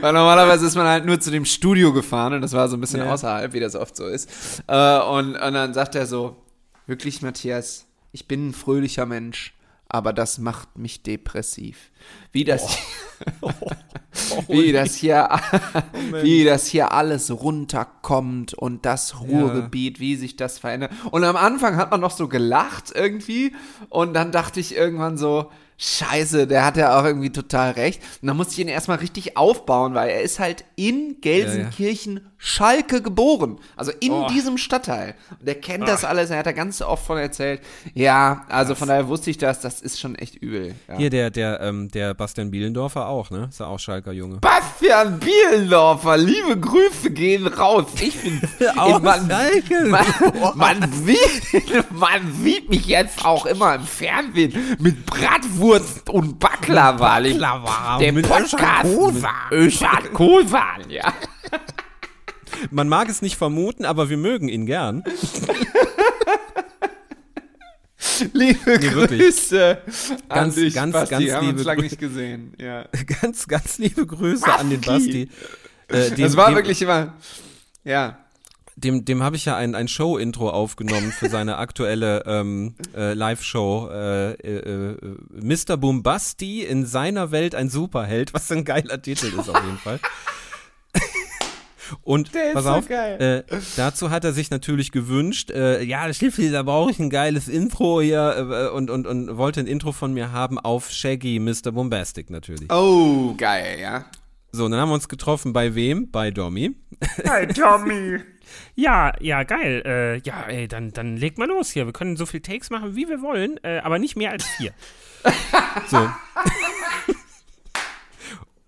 weil 0.00 0.12
normalerweise 0.12 0.66
ist 0.66 0.74
man 0.74 0.86
halt 0.86 1.06
nur 1.06 1.18
zu 1.20 1.30
dem 1.30 1.46
Studio 1.46 1.92
gefahren 1.92 2.34
und 2.34 2.42
das 2.42 2.52
war 2.52 2.68
so 2.68 2.76
ein 2.76 2.80
bisschen 2.80 3.00
Ja. 3.00 3.12
außerhalb, 3.12 3.54
wie 3.54 3.60
das 3.60 3.74
oft 3.74 3.96
so 3.96 4.06
ist. 4.06 4.62
Äh, 4.66 5.00
und, 5.00 5.34
und 5.34 5.54
dann 5.54 5.72
sagt 5.72 5.94
er 5.94 6.06
so, 6.06 6.36
wirklich 6.86 7.22
Matthias, 7.22 7.86
ich 8.12 8.28
bin 8.28 8.48
ein 8.48 8.52
fröhlicher 8.52 9.06
Mensch, 9.06 9.54
aber 9.88 10.12
das 10.12 10.36
macht 10.36 10.76
mich 10.76 11.02
depressiv. 11.02 11.90
Wie 12.30 12.44
das, 12.44 12.76
wie 14.48 14.72
das 14.72 14.94
hier, 14.94 15.30
wie 16.22 16.44
das 16.44 16.66
hier 16.66 16.92
alles 16.92 17.30
runterkommt 17.30 18.52
und 18.52 18.84
das 18.84 19.18
Ruhrgebiet, 19.20 19.98
wie 19.98 20.16
sich 20.16 20.36
das 20.36 20.58
verändert. 20.58 20.92
Und 21.10 21.24
am 21.24 21.36
Anfang 21.36 21.76
hat 21.76 21.90
man 21.90 22.00
noch 22.02 22.10
so 22.10 22.28
gelacht 22.28 22.92
irgendwie 22.94 23.54
und 23.88 24.12
dann 24.12 24.30
dachte 24.30 24.60
ich 24.60 24.76
irgendwann 24.76 25.16
so, 25.16 25.50
Scheiße, 25.80 26.48
der 26.48 26.64
hat 26.64 26.76
ja 26.76 26.98
auch 26.98 27.04
irgendwie 27.04 27.30
total 27.30 27.70
recht. 27.70 28.02
Und 28.20 28.26
dann 28.26 28.36
musste 28.36 28.54
ich 28.54 28.58
ihn 28.58 28.68
erstmal 28.68 28.98
richtig 28.98 29.36
aufbauen, 29.36 29.94
weil 29.94 30.10
er 30.10 30.22
ist 30.22 30.40
halt 30.40 30.64
in 30.74 31.20
Gelsenkirchen 31.20 32.20
Schalke 32.36 33.00
geboren. 33.00 33.58
Also 33.76 33.92
in 34.00 34.26
diesem 34.28 34.58
Stadtteil. 34.58 35.14
Und 35.38 35.46
der 35.46 35.56
kennt 35.56 35.86
das 35.86 36.04
alles, 36.04 36.30
er 36.30 36.38
hat 36.38 36.46
da 36.46 36.52
ganz 36.52 36.82
oft 36.82 37.04
von 37.04 37.18
erzählt. 37.18 37.60
Ja, 37.94 38.44
also 38.48 38.74
von 38.74 38.88
daher 38.88 39.08
wusste 39.08 39.30
ich 39.30 39.38
das, 39.38 39.60
das 39.60 39.80
ist 39.80 40.00
schon 40.00 40.14
echt 40.16 40.36
übel. 40.36 40.74
Ja. 40.88 40.96
Hier 40.96 41.10
der, 41.10 41.30
der, 41.30 41.60
ähm, 41.60 41.88
der 41.90 42.14
Bastian 42.14 42.50
Bielendorfer 42.50 43.08
auch, 43.08 43.30
ne? 43.30 43.46
Ist 43.48 43.60
ja 43.60 43.66
auch 43.66 43.78
Schalker 43.78 44.12
Junge. 44.12 44.38
Bastian 44.38 45.20
Bielendorfer, 45.20 46.16
liebe 46.16 46.58
Grüße 46.58 47.10
gehen 47.10 47.46
raus. 47.46 47.86
Ich 48.00 48.20
bin 48.20 48.40
Aus 48.76 49.00
man, 49.02 49.28
Schalke. 49.28 49.88
man, 49.88 50.04
man, 50.54 50.92
sieht, 50.92 51.90
man 51.90 52.32
sieht 52.42 52.68
mich 52.68 52.86
jetzt 52.86 53.24
auch 53.24 53.46
immer 53.46 53.76
im 53.76 53.82
Fernsehen 53.82 54.76
mit 54.78 55.06
Bratwurst 55.06 55.67
und 56.10 56.38
Baklava. 56.38 57.20
Baklava 57.20 57.98
Der 57.98 58.12
mit 58.12 58.28
Podcast 58.28 58.88
Öschat 59.52 60.12
Kosan, 60.12 60.88
ja. 60.88 61.12
Man 62.70 62.88
mag 62.88 63.08
es 63.08 63.22
nicht 63.22 63.36
vermuten, 63.36 63.84
aber 63.84 64.08
wir 64.10 64.16
mögen 64.16 64.48
ihn 64.48 64.66
gern. 64.66 65.04
Liebe 68.32 68.66
wirklich. 68.66 69.20
Grüße 69.20 69.78
an 70.28 70.38
Ganz, 70.38 70.54
dich, 70.54 70.74
ganz, 70.74 70.92
Basti. 70.92 71.10
ganz 71.10 71.32
haben 71.32 71.46
liebe 71.46 71.58
uns 71.58 71.66
lange 71.66 71.82
nicht 71.82 71.98
gesehen. 71.98 72.54
Ja. 72.58 72.86
Ganz, 73.20 73.46
ganz 73.46 73.78
liebe 73.78 74.06
Grüße 74.06 74.52
an 74.52 74.70
den 74.70 74.80
Basti. 74.80 75.28
Äh, 75.88 76.10
dem, 76.10 76.22
Das 76.22 76.36
war 76.36 76.54
wirklich 76.54 76.80
immer, 76.82 77.14
ja. 77.84 78.18
Dem, 78.78 79.04
dem 79.04 79.22
habe 79.22 79.34
ich 79.36 79.44
ja 79.44 79.56
ein, 79.56 79.74
ein 79.74 79.88
Show-Intro 79.88 80.50
aufgenommen 80.50 81.10
für 81.10 81.28
seine 81.28 81.58
aktuelle 81.58 82.22
ähm, 82.26 82.74
äh, 82.96 83.12
Live-Show. 83.14 83.88
Äh, 83.90 84.32
äh, 84.34 84.92
äh, 84.92 84.96
Mr. 85.30 85.76
Bombasti 85.76 86.62
in 86.62 86.86
seiner 86.86 87.32
Welt 87.32 87.54
ein 87.54 87.70
Superheld, 87.70 88.34
was 88.34 88.50
ein 88.52 88.64
geiler 88.64 89.02
Titel 89.02 89.26
ist 89.26 89.48
auf 89.48 89.64
jeden 89.64 89.78
Fall. 89.78 89.98
Und 92.02 92.32
pass 92.52 92.64
so 92.64 92.70
auf. 92.70 92.90
Äh, 92.90 93.44
dazu 93.76 94.10
hat 94.10 94.24
er 94.24 94.32
sich 94.32 94.50
natürlich 94.50 94.92
gewünscht, 94.92 95.50
äh, 95.50 95.82
ja, 95.82 96.12
Schliffi, 96.12 96.50
da 96.50 96.62
brauche 96.62 96.90
ich 96.90 96.98
ein 96.98 97.10
geiles 97.10 97.48
Intro 97.48 98.00
hier 98.00 98.68
äh, 98.70 98.76
und, 98.76 98.90
und, 98.90 99.06
und 99.06 99.36
wollte 99.36 99.60
ein 99.60 99.66
Intro 99.66 99.92
von 99.92 100.12
mir 100.12 100.32
haben 100.32 100.58
auf 100.58 100.90
Shaggy 100.90 101.38
Mr. 101.38 101.72
Bombastic 101.72 102.30
natürlich. 102.30 102.70
Oh, 102.70 103.34
geil, 103.36 103.78
ja. 103.80 104.04
So, 104.52 104.64
und 104.64 104.70
dann 104.70 104.80
haben 104.80 104.90
wir 104.90 104.94
uns 104.94 105.08
getroffen 105.08 105.52
bei 105.52 105.74
wem? 105.74 106.10
Bei 106.10 106.30
Domi. 106.30 106.74
Hi, 107.26 107.46
Tommy. 107.46 108.18
Ja, 108.74 109.12
ja, 109.20 109.42
geil. 109.44 109.82
Äh, 109.84 110.16
ja, 110.28 110.42
ey, 110.48 110.68
dann, 110.68 110.92
dann 110.92 111.16
legt 111.16 111.38
mal 111.38 111.48
los 111.48 111.70
hier. 111.70 111.86
Wir 111.86 111.92
können 111.92 112.16
so 112.16 112.26
viel 112.26 112.40
Takes 112.40 112.70
machen, 112.70 112.94
wie 112.96 113.08
wir 113.08 113.20
wollen, 113.22 113.58
äh, 113.64 113.78
aber 113.82 113.98
nicht 113.98 114.16
mehr 114.16 114.30
als 114.30 114.44
vier. 114.44 114.72
So. 115.88 116.08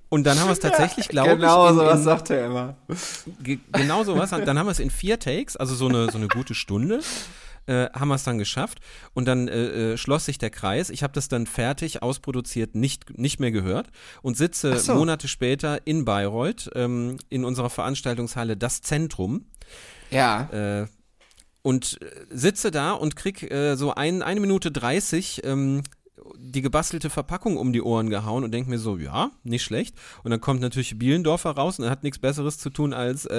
Und 0.09 0.25
dann 0.25 0.39
haben 0.41 0.49
wir 0.49 0.53
es 0.53 0.59
tatsächlich, 0.61 1.09
glaube 1.09 1.37
genau 1.37 1.67
ich, 1.67 1.71
in, 1.71 1.77
so 1.79 1.85
was 1.87 1.99
in, 1.99 2.05
sagt 2.05 2.31
er 2.31 2.47
immer. 2.47 2.75
ge- 3.43 3.61
genau 3.73 4.03
so 4.03 4.17
was. 4.19 4.31
Dann 4.31 4.59
haben 4.59 4.67
wir 4.67 4.73
es 4.73 4.81
in 4.81 4.91
vier 4.91 5.21
Takes, 5.21 5.57
also 5.57 5.75
so 5.77 5.87
eine, 5.87 6.11
so 6.11 6.19
eine 6.19 6.27
gute 6.27 6.55
Stunde, 6.55 7.01
äh, 7.71 7.89
haben 7.93 8.09
wir 8.09 8.17
es 8.17 8.25
dann 8.25 8.39
geschafft. 8.39 8.81
Und 9.15 9.27
dann 9.27 9.49
äh, 9.49 9.93
äh, 9.93 9.97
schloss 9.97 10.25
sich 10.27 10.39
der 10.39 10.51
Kreis. 10.51 10.91
Ich 10.91 11.03
habe 11.03 11.13
das 11.13 11.29
dann 11.29 11.47
fertig, 11.47 12.03
ausproduziert, 12.03 12.75
nicht, 12.75 13.17
nicht 13.19 13.39
mehr 13.39 13.53
gehört 13.53 13.89
und 14.23 14.37
sitze 14.37 14.77
so. 14.79 14.95
Monate 14.95 15.29
später 15.29 15.87
in 15.87 16.05
Bayreuth 16.05 16.71
ähm, 16.75 17.19
in 17.29 17.45
unserer 17.45 17.71
Veranstaltungshalle 17.71 18.57
Das 18.57 18.83
Zentrum 18.83 19.47
Ja. 20.11 20.81
äh, 20.83 20.87
und 21.63 21.99
äh, 22.03 22.07
sitze 22.31 22.71
da 22.71 22.93
und 22.93 23.17
krieg 23.17 23.49
so 23.75 23.95
ein, 23.95 24.23
eine 24.23 24.41
Minute 24.41 24.71
30 24.73 25.43
ähm, 25.45 25.83
die 26.37 26.63
gebastelte 26.63 27.11
Verpackung 27.11 27.57
um 27.57 27.73
die 27.73 27.83
Ohren 27.83 28.11
gehauen 28.11 28.45
und 28.45 28.53
denk 28.53 28.69
mir 28.69 28.79
so, 28.79 28.97
ja, 28.99 29.31
nicht 29.45 29.63
schlecht. 29.63 29.95
Und 30.23 30.31
dann 30.31 30.41
kommt 30.41 30.61
natürlich 30.61 30.99
Bielendorfer 30.99 31.51
raus 31.51 31.79
und 31.79 31.85
er 31.85 31.91
hat 31.91 32.03
nichts 32.03 32.19
Besseres 32.19 32.59
zu 32.59 32.71
tun 32.71 32.93
als, 32.93 33.25
äh, 33.27 33.37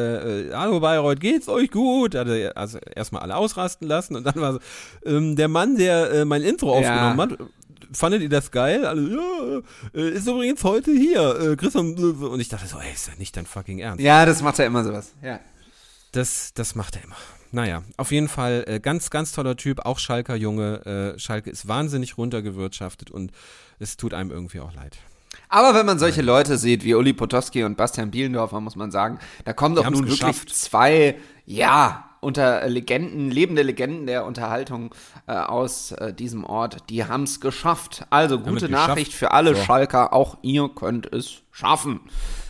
äh, 0.50 0.54
hallo 0.54 0.80
Bayreuth, 0.80 1.20
geht's 1.20 1.48
euch 1.48 1.72
gut? 1.72 2.16
Hat 2.16 2.28
er 2.28 2.58
also 2.58 2.78
erstmal 2.96 3.22
alle 3.24 3.36
ausrasten 3.36 3.88
lassen 3.88 4.16
und 4.16 4.24
dann 4.26 4.36
war 4.36 4.54
so, 4.54 4.60
ähm, 5.06 5.36
der 5.36 5.48
Mann, 5.48 5.78
der 5.78 6.12
äh, 6.12 6.26
mein 6.26 6.42
Intro 6.44 6.80
Ja. 6.80 7.14
aufgenommen 7.14 7.22
hat, 7.22 7.50
fandet 7.94 8.22
ihr 8.22 8.30
das 8.30 8.52
geil? 8.52 8.86
Alle, 8.86 9.10
ja, 9.16 10.00
äh, 10.00 10.10
ist 10.12 10.28
übrigens 10.28 10.64
heute 10.64 10.92
hier, 10.92 11.40
äh, 11.40 11.56
Christian, 11.56 11.94
und 11.96 12.40
ich 12.40 12.50
dachte 12.50 12.68
so, 12.68 12.78
ey, 12.80 12.94
ist 12.94 13.08
ja 13.08 13.14
nicht 13.18 13.36
dein 13.36 13.46
fucking 13.46 13.80
Ernst. 13.80 14.02
Ja, 14.02 14.26
das 14.26 14.42
macht 14.42 14.60
er 14.60 14.66
immer 14.66 14.84
sowas. 14.84 15.12
Ja. 15.22 15.40
Das, 16.14 16.54
das 16.54 16.76
macht 16.76 16.96
er 16.96 17.04
immer. 17.04 17.16
Naja, 17.52 17.84
auf 17.98 18.12
jeden 18.12 18.30
Fall 18.30 18.64
äh, 18.68 18.80
ganz, 18.80 19.10
ganz 19.10 19.34
toller 19.34 19.58
Typ, 19.58 19.86
auch 19.86 20.00
Schalker 20.00 20.36
Junge. 20.36 21.14
Äh, 21.16 21.20
Schalke 21.20 21.50
ist 21.50 21.68
wahnsinnig 21.68 22.18
runtergewirtschaftet 22.18 23.12
und 23.12 23.32
es 23.80 23.98
tut 23.98 24.14
einem 24.14 24.32
irgendwie 24.32 24.62
auch 24.62 24.74
leid. 24.74 24.98
Aber 25.50 25.78
wenn 25.78 25.86
man 25.86 26.00
solche 26.00 26.22
Leute 26.22 26.58
sieht 26.58 26.84
wie 26.84 26.96
Uli 26.96 27.14
Potowski 27.14 27.64
und 27.64 27.76
Bastian 27.76 28.10
Bielendorfer, 28.12 28.62
muss 28.62 28.76
man 28.76 28.92
sagen, 28.92 29.20
da 29.44 29.52
kommen 29.54 29.76
doch 29.76 29.84
nun 29.84 29.96
wirklich 29.96 30.20
geschafft. 30.20 30.56
zwei, 30.56 31.18
ja, 31.46 32.06
unter 32.22 32.68
Legenden, 32.70 33.32
lebende 33.32 33.64
Legenden 33.64 34.08
der 34.08 34.26
Unterhaltung 34.26 34.96
äh, 35.28 35.34
aus 35.34 35.92
äh, 35.92 36.14
diesem 36.14 36.46
Ort, 36.46 36.90
die 36.90 37.04
haben's 37.04 37.42
geschafft. 37.42 38.06
Also 38.12 38.40
gute 38.40 38.68
geschafft. 38.68 38.88
Nachricht 38.90 39.14
für 39.14 39.32
alle 39.32 39.56
So. 39.56 39.64
Schalker, 39.64 40.14
auch 40.14 40.38
ihr 40.42 40.70
könnt 40.70 41.12
es 41.12 41.42
schaffen. 41.52 42.00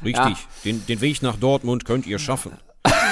Richtig, 0.04 0.45
den, 0.66 0.86
den 0.86 1.02
Weg 1.02 1.24
nach 1.24 1.38
Dortmund 1.38 1.86
könnt 1.86 2.06
ihr 2.06 2.20
schaffen. 2.20 2.52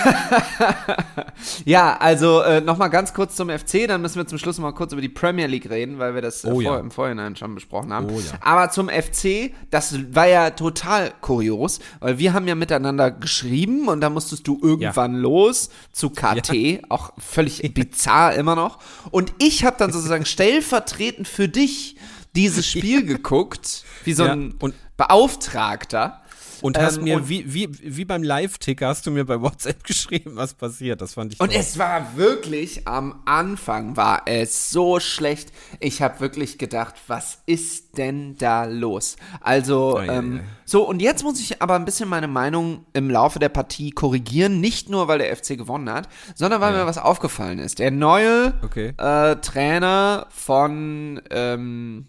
Ja, 1.66 1.98
also 1.98 2.42
äh, 2.42 2.62
nochmal 2.62 2.90
ganz 2.90 3.14
kurz 3.14 3.36
zum 3.36 3.50
FC, 3.50 3.88
dann 3.88 4.02
müssen 4.02 4.16
wir 4.18 4.28
zum 4.28 4.38
Schluss 4.38 4.58
mal 4.60 4.72
kurz 4.74 4.92
über 4.92 5.02
die 5.02 5.10
Premier 5.10 5.48
League 5.48 5.70
reden, 5.70 6.00
weil 6.00 6.16
wir 6.16 6.22
das 6.22 6.44
äh, 6.44 6.48
Oh 6.48 6.54
vor, 6.56 6.62
ja. 6.62 6.80
im 6.80 6.92
Vorhinein 6.92 7.36
schon 7.36 7.56
besprochen 7.56 7.94
haben. 7.94 8.08
Oh 8.10 8.20
ja. 8.20 8.34
Aber 8.42 8.70
zum 8.72 8.90
FC, 8.90 9.52
das 9.70 9.96
war 10.14 10.28
ja 10.28 10.50
total 10.52 11.14
kurios, 11.22 11.80
weil 12.00 12.18
wir 12.18 12.34
haben 12.34 12.48
ja 12.48 12.56
miteinander 12.56 13.12
geschrieben 13.12 13.88
und 13.88 14.02
da 14.02 14.10
musstest 14.10 14.48
du 14.48 14.60
irgendwann 14.62 15.16
los 15.16 15.70
zu 15.92 16.10
KT, 16.10 16.84
auch 16.90 17.14
völlig 17.18 17.74
bizarr 17.74 18.34
immer 18.36 18.56
noch. 18.56 18.80
Und 19.12 19.34
ich 19.40 19.64
habe 19.66 19.78
dann 19.80 19.92
sozusagen 19.92 20.26
stellvertretend 20.40 21.28
für 21.28 21.48
dich 21.48 21.96
dieses 22.36 22.68
Spiel 22.68 23.06
geguckt, 23.06 23.84
wie 24.04 24.14
so 24.14 24.26
Ja, 24.26 24.34
ein 24.34 24.54
Beauftragter. 24.98 26.22
Und 26.62 26.78
hast 26.78 26.98
Ähm, 26.98 27.04
mir, 27.06 27.16
und- 27.18 27.30
wie, 27.30 27.54
wie, 27.54 27.70
wie 27.82 28.06
beim 28.06 28.24
Live-Ticker, 28.24 28.88
hast 28.88 29.06
du 29.06 29.12
mir 29.12 29.26
bei 29.26 29.42
WhatsApp 29.42 29.84
geschrieben, 29.86 30.32
was 30.36 30.54
passiert. 30.54 31.02
Das 31.02 31.14
fand 31.14 31.34
ich 31.34 31.40
Und 31.40 31.52
toll. 31.52 31.60
es 31.60 31.78
war 31.78 32.16
wirklich, 32.18 32.88
am 32.88 33.22
Anfang 33.26 33.96
war 33.98 34.24
es 34.26 34.72
so 34.72 35.00
schlecht. 35.00 35.52
Ich 35.80 36.02
habe 36.02 36.20
wirklich 36.20 36.58
gedacht, 36.58 36.96
was 37.08 37.40
ist 37.46 37.98
denn 37.98 38.36
da 38.38 38.66
los? 38.66 39.16
Also, 39.42 39.98
ei, 39.98 40.08
ähm, 40.08 40.42
ei. 40.44 40.48
so, 40.66 40.88
und 40.88 41.02
jetzt 41.02 41.24
muss 41.24 41.40
ich 41.40 41.62
aber 41.62 41.76
ein 41.76 41.86
bisschen 41.86 42.10
meine 42.10 42.28
Meinung 42.28 42.86
im 42.94 43.10
Laufe 43.10 43.40
der 43.40 43.50
Partie 43.50 43.92
korrigieren. 43.92 44.60
Nicht 44.60 44.90
nur, 44.90 45.08
weil 45.08 45.20
der 45.20 45.36
FC 45.36 45.58
gewonnen 45.58 45.90
hat, 45.92 46.08
sondern 46.36 46.62
weil 46.62 46.74
mir 46.74 46.86
was 46.86 46.98
aufgefallen 46.98 47.60
ist. 47.60 47.80
Der 47.80 47.92
neue 47.92 48.54
Okay. 48.64 48.94
äh, 48.98 49.36
Trainer 49.38 50.28
von, 50.30 51.22
ähm, 51.32 52.08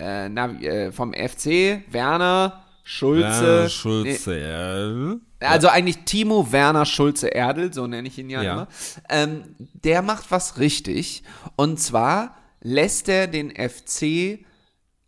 äh, 0.00 0.26
äh, 0.26 0.92
vom 0.92 1.12
FC, 1.14 1.82
Werner 1.90 2.62
Schulze. 2.88 3.62
Ja, 3.62 3.68
Schulze, 3.68 4.38
ja. 4.38 5.48
Also 5.48 5.66
eigentlich 5.66 6.04
Timo 6.04 6.52
Werner 6.52 6.86
Schulze 6.86 7.26
Erdel, 7.26 7.72
so 7.72 7.88
nenne 7.88 8.06
ich 8.06 8.16
ihn 8.16 8.30
ja, 8.30 8.42
Ja. 8.42 8.52
immer. 8.52 8.68
Ähm, 9.08 9.42
der 9.58 10.02
macht 10.02 10.30
was 10.30 10.58
richtig. 10.58 11.24
Und 11.56 11.80
zwar 11.80 12.36
lässt 12.60 13.08
er 13.08 13.26
den 13.26 13.50
FC 13.50 14.38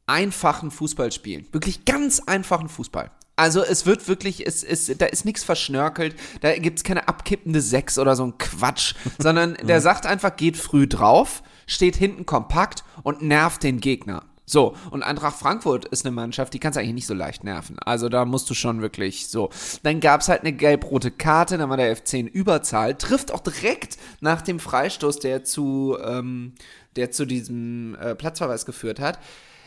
einfachen 0.09 0.73
Fußball 0.73 1.13
spielen. 1.13 1.47
Wirklich 1.53 1.85
ganz 1.85 2.19
einfachen 2.19 2.69
Fußball. 2.69 3.13
Also 3.37 3.63
es 3.63 3.87
wird 3.87 4.09
wirklich, 4.09 4.45
es 4.45 4.65
ist, 4.65 5.01
da 5.01 5.07
ist 5.07 5.25
nichts 5.25 5.45
verschnörkelt, 5.45 6.17
da 6.41 6.59
gibt's 6.59 6.83
keine 6.83 7.07
abkippende 7.07 7.61
Sechs 7.61 7.97
oder 7.97 8.17
so 8.17 8.25
ein 8.25 8.39
Quatsch, 8.39 8.97
sondern 9.21 9.57
der 9.63 9.81
sagt 9.81 10.05
einfach, 10.05 10.35
geht 10.35 10.57
früh 10.57 10.89
drauf, 10.89 11.45
steht 11.69 11.95
hinten 11.95 12.27
kompakt 12.27 12.83
und 13.05 13.23
nervt 13.23 13.63
den 13.63 13.79
Gegner. 13.79 14.25
So, 14.51 14.75
und 14.91 15.03
Eintracht 15.03 15.37
Frankfurt 15.39 15.85
ist 15.85 16.07
eine 16.07 16.15
Mannschaft, 16.15 16.55
die 16.55 16.59
kannst 16.59 16.77
du 16.77 16.81
eigentlich 16.81 16.95
nicht 16.95 17.07
so 17.07 17.13
leicht 17.13 17.45
nerven. 17.45 17.79
Also 17.81 18.09
da 18.09 18.25
musst 18.25 18.49
du 18.49 18.55
schon 18.55 18.81
wirklich 18.81 19.29
so. 19.29 19.51
Dann 19.83 20.01
gab's 20.01 20.29
halt 20.29 20.41
eine 20.41 20.55
gelb-rote 20.55 21.11
Karte, 21.11 21.59
dann 21.59 21.69
war 21.69 21.77
der 21.77 21.95
F10 21.95 22.27
Überzahl, 22.27 22.95
trifft 22.95 23.31
auch 23.31 23.41
direkt 23.41 23.99
nach 24.21 24.41
dem 24.41 24.59
Freistoß, 24.59 25.19
der 25.19 25.45
zu, 25.45 25.99
ähm, 26.03 26.55
der 26.97 27.11
zu 27.11 27.27
diesem 27.27 27.95
äh, 28.01 28.15
Platzverweis 28.15 28.65
geführt 28.65 29.01
hat. 29.01 29.19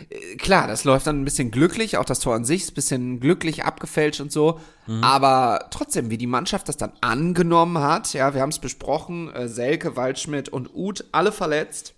Äh, 0.10 0.36
Klar, 0.38 0.66
das 0.68 0.84
läuft 0.84 1.06
dann 1.06 1.22
ein 1.22 1.26
bisschen 1.26 1.52
glücklich, 1.52 1.98
auch 1.98 2.06
das 2.06 2.20
Tor 2.20 2.34
an 2.34 2.44
sich 2.44 2.64
ist 2.64 2.72
ein 2.72 2.74
bisschen 2.74 3.20
glücklich 3.20 3.64
abgefälscht 3.64 4.20
und 4.20 4.32
so. 4.32 4.60
Aber 5.04 5.68
trotzdem, 5.70 6.10
wie 6.10 6.18
die 6.18 6.26
Mannschaft 6.28 6.68
das 6.68 6.76
dann 6.76 6.92
angenommen 7.02 7.78
hat, 7.78 8.12
ja, 8.14 8.34
wir 8.34 8.42
haben 8.42 8.50
es 8.50 8.58
besprochen, 8.58 9.32
äh, 9.32 9.48
Selke, 9.48 9.96
Waldschmidt 9.96 10.50
und 10.50 10.74
Uth, 10.74 11.06
alle 11.12 11.32
verletzt. 11.32 11.94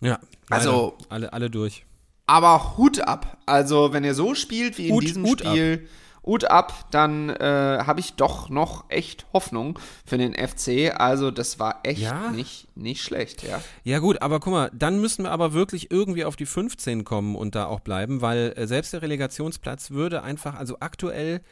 Ja, 0.00 0.20
Also- 0.48 0.96
alle, 1.08 1.32
alle 1.32 1.50
durch. 1.50 1.84
Aber 2.26 2.76
Hut 2.76 3.00
ab. 3.00 3.38
Also, 3.46 3.92
wenn 3.92 4.04
ihr 4.04 4.14
so 4.14 4.34
spielt 4.34 4.78
wie 4.78 4.88
in 4.88 4.94
Hut- 4.94 5.02
diesem 5.04 5.24
Hut 5.24 5.40
Spiel, 5.40 5.86
Hut 6.24 6.44
ab, 6.50 6.86
dann 6.90 7.28
äh, 7.28 7.80
habe 7.86 8.00
ich 8.00 8.14
doch 8.14 8.48
noch 8.48 8.84
echt 8.88 9.26
Hoffnung 9.34 9.78
für 10.06 10.16
den 10.16 10.32
FC. 10.32 10.94
Also, 10.98 11.30
das 11.30 11.58
war 11.58 11.80
echt 11.82 12.00
Ja? 12.00 12.30
nicht, 12.30 12.66
nicht 12.76 13.02
schlecht, 13.02 13.42
ja. 13.42 13.60
Ja 13.82 13.98
gut, 13.98 14.22
aber 14.22 14.40
guck 14.40 14.52
mal, 14.54 14.70
dann 14.72 15.00
müssen 15.02 15.24
wir 15.24 15.30
aber 15.32 15.52
wirklich 15.52 15.90
irgendwie 15.90 16.24
auf 16.24 16.36
die 16.36 16.46
15 16.46 17.04
kommen 17.04 17.36
und 17.36 17.54
da 17.54 17.66
auch 17.66 17.80
bleiben, 17.80 18.22
weil 18.22 18.54
äh, 18.56 18.66
selbst 18.66 18.94
der 18.94 19.02
Relegationsplatz 19.02 19.90
würde 19.90 20.22
einfach, 20.22 20.54
also 20.54 20.78
aktuell 20.80 21.42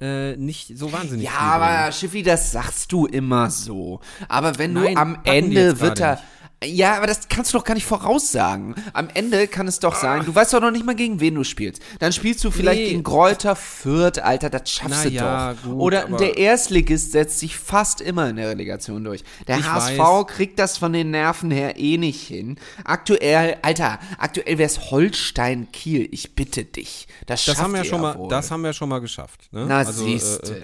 äh, 0.00 0.36
nicht 0.36 0.78
so 0.78 0.92
wahnsinnig 0.92 1.26
Ja, 1.26 1.32
aber 1.40 1.90
Schiffi, 1.90 2.22
das 2.22 2.52
sagst 2.52 2.92
du 2.92 3.06
immer 3.06 3.50
so. 3.50 3.98
Aber 4.28 4.56
wenn 4.58 4.74
Nein, 4.74 4.94
du 4.94 5.00
am 5.00 5.18
Ende 5.24 5.80
wird 5.80 5.98
er. 5.98 6.20
Ja, 6.62 6.98
aber 6.98 7.06
das 7.06 7.28
kannst 7.30 7.54
du 7.54 7.58
doch 7.58 7.64
gar 7.64 7.72
nicht 7.72 7.86
voraussagen. 7.86 8.74
Am 8.92 9.08
Ende 9.14 9.48
kann 9.48 9.66
es 9.66 9.78
doch 9.78 9.94
sein, 9.94 10.26
du 10.26 10.34
weißt 10.34 10.52
doch 10.52 10.60
noch 10.60 10.70
nicht 10.70 10.84
mal, 10.84 10.94
gegen 10.94 11.18
wen 11.18 11.34
du 11.34 11.42
spielst. 11.42 11.80
Dann 12.00 12.12
spielst 12.12 12.44
du 12.44 12.50
vielleicht 12.50 12.80
Nee. 12.82 12.88
gegen 12.90 13.02
Kräuter 13.02 13.56
Fürth, 13.56 14.18
Alter, 14.18 14.50
das 14.50 14.70
schaffst 14.70 14.90
Na 14.90 15.02
du 15.04 15.08
ja, 15.08 15.54
doch. 15.54 15.62
gut, 15.62 15.80
Oder 15.80 16.04
der 16.18 16.36
Erstligist 16.36 17.12
setzt 17.12 17.38
sich 17.38 17.56
fast 17.56 18.02
immer 18.02 18.28
in 18.28 18.36
der 18.36 18.50
Relegation 18.50 19.02
durch. 19.04 19.24
Der 19.48 19.56
HSV 19.72 19.98
weiß. 19.98 20.26
kriegt 20.26 20.58
das 20.58 20.76
von 20.76 20.92
den 20.92 21.10
Nerven 21.12 21.50
her 21.50 21.78
eh 21.78 21.96
nicht 21.96 22.26
hin. 22.26 22.56
Aktuell, 22.84 23.56
Alter, 23.62 23.98
aktuell 24.18 24.58
wäre 24.58 24.66
es 24.66 24.90
Holstein-Kiel. 24.90 26.08
Ich 26.10 26.34
bitte 26.34 26.64
dich. 26.66 27.08
Das, 27.26 27.42
das 27.44 27.54
schafft 27.54 27.62
haben 27.64 27.72
wir 27.72 27.80
ihr 27.80 27.84
schon 27.86 28.02
ja 28.02 28.12
mal, 28.12 28.18
wohl. 28.18 28.28
das 28.28 28.50
haben 28.50 28.62
wir 28.64 28.74
schon 28.74 28.90
mal 28.90 29.00
geschafft. 29.00 29.48
Ne? 29.52 29.64
Na, 29.66 29.78
Also, 29.78 30.04
äh, 30.04 30.10
siehste. 30.10 30.56
äh, 30.58 30.62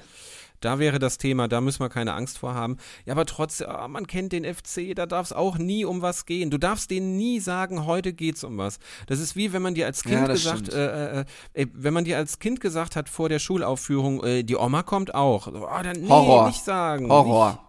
da 0.60 0.78
wäre 0.78 0.98
das 0.98 1.18
Thema, 1.18 1.48
da 1.48 1.60
müssen 1.60 1.80
wir 1.80 1.88
keine 1.88 2.14
Angst 2.14 2.38
vor 2.38 2.54
haben. 2.54 2.76
Ja, 3.04 3.12
aber 3.12 3.26
trotzdem, 3.26 3.68
ah, 3.68 3.88
man 3.88 4.06
kennt 4.06 4.32
den 4.32 4.44
FC, 4.44 4.94
da 4.94 5.06
darf 5.06 5.26
es 5.26 5.32
auch 5.32 5.58
nie 5.58 5.84
um 5.84 6.02
was 6.02 6.26
gehen. 6.26 6.50
Du 6.50 6.58
darfst 6.58 6.90
denen 6.90 7.16
nie 7.16 7.40
sagen, 7.40 7.86
heute 7.86 8.12
geht's 8.12 8.44
um 8.44 8.58
was. 8.58 8.78
Das 9.06 9.20
ist 9.20 9.36
wie 9.36 9.52
wenn 9.52 9.62
man 9.62 9.74
dir 9.74 9.86
als 9.86 10.02
Kind 10.02 10.14
Ja, 10.14 10.26
gesagt, 10.26 10.72
äh, 10.72 11.20
äh, 11.20 11.24
äh, 11.54 11.66
wenn 11.72 11.94
man 11.94 12.04
dir 12.04 12.16
als 12.16 12.38
Kind 12.38 12.60
gesagt 12.60 12.96
hat 12.96 13.08
vor 13.08 13.28
der 13.28 13.38
Schulaufführung, 13.38 14.22
äh, 14.24 14.42
die 14.42 14.56
Oma 14.56 14.82
kommt 14.82 15.14
auch. 15.14 15.46
So, 15.52 15.66
ah, 15.66 15.82
dann 15.82 16.00
nee, 16.00 16.08
Horror. 16.08 16.46
nicht 16.48 16.64
sagen. 16.64 17.08
Horror. 17.08 17.50
Nicht, 17.50 17.60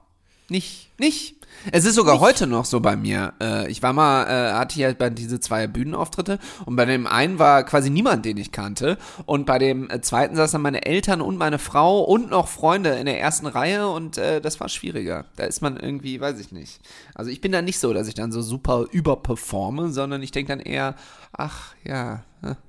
nicht. 0.97 1.35
Es 1.71 1.85
ist 1.85 1.95
sogar 1.95 2.19
heute 2.19 2.47
noch 2.47 2.65
so 2.65 2.79
bei 2.79 2.95
mir. 2.95 3.33
Äh, 3.41 3.69
ich 3.69 3.81
war 3.81 3.91
mal, 3.91 4.25
äh, 4.25 4.53
hatte 4.53 4.75
hier 4.75 4.93
bei 4.93 5.09
diese 5.09 5.39
zwei 5.39 5.67
Bühnenauftritte 5.67 6.39
und 6.65 6.75
bei 6.75 6.85
dem 6.85 7.07
einen 7.07 7.39
war 7.39 7.63
quasi 7.63 7.89
niemand, 7.89 8.25
den 8.25 8.37
ich 8.37 8.51
kannte. 8.51 8.97
Und 9.25 9.45
bei 9.45 9.59
dem 9.59 9.89
äh, 9.89 10.01
zweiten 10.01 10.35
saßen 10.35 10.61
meine 10.61 10.85
Eltern 10.85 11.21
und 11.21 11.37
meine 11.37 11.59
Frau 11.59 12.01
und 12.01 12.29
noch 12.29 12.47
Freunde 12.47 12.91
in 12.91 13.05
der 13.05 13.19
ersten 13.19 13.47
Reihe 13.47 13.87
und 13.87 14.17
das 14.17 14.59
war 14.59 14.69
schwieriger. 14.69 15.25
Da 15.35 15.43
ist 15.43 15.61
man 15.61 15.77
irgendwie, 15.77 16.19
weiß 16.19 16.39
ich 16.39 16.51
nicht. 16.51 16.79
Also 17.13 17.29
ich 17.29 17.41
bin 17.41 17.51
da 17.51 17.61
nicht 17.61 17.79
so, 17.79 17.93
dass 17.93 18.07
ich 18.07 18.13
dann 18.13 18.31
so 18.31 18.41
super 18.41 18.85
überperforme, 18.91 19.89
sondern 19.91 20.23
ich 20.23 20.31
denke 20.31 20.51
dann 20.51 20.59
eher, 20.59 20.95
ach 21.33 21.75
ja, 21.83 22.23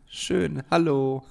schön, 0.08 0.62
hallo. 0.70 1.22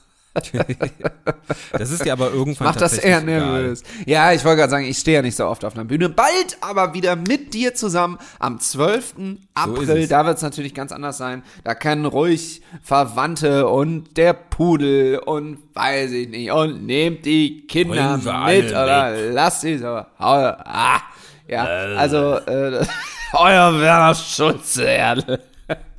Das 1.72 1.92
ist 1.92 2.06
dir 2.06 2.14
aber 2.14 2.32
irgendwann 2.32 2.68
Macht 2.68 2.82
das 2.82 2.98
eher 2.98 3.22
nervös. 3.22 3.84
Ja, 4.06 4.34
ich 4.34 4.44
wollte 4.44 4.58
gerade 4.58 4.72
sagen, 4.72 4.86
ich 4.86 4.98
stehe 4.98 5.18
ja 5.18 5.22
nicht 5.22 5.36
so 5.36 5.46
oft 5.46 5.64
auf 5.64 5.76
einer 5.76 5.86
Bühne. 5.86 6.10
Bald 6.10 6.58
aber 6.62 6.94
wieder 6.94 7.16
mit 7.16 7.54
dir 7.54 7.74
zusammen 7.74 8.18
am 8.40 8.60
12. 8.60 9.16
April. 9.54 9.90
es. 9.90 10.10
Da 10.10 10.26
wird 10.26 10.38
es 10.38 10.44
natürlich 10.44 10.74
ganz 10.74 10.92
anders 10.92 11.18
sein. 11.18 11.44
Da 11.64 11.76
können 11.76 12.06
ruhig 12.06 12.62
Verwandte 12.82 13.68
und 13.68 14.18
der 14.18 14.34
Pudel 14.34 15.20
und 15.20 15.60
weiß 15.74 16.12
ich 16.12 16.30
nicht. 16.30 16.52
Und 16.52 16.86
nehmt 16.86 17.26
die 17.26 17.66
Kinder 17.68 18.18
mit 18.18 18.72
oder 18.72 19.12
lasst 19.32 19.62
sie 19.62 19.78
so. 19.78 20.02
Ah, 20.18 21.00
ja, 21.48 21.64
also 21.64 22.36
äh, 22.38 22.86
euer 23.34 23.80
Werner 23.80 24.16
Schulze, 24.16 24.84
Erde. 24.84 25.40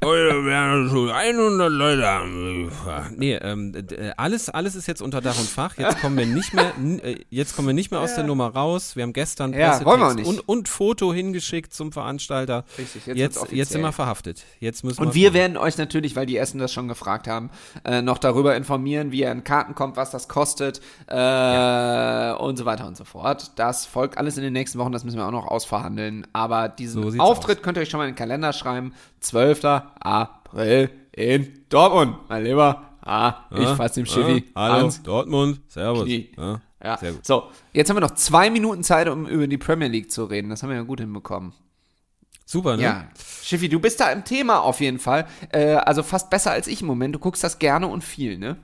Heute 0.04 0.44
werden 0.44 0.88
schon 0.90 1.10
100 1.10 1.72
Leute 1.72 2.06
haben. 2.06 2.70
Nee, 3.16 3.34
ähm, 3.34 3.74
äh, 3.74 4.12
alles, 4.16 4.48
alles 4.48 4.76
ist 4.76 4.86
jetzt 4.86 5.02
unter 5.02 5.20
Dach 5.20 5.36
und 5.36 5.48
Fach. 5.48 5.76
Jetzt 5.76 6.00
kommen 6.00 6.16
wir 6.16 6.24
nicht 6.24 6.54
mehr, 6.54 6.72
äh, 7.02 7.16
jetzt 7.30 7.56
kommen 7.56 7.66
wir 7.66 7.74
nicht 7.74 7.90
mehr 7.90 8.00
aus 8.00 8.14
der 8.14 8.22
Nummer 8.22 8.54
raus. 8.54 8.94
Wir 8.94 9.02
haben 9.02 9.12
gestern 9.12 9.52
Ja, 9.52 9.70
Pressetext 9.70 9.86
wollen 9.86 10.00
wir 10.00 10.06
auch 10.06 10.14
nicht. 10.14 10.28
Und, 10.28 10.48
und 10.48 10.68
Foto 10.68 11.12
hingeschickt 11.12 11.74
zum 11.74 11.90
Veranstalter. 11.90 12.64
Richtig, 12.78 13.06
jetzt 13.06 13.18
jetzt, 13.18 13.52
jetzt, 13.52 13.72
sind 13.72 13.80
wir 13.80 13.90
verhaftet. 13.90 14.44
Jetzt 14.60 14.84
müssen 14.84 15.02
Und 15.02 15.14
wir 15.14 15.34
werden 15.34 15.56
euch 15.56 15.78
natürlich, 15.78 16.14
weil 16.14 16.26
die 16.26 16.36
Essen 16.36 16.60
das 16.60 16.72
schon 16.72 16.86
gefragt 16.86 17.26
haben, 17.26 17.50
äh, 17.84 18.00
noch 18.00 18.18
darüber 18.18 18.54
informieren, 18.54 19.10
wie 19.10 19.22
ihr 19.22 19.32
an 19.32 19.42
Karten 19.42 19.74
kommt, 19.74 19.96
was 19.96 20.12
das 20.12 20.28
kostet 20.28 20.80
äh, 21.08 22.32
und 22.34 22.56
so 22.56 22.64
weiter 22.64 22.86
und 22.86 22.96
so 22.96 23.04
fort. 23.04 23.50
Das 23.56 23.84
folgt 23.84 24.16
alles 24.16 24.36
in 24.36 24.44
den 24.44 24.52
nächsten 24.52 24.78
Wochen, 24.78 24.92
das 24.92 25.02
müssen 25.02 25.18
wir 25.18 25.26
auch 25.26 25.32
noch 25.32 25.48
ausverhandeln. 25.48 26.24
Aber 26.32 26.68
diesen 26.68 27.10
So 27.10 27.18
Auftritt 27.18 27.64
könnt 27.64 27.78
ihr 27.78 27.80
euch 27.80 27.90
schon 27.90 27.98
mal 27.98 28.04
in 28.04 28.12
den 28.12 28.18
Kalender 28.18 28.52
schreiben. 28.52 28.92
12. 29.20 29.60
April 30.00 30.90
in 31.12 31.64
Dortmund, 31.68 32.16
mein 32.28 32.44
Lieber. 32.44 32.82
Ah, 33.02 33.46
ich 33.50 33.60
Ja, 33.60 33.74
fasse 33.74 34.00
dem 34.00 34.06
Schiffi 34.06 34.44
ja, 34.46 34.52
Hallo, 34.54 34.74
ans 34.78 35.02
Dortmund, 35.02 35.60
Servus. 35.68 36.08
Ja, 36.08 36.60
Ja. 36.82 36.96
Sehr 36.98 37.12
gut. 37.12 37.26
So, 37.26 37.44
jetzt 37.72 37.88
haben 37.88 37.96
wir 37.96 38.02
noch 38.02 38.14
zwei 38.14 38.50
Minuten 38.50 38.82
Zeit, 38.84 39.08
um 39.08 39.26
über 39.26 39.46
die 39.46 39.58
Premier 39.58 39.88
League 39.88 40.10
zu 40.10 40.24
reden. 40.24 40.50
Das 40.50 40.62
haben 40.62 40.70
wir 40.70 40.76
ja 40.76 40.82
gut 40.82 41.00
hinbekommen. 41.00 41.52
Super, 42.44 42.76
ne? 42.76 42.82
Ja, 42.82 43.08
Schiffi, 43.42 43.68
du 43.68 43.78
bist 43.78 44.00
da 44.00 44.10
im 44.10 44.24
Thema 44.24 44.60
auf 44.60 44.80
jeden 44.80 44.98
Fall. 44.98 45.26
Äh, 45.52 45.74
also 45.74 46.02
fast 46.02 46.30
besser 46.30 46.50
als 46.50 46.66
ich 46.66 46.80
im 46.80 46.86
Moment. 46.86 47.14
Du 47.14 47.18
guckst 47.18 47.42
das 47.44 47.58
gerne 47.58 47.88
und 47.88 48.02
viel, 48.04 48.38
ne? 48.38 48.56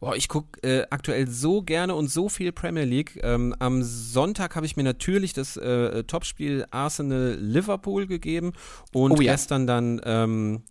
Boah, 0.00 0.14
ich 0.14 0.28
gucke 0.28 0.62
äh, 0.62 0.86
aktuell 0.90 1.26
so 1.28 1.62
gerne 1.62 1.94
und 1.94 2.08
so 2.08 2.28
viel 2.28 2.52
Premier 2.52 2.84
League. 2.84 3.18
Ähm, 3.22 3.54
am 3.58 3.82
Sonntag 3.82 4.54
habe 4.54 4.64
ich 4.64 4.76
mir 4.76 4.84
natürlich 4.84 5.32
das 5.32 5.56
äh, 5.56 6.04
Topspiel 6.04 6.66
Arsenal-Liverpool 6.70 8.06
gegeben 8.06 8.52
und 8.92 9.12
Oh 9.12 9.20
ja. 9.20 9.32
gestern 9.32 9.66
dann 9.66 10.00
ähm, 10.04 10.62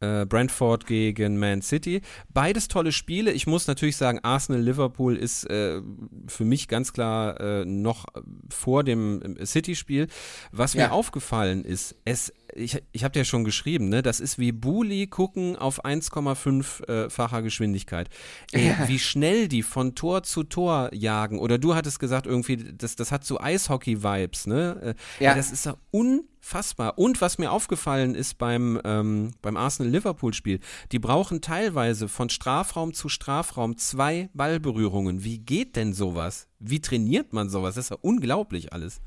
äh, 0.00 0.26
Brentford 0.26 0.86
gegen 0.86 1.38
Man 1.38 1.62
City. 1.62 2.02
Beides 2.32 2.68
tolle 2.68 2.92
Spiele. 2.92 3.32
Ich 3.32 3.46
muss 3.46 3.66
natürlich 3.66 3.96
sagen, 3.96 4.20
Arsenal-Liverpool 4.22 5.16
ist 5.16 5.44
äh, 5.50 5.80
für 6.26 6.44
mich 6.44 6.68
ganz 6.68 6.92
klar 6.92 7.40
äh, 7.40 7.64
noch 7.64 8.06
vor 8.48 8.84
dem 8.84 9.36
äh, 9.36 9.46
City-Spiel. 9.46 10.08
Was 10.52 10.74
Ja. 10.74 10.86
mir 10.88 10.92
aufgefallen 10.92 11.64
ist, 11.64 11.96
es 12.04 12.32
ich, 12.58 12.82
ich 12.92 13.04
habe 13.04 13.12
dir 13.12 13.20
ja 13.20 13.24
schon 13.24 13.44
geschrieben, 13.44 13.88
ne? 13.88 14.02
Das 14.02 14.20
ist 14.20 14.38
wie 14.38 14.52
Bully 14.52 15.06
gucken 15.06 15.56
auf 15.56 15.84
1,5-facher 15.84 17.42
Geschwindigkeit. 17.42 18.08
Ey, 18.52 18.74
Wie 18.86 18.98
schnell 18.98 19.48
die 19.48 19.62
von 19.62 19.94
Tor 19.94 20.22
zu 20.22 20.42
Tor 20.44 20.90
jagen. 20.92 21.38
Oder 21.38 21.58
du 21.58 21.74
hattest 21.74 21.98
gesagt, 22.00 22.26
irgendwie, 22.26 22.56
das, 22.56 22.96
das 22.96 23.12
hat 23.12 23.24
so 23.24 23.40
Eishockey-Vibes, 23.40 24.46
ne? 24.46 24.94
Äh, 25.20 25.24
Ja. 25.24 25.34
Das 25.34 25.50
ist 25.52 25.66
ja 25.66 25.76
unfassbar. 25.90 26.98
Und 26.98 27.20
was 27.20 27.38
mir 27.38 27.50
aufgefallen 27.52 28.14
ist 28.14 28.38
beim, 28.38 28.80
ähm, 28.84 29.32
beim 29.42 29.56
Arsenal-Liverpool-Spiel, 29.56 30.60
die 30.92 30.98
brauchen 30.98 31.40
teilweise 31.40 32.08
von 32.08 32.28
Strafraum 32.30 32.92
zu 32.94 33.08
Strafraum 33.08 33.76
zwei 33.76 34.28
Ballberührungen. 34.34 35.24
Wie 35.24 35.38
geht 35.38 35.76
denn 35.76 35.92
sowas? 35.92 36.48
Wie 36.58 36.80
trainiert 36.80 37.32
man 37.32 37.48
sowas? 37.50 37.74
Das 37.76 37.86
ist 37.86 37.90
ja 37.90 37.98
unglaublich 38.00 38.72
alles. 38.72 39.00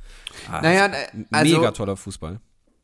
Ah, 0.49 0.61
Naja, 0.61 0.85
äh, 0.87 1.25
also- 1.31 1.57
mega 1.57 1.71
toller 1.71 1.97
Fußball. 1.97 2.39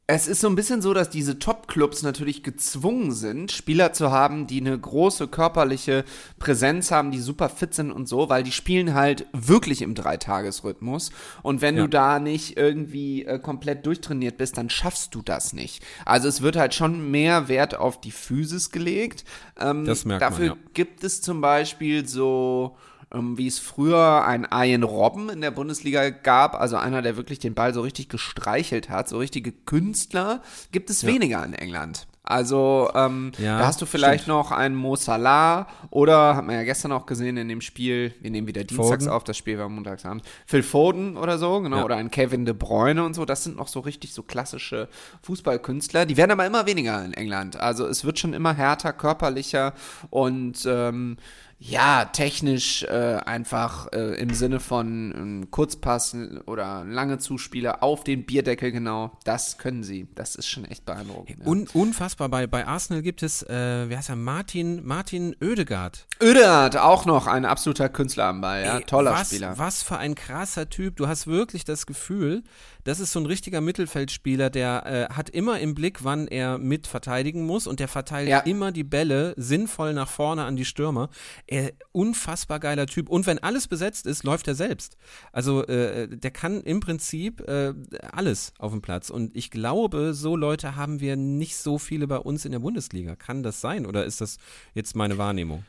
Es 0.09 0.29
ist 0.29 0.39
so 0.39 0.47
ein 0.47 0.55
bisschen 0.55 0.81
so, 0.81 0.93
dass 0.93 1.09
diese 1.09 1.37
Top-Clubs 1.37 2.01
natürlich 2.01 2.41
gezwungen 2.41 3.11
sind, 3.11 3.51
Spieler 3.51 3.91
zu 3.91 4.09
haben, 4.09 4.47
die 4.47 4.61
eine 4.61 4.79
große 4.79 5.27
körperliche 5.27 6.05
Präsenz 6.39 6.91
haben, 6.91 7.11
die 7.11 7.19
super 7.19 7.49
fit 7.49 7.73
sind 7.73 7.91
und 7.91 8.07
so, 8.07 8.29
weil 8.29 8.43
die 8.43 8.53
spielen 8.53 8.93
halt 8.93 9.25
wirklich 9.33 9.81
im 9.81 9.95
Dreitagesrhythmus. 9.95 11.11
Und 11.43 11.59
wenn 11.59 11.75
Ja. 11.75 11.81
du 11.83 11.89
da 11.89 12.19
nicht 12.19 12.55
irgendwie 12.55 13.25
äh, 13.25 13.37
komplett 13.37 13.85
durchtrainiert 13.85 14.37
bist, 14.37 14.57
dann 14.57 14.69
schaffst 14.69 15.13
du 15.13 15.21
das 15.21 15.51
nicht. 15.51 15.83
Also 16.05 16.29
es 16.29 16.41
wird 16.41 16.55
halt 16.55 16.73
schon 16.73 17.11
mehr 17.11 17.49
Wert 17.49 17.75
auf 17.75 17.99
die 17.99 18.11
Physis 18.11 18.71
gelegt. 18.71 19.25
Ähm, 19.59 19.83
Das 19.83 20.05
merkt 20.05 20.21
man, 20.21 20.29
dafür 20.31 20.45
ja. 20.45 20.57
gibt 20.73 21.03
es 21.03 21.21
zum 21.21 21.41
Beispiel 21.41 22.07
so 22.07 22.77
wie 23.11 23.47
es 23.47 23.59
früher 23.59 24.25
ein 24.25 24.45
Ian 24.51 24.83
Robben 24.83 25.29
in 25.29 25.39
der 25.41 25.51
Bundesliga 25.51 26.09
gab, 26.09 26.55
also 26.59 26.75
einer, 26.75 27.01
der 27.01 27.15
wirklich 27.15 27.39
den 27.39 27.53
Ball 27.53 27.73
so 27.73 27.81
richtig 27.81 28.09
gestreichelt 28.09 28.89
hat, 28.89 29.07
so 29.07 29.17
richtige 29.17 29.51
Künstler, 29.53 30.41
gibt 30.71 30.89
es 30.89 31.05
weniger 31.05 31.43
in 31.45 31.53
England. 31.53 32.05
Also 32.23 32.91
ähm, 32.93 33.31
Ja, 33.37 33.57
da 33.59 33.67
hast 33.67 33.81
du 33.81 33.85
vielleicht 33.85 34.27
noch 34.27 34.51
einen 34.51 34.75
Mo 34.75 34.97
Salah 34.97 35.67
oder, 35.91 36.35
hat 36.35 36.45
man 36.45 36.55
ja 36.55 36.63
gestern 36.63 36.91
auch 36.91 37.05
gesehen 37.05 37.37
in 37.37 37.47
dem 37.47 37.61
Spiel, 37.61 38.13
wir 38.19 38.29
nehmen 38.29 38.47
wieder 38.47 38.65
dienstags 38.65 39.05
Foden. 39.05 39.15
auf, 39.15 39.23
das 39.23 39.37
Spiel 39.37 39.57
war 39.57 39.69
montagsabend, 39.69 40.23
Phil 40.45 40.61
Foden 40.61 41.15
oder 41.15 41.37
so, 41.37 41.61
genau, 41.61 41.77
Ja. 41.77 41.85
oder 41.85 41.95
ein 41.95 42.11
Kevin 42.11 42.43
De 42.43 42.53
Bruyne 42.53 43.05
und 43.05 43.13
so, 43.13 43.23
das 43.23 43.45
sind 43.45 43.55
noch 43.55 43.69
so 43.69 43.79
richtig 43.79 44.13
so 44.13 44.23
klassische 44.23 44.89
Fußballkünstler, 45.21 46.05
die 46.05 46.17
werden 46.17 46.31
aber 46.31 46.45
immer 46.45 46.65
weniger 46.65 47.05
in 47.05 47.13
England. 47.13 47.57
Also 47.57 47.87
es 47.87 48.03
wird 48.03 48.19
schon 48.19 48.33
immer 48.33 48.53
härter, 48.53 48.91
körperlicher 48.91 49.73
und 50.09 50.65
ähm, 50.69 51.15
ja, 51.59 52.05
technisch 52.05 52.83
äh, 52.83 53.19
einfach 53.25 53.87
äh, 53.91 54.19
im 54.21 54.31
Sinne 54.33 54.59
von 54.59 55.13
ähm, 55.15 55.51
Kurzpass 55.51 56.15
oder 56.45 56.83
lange 56.85 57.17
Zuspieler 57.17 57.81
auf 57.81 58.03
den 58.03 58.27
Bierdeckel 58.27 58.71
genau, 58.71 59.17
das 59.23 59.57
können 59.57 59.83
sie. 59.83 60.07
Das 60.13 60.35
ist 60.35 60.47
schon 60.47 60.65
echt 60.65 60.85
beeindruckend. 60.85 61.39
ja. 61.39 61.45
Un 61.47 61.67
unfassbar. 61.73 62.29
Bei, 62.29 62.45
bei 62.45 62.67
Arsenal 62.67 63.01
gibt 63.01 63.23
es, 63.23 63.41
äh, 63.41 63.89
wie 63.89 63.97
heißt 63.97 64.09
er, 64.09 64.15
Martin, 64.15 64.85
Martin 64.85 65.35
Oedegaard. 65.41 66.05
Oedegaard, 66.21 66.77
auch 66.77 67.05
noch 67.05 67.25
ein 67.25 67.43
absoluter 67.43 67.89
Künstler 67.89 68.25
am 68.25 68.41
Ball, 68.41 68.63
ja, 68.63 68.77
Ey, 68.77 68.83
toller 68.83 69.13
was, 69.13 69.29
Spieler. 69.29 69.57
Was 69.57 69.81
für 69.81 69.97
ein 69.97 70.13
krasser 70.13 70.69
Typ. 70.69 70.95
Du 70.97 71.07
hast 71.07 71.25
wirklich 71.25 71.65
das 71.65 71.87
Gefühl, 71.87 72.43
das 72.87 73.01
ist 73.01 73.11
so 73.11 73.19
ein 73.19 73.25
richtiger 73.25 73.59
Mittelfeldspieler, 73.59 74.49
der 74.49 75.09
äh, 75.09 75.13
hat 75.13 75.29
immer 75.29 75.59
im 75.59 75.75
Blick, 75.75 76.05
wann 76.05 76.27
er 76.27 76.57
mit 76.57 76.87
verteidigen 76.87 77.45
muss 77.45 77.67
und 77.67 77.81
der 77.81 77.89
verteilt 77.89 78.29
Ja. 78.29 78.39
immer 78.39 78.71
die 78.71 78.85
Bälle 78.85 79.33
sinnvoll 79.35 79.93
nach 79.93 80.09
vorne 80.09 80.45
an 80.45 80.55
die 80.55 80.63
Stürmer. 80.63 81.09
Er, 81.47 81.73
unfassbar 81.91 82.59
geiler 82.61 82.85
Typ. 82.87 83.09
Und 83.09 83.27
wenn 83.27 83.39
alles 83.39 83.67
besetzt 83.67 84.05
ist, 84.07 84.23
läuft 84.23 84.47
er 84.47 84.55
selbst. 84.55 84.95
Also 85.33 85.65
äh, 85.65 86.07
der 86.07 86.31
kann 86.31 86.61
im 86.61 86.79
Prinzip 86.79 87.41
äh, 87.41 87.73
alles 88.11 88.53
auf 88.57 88.71
dem 88.71 88.81
Platz. 88.81 89.09
Und 89.09 89.35
ich 89.35 89.51
glaube, 89.51 90.13
so 90.13 90.37
Leute 90.37 90.77
haben 90.77 91.01
wir 91.01 91.17
nicht 91.17 91.57
so 91.57 91.77
viele 91.77 92.07
bei 92.07 92.17
uns 92.17 92.45
in 92.45 92.53
der 92.53 92.59
Bundesliga. 92.59 93.17
Kann 93.17 93.43
das 93.43 93.59
sein 93.59 93.85
oder 93.85 94.05
ist 94.05 94.21
das 94.21 94.37
jetzt 94.73 94.95
meine 94.95 95.17
Wahrnehmung? 95.17 95.65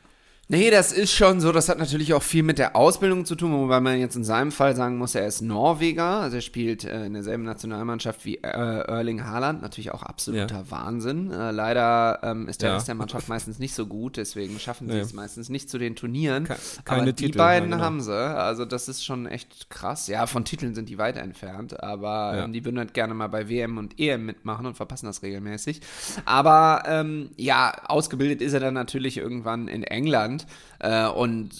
Nee, 0.51 0.71
das 0.71 0.91
ist 0.91 1.13
schon 1.13 1.39
so, 1.41 1.51
das 1.51 1.69
hat 1.69 1.77
natürlich 1.77 2.11
auch 2.15 2.23
viel 2.23 2.41
mit 2.41 2.57
der 2.57 2.75
Ausbildung 2.75 3.23
zu 3.23 3.35
tun, 3.35 3.51
wobei 3.51 3.79
man 3.81 3.99
jetzt 3.99 4.15
in 4.15 4.23
seinem 4.23 4.51
Fall 4.51 4.75
sagen 4.75 4.97
muss, 4.97 5.13
er 5.13 5.27
ist 5.27 5.41
Norweger, 5.41 6.21
also 6.21 6.37
er 6.37 6.41
spielt 6.41 6.85
äh, 6.85 7.05
in 7.05 7.13
derselben 7.13 7.43
Nationalmannschaft 7.43 8.25
wie 8.25 8.37
äh, 8.37 8.47
Erling 8.47 9.23
Haaland, 9.25 9.61
natürlich 9.61 9.91
auch 9.91 10.01
absoluter 10.01 10.63
Wahnsinn. 10.71 11.29
Äh, 11.31 11.51
leider 11.51 12.17
ähm, 12.23 12.47
ist 12.47 12.63
der 12.63 12.69
Ja. 12.69 12.75
Rest 12.77 12.87
der 12.87 12.95
Mannschaft 12.95 13.29
meistens 13.29 13.59
nicht 13.59 13.75
so 13.75 13.85
gut, 13.85 14.17
deswegen 14.17 14.57
schaffen 14.59 14.87
sie 14.87 14.95
Nee. 14.95 15.01
es 15.01 15.13
meistens 15.13 15.49
nicht 15.49 15.69
zu 15.69 15.77
den 15.77 15.95
Turnieren. 15.95 16.45
Ke- 16.45 16.53
Aber 16.83 16.83
keine 16.97 17.13
die 17.13 17.25
Titel, 17.27 17.37
beiden 17.37 17.69
ja, 17.69 17.75
genau. 17.75 17.85
haben 17.85 18.01
sie, 18.01 18.11
also 18.11 18.65
das 18.65 18.89
ist 18.89 19.05
schon 19.05 19.27
echt 19.27 19.69
krass. 19.69 20.07
Ja, 20.07 20.25
von 20.25 20.45
Titeln 20.45 20.73
sind 20.73 20.89
die 20.89 20.97
weit 20.97 21.17
entfernt, 21.17 21.83
aber 21.83 22.35
Ja. 22.35 22.43
ähm, 22.45 22.53
die 22.53 22.65
würden 22.65 22.79
halt 22.79 22.95
gerne 22.95 23.13
mal 23.13 23.27
bei 23.27 23.49
WM 23.49 23.77
und 23.77 23.99
EM 23.99 24.25
mitmachen 24.25 24.65
und 24.65 24.73
verpassen 24.75 25.05
das 25.05 25.21
regelmäßig. 25.21 25.81
Aber 26.25 26.81
ähm, 26.87 27.29
ja, 27.37 27.71
ausgebildet 27.85 28.41
ist 28.41 28.53
er 28.53 28.59
dann 28.61 28.73
natürlich 28.73 29.17
irgendwann 29.17 29.67
in 29.67 29.83
England 29.83 30.38
äh, 30.79 31.07
und 31.07 31.51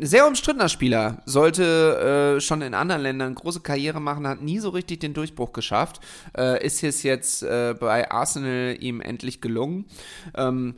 sehr 0.00 0.26
umstrittener 0.26 0.68
Spieler, 0.68 1.22
sollte 1.26 2.36
äh, 2.36 2.40
schon 2.40 2.62
in 2.62 2.74
anderen 2.74 3.02
Ländern 3.02 3.34
große 3.34 3.60
Karriere 3.60 4.00
machen, 4.00 4.26
hat 4.26 4.42
nie 4.42 4.58
so 4.58 4.70
richtig 4.70 5.00
den 5.00 5.14
Durchbruch 5.14 5.52
geschafft, 5.52 6.00
äh, 6.36 6.64
ist 6.64 6.82
es 6.82 7.02
jetzt 7.02 7.42
äh, 7.42 7.74
bei 7.78 8.10
Arsenal 8.10 8.76
ihm 8.78 9.00
endlich 9.00 9.40
gelungen. 9.40 9.86
Ähm, 10.36 10.76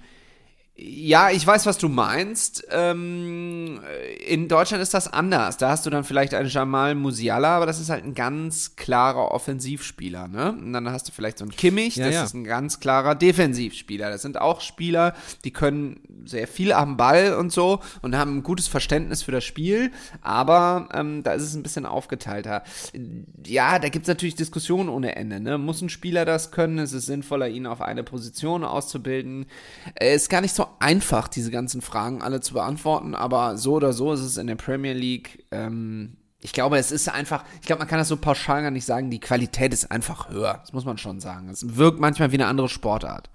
ja, 0.84 1.30
ich 1.30 1.46
weiß, 1.46 1.66
was 1.66 1.78
du 1.78 1.88
meinst. 1.88 2.66
Ähm, 2.70 3.80
in 4.26 4.48
Deutschland 4.48 4.82
ist 4.82 4.94
das 4.94 5.12
anders. 5.12 5.56
Da 5.56 5.70
hast 5.70 5.86
du 5.86 5.90
dann 5.90 6.02
vielleicht 6.02 6.34
einen 6.34 6.48
Jamal 6.48 6.96
Musiala, 6.96 7.56
aber 7.56 7.66
das 7.66 7.78
ist 7.78 7.88
halt 7.88 8.04
ein 8.04 8.14
ganz 8.14 8.74
klarer 8.74 9.30
Offensivspieler, 9.30 10.26
ne? 10.26 10.52
Und 10.52 10.72
dann 10.72 10.90
hast 10.90 11.06
du 11.06 11.12
vielleicht 11.12 11.38
so 11.38 11.44
einen 11.44 11.52
Kimmich, 11.52 11.96
Ja, 11.96 12.06
das 12.06 12.14
ja. 12.14 12.24
ist 12.24 12.34
ein 12.34 12.44
ganz 12.44 12.80
klarer 12.80 13.14
Defensivspieler. 13.14 14.10
Das 14.10 14.22
sind 14.22 14.40
auch 14.40 14.60
Spieler, 14.60 15.14
die 15.44 15.52
können 15.52 16.00
sehr 16.24 16.48
viel 16.48 16.72
am 16.72 16.96
Ball 16.96 17.34
und 17.34 17.52
so 17.52 17.80
und 18.00 18.16
haben 18.16 18.38
ein 18.38 18.42
gutes 18.42 18.66
Verständnis 18.66 19.22
für 19.22 19.32
das 19.32 19.44
Spiel, 19.44 19.92
aber 20.20 20.88
ähm, 20.92 21.22
da 21.22 21.32
ist 21.32 21.42
es 21.42 21.54
ein 21.54 21.62
bisschen 21.62 21.86
aufgeteilter. 21.86 22.64
Ja, 23.46 23.78
da 23.78 23.88
gibt 23.88 24.04
es 24.04 24.08
natürlich 24.08 24.34
Diskussionen 24.34 24.88
ohne 24.88 25.14
Ende. 25.14 25.40
Ne? 25.40 25.58
Muss 25.58 25.80
ein 25.80 25.88
Spieler 25.88 26.24
das 26.24 26.50
können? 26.50 26.78
Ist 26.78 26.92
es 26.92 27.06
sinnvoller, 27.06 27.48
ihn 27.48 27.66
auf 27.66 27.80
eine 27.80 28.02
Position 28.02 28.64
auszubilden? 28.64 29.46
Äh, 29.94 30.14
ist 30.14 30.28
gar 30.28 30.40
nicht 30.40 30.54
so 30.54 30.66
einfach, 30.78 31.28
diese 31.28 31.50
ganzen 31.50 31.82
Fragen 31.82 32.22
alle 32.22 32.40
zu 32.40 32.54
beantworten, 32.54 33.14
aber 33.14 33.56
so 33.56 33.74
oder 33.74 33.92
so 33.92 34.12
ist 34.12 34.20
es 34.20 34.36
in 34.36 34.46
der 34.46 34.56
Premier 34.56 34.92
League. 34.92 35.44
Ähm, 35.50 36.16
ich 36.40 36.52
glaube, 36.52 36.76
es 36.78 36.90
ist 36.90 37.08
einfach, 37.08 37.44
ich 37.60 37.66
glaube, 37.66 37.80
man 37.80 37.88
kann 37.88 37.98
das 37.98 38.08
so 38.08 38.16
pauschal 38.16 38.62
gar 38.62 38.70
nicht 38.70 38.84
sagen, 38.84 39.10
die 39.10 39.20
Qualität 39.20 39.72
ist 39.72 39.90
einfach 39.90 40.28
höher. 40.28 40.58
Das 40.60 40.72
muss 40.72 40.84
man 40.84 40.98
schon 40.98 41.20
sagen. 41.20 41.48
Es 41.48 41.76
wirkt 41.76 42.00
manchmal 42.00 42.32
wie 42.32 42.36
eine 42.36 42.46
andere 42.46 42.68
Sportart. 42.68 43.30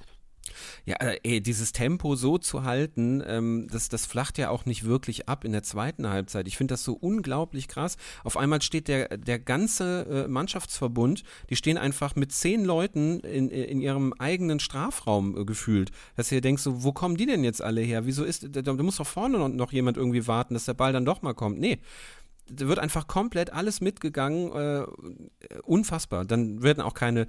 Ja, 0.88 0.96
äh, 1.02 1.20
ey, 1.24 1.42
dieses 1.42 1.74
Tempo 1.74 2.16
so 2.16 2.38
zu 2.38 2.64
halten, 2.64 3.22
ähm, 3.28 3.68
das, 3.70 3.90
das 3.90 4.06
flacht 4.06 4.38
ja 4.38 4.50
auch 4.50 4.66
nicht 4.66 4.86
wirklich 4.86 5.28
ab 5.28 5.44
in 5.44 5.52
der 5.52 5.62
zweiten 5.62 6.08
Halbzeit. 6.08 6.48
Ich 6.48 6.56
finde 6.56 6.76
das 6.76 6.86
so 6.86 6.94
unglaublich 6.94 7.68
krass. 7.68 7.98
Auf 8.24 8.38
einmal 8.38 8.62
steht 8.62 8.88
der, 8.88 9.18
der 9.18 9.38
ganze 9.38 10.06
äh, 10.10 10.28
Mannschaftsverbund, 10.30 11.26
die 11.50 11.58
stehen 11.58 11.78
einfach 11.78 12.16
mit 12.16 12.32
zehn 12.32 12.64
Leuten 12.64 13.20
in, 13.20 13.50
in 13.50 13.82
ihrem 13.82 14.14
eigenen 14.14 14.62
Strafraum 14.62 15.38
äh, 15.38 15.44
gefühlt. 15.44 15.92
Dass 16.16 16.32
ihr 16.32 16.40
denkt 16.40 16.62
so, 16.62 16.86
wo 16.86 16.94
kommen 16.94 17.18
die 17.18 17.26
denn 17.26 17.44
jetzt 17.44 17.62
alle 17.62 17.82
her? 17.82 18.06
Wieso 18.06 18.24
ist, 18.24 18.56
da, 18.56 18.62
da 18.62 18.72
muss 18.72 18.96
doch 18.96 19.08
vorne 19.08 19.40
noch, 19.40 19.50
noch 19.50 19.74
jemand 19.74 19.98
irgendwie 19.98 20.26
warten, 20.26 20.54
dass 20.54 20.64
der 20.64 20.74
Ball 20.74 20.94
dann 20.94 21.04
doch 21.04 21.22
mal 21.22 21.34
kommt. 21.34 21.60
Nee. 21.60 21.80
Da 22.50 22.70
wird 22.70 22.80
einfach 22.80 23.08
komplett 23.08 23.52
alles 23.52 23.82
mitgegangen, 23.82 24.54
äh, 24.54 24.86
unfassbar. 25.64 26.24
Dann 26.24 26.64
werden 26.64 26.80
auch 26.80 26.94
keine, 26.94 27.28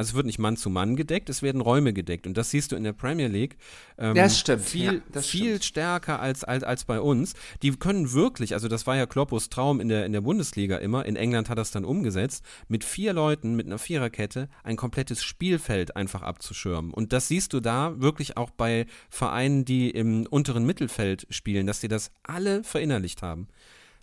also 0.00 0.12
es 0.12 0.14
wird 0.14 0.24
nicht 0.24 0.38
Mann 0.38 0.56
zu 0.56 0.70
Mann 0.70 0.96
gedeckt, 0.96 1.28
es 1.28 1.42
werden 1.42 1.60
Räume 1.60 1.92
gedeckt. 1.92 2.26
Und 2.26 2.34
das 2.38 2.50
siehst 2.50 2.72
du 2.72 2.76
in 2.76 2.84
der 2.84 2.94
Premier 2.94 3.28
League. 3.28 3.58
Ähm, 3.98 4.14
Das 4.14 4.38
stimmt, 4.38 4.62
Viel, 4.62 4.94
ja, 4.94 5.00
das 5.12 5.26
viel 5.26 5.48
stimmt. 5.50 5.64
stärker 5.64 6.20
als, 6.20 6.42
als, 6.42 6.64
als 6.64 6.84
bei 6.86 7.00
uns. 7.02 7.34
Die 7.62 7.70
können 7.72 8.14
wirklich, 8.14 8.54
also 8.54 8.66
das 8.66 8.86
war 8.86 8.96
ja 8.96 9.04
Kloppos 9.04 9.50
Traum 9.50 9.78
in 9.78 9.90
der, 9.90 10.06
in 10.06 10.12
der 10.12 10.22
Bundesliga 10.22 10.78
immer, 10.78 11.04
in 11.04 11.16
England 11.16 11.50
hat 11.50 11.58
es 11.58 11.70
dann 11.70 11.84
umgesetzt, 11.84 12.42
mit 12.66 12.82
vier 12.82 13.12
Leuten, 13.12 13.56
mit 13.56 13.66
einer 13.66 13.76
Viererkette, 13.78 14.48
ein 14.64 14.76
komplettes 14.76 15.22
Spielfeld 15.22 15.96
einfach 15.96 16.22
abzuschirmen. 16.22 16.94
Und 16.94 17.12
das 17.12 17.28
siehst 17.28 17.52
du 17.52 17.60
da 17.60 18.00
wirklich 18.00 18.38
auch 18.38 18.48
bei 18.48 18.86
Vereinen, 19.10 19.66
die 19.66 19.90
im 19.90 20.26
unteren 20.26 20.64
Mittelfeld 20.64 21.26
spielen, 21.28 21.66
dass 21.66 21.80
die 21.80 21.88
das 21.88 22.10
alle 22.22 22.64
verinnerlicht 22.64 23.20
haben. 23.20 23.48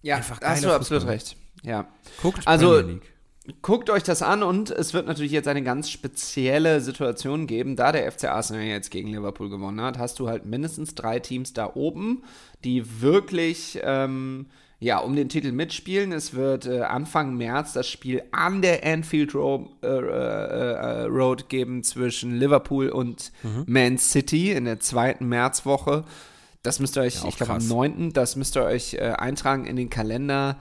Ja, 0.03 0.17
Einfach 0.17 0.37
da 0.39 0.49
hast 0.49 0.63
du 0.63 0.71
absolut 0.71 1.07
recht. 1.07 1.35
Ja. 1.63 1.87
Guckt 2.21 2.47
Also, 2.47 2.69
Premier 2.75 2.93
League. 2.93 3.16
Guckt 3.61 3.89
euch 3.89 4.03
das 4.03 4.21
an 4.21 4.43
und 4.43 4.71
es 4.71 4.93
wird 4.93 5.07
natürlich 5.07 5.31
jetzt 5.31 5.47
eine 5.47 5.63
ganz 5.63 5.89
spezielle 5.89 6.81
Situation 6.81 7.47
geben. 7.47 7.75
Da 7.77 7.91
der 7.91 8.11
FC 8.11 8.25
Arsenal 8.25 8.63
jetzt 8.63 8.91
gegen 8.91 9.09
Liverpool 9.09 9.49
gewonnen 9.49 9.79
hat, 9.81 9.97
hast 9.97 10.19
du 10.19 10.27
halt 10.27 10.45
mindestens 10.45 10.95
drei 10.95 11.19
Teams 11.19 11.53
da 11.53 11.71
oben, 11.73 12.23
die 12.65 13.01
wirklich 13.01 13.79
ähm, 13.83 14.47
ja, 14.79 14.99
um 14.99 15.15
den 15.15 15.29
Titel 15.29 15.51
mitspielen. 15.51 16.11
Es 16.11 16.33
wird 16.33 16.67
äh, 16.67 16.81
Anfang 16.81 17.35
März 17.35 17.73
das 17.73 17.87
Spiel 17.87 18.21
an 18.31 18.61
der 18.61 18.85
Anfield 18.85 19.33
Ro 19.33 19.69
äh, 19.81 19.87
äh, 19.87 19.91
äh, 19.91 21.03
Road 21.05 21.49
geben 21.49 21.83
zwischen 21.83 22.37
Liverpool 22.37 22.89
und 22.89 23.31
Man 23.65 23.97
City 23.97 24.51
in 24.51 24.65
der 24.65 24.79
zweiten 24.79 25.27
Märzwoche. 25.27 26.03
Das 26.63 26.79
müsst 26.79 26.97
ihr 26.97 27.01
euch, 27.01 27.23
auch 27.23 27.29
ich 27.29 27.37
glaube 27.37 27.53
am 27.53 27.59
krass. 27.59 27.69
9., 27.69 28.13
das 28.13 28.35
müsst 28.35 28.57
ihr 28.57 28.63
euch 28.63 28.95
äh, 28.95 29.13
eintragen 29.17 29.65
in 29.65 29.77
den 29.77 29.89
Kalender. 29.89 30.57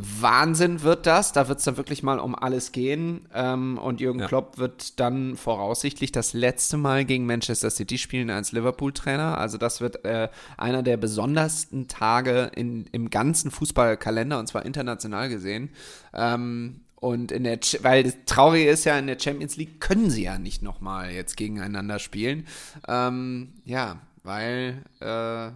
Wahnsinn 0.00 0.82
wird 0.82 1.06
das. 1.06 1.32
Da 1.32 1.48
wird 1.48 1.58
es 1.58 1.64
dann 1.64 1.76
wirklich 1.76 2.02
mal 2.02 2.18
um 2.18 2.34
alles 2.34 2.72
gehen. 2.72 3.26
Ähm, 3.34 3.78
und 3.78 4.00
Jürgen 4.00 4.20
Ja. 4.20 4.26
Klopp 4.26 4.58
wird 4.58 5.00
dann 5.00 5.36
voraussichtlich 5.36 6.12
das 6.12 6.32
letzte 6.32 6.76
Mal 6.76 7.04
gegen 7.04 7.26
Manchester 7.26 7.70
City 7.70 7.98
spielen 7.98 8.30
als 8.30 8.52
Liverpool-Trainer. 8.52 9.38
Also 9.38 9.58
das 9.58 9.80
wird 9.80 10.04
äh, 10.04 10.28
einer 10.56 10.82
der 10.82 10.96
besondersten 10.96 11.88
Tage 11.88 12.50
in, 12.54 12.86
im 12.92 13.10
ganzen 13.10 13.50
Fußballkalender 13.50 14.38
und 14.38 14.46
zwar 14.46 14.64
international 14.64 15.28
gesehen. 15.28 15.70
Ähm, 16.14 16.80
und 16.96 17.30
in 17.30 17.44
der, 17.44 17.60
weil 17.82 18.02
das 18.02 18.14
Traurige 18.26 18.68
ist 18.70 18.84
ja, 18.84 18.98
in 18.98 19.06
der 19.06 19.18
Champions 19.20 19.56
League 19.56 19.80
können 19.80 20.10
sie 20.10 20.24
ja 20.24 20.38
nicht 20.38 20.62
nochmal 20.62 21.12
jetzt 21.12 21.36
gegeneinander 21.36 22.00
spielen. 22.00 22.46
Ähm, 22.88 23.52
ja, 23.64 24.00
weil 24.24 24.82
äh, 25.00 25.46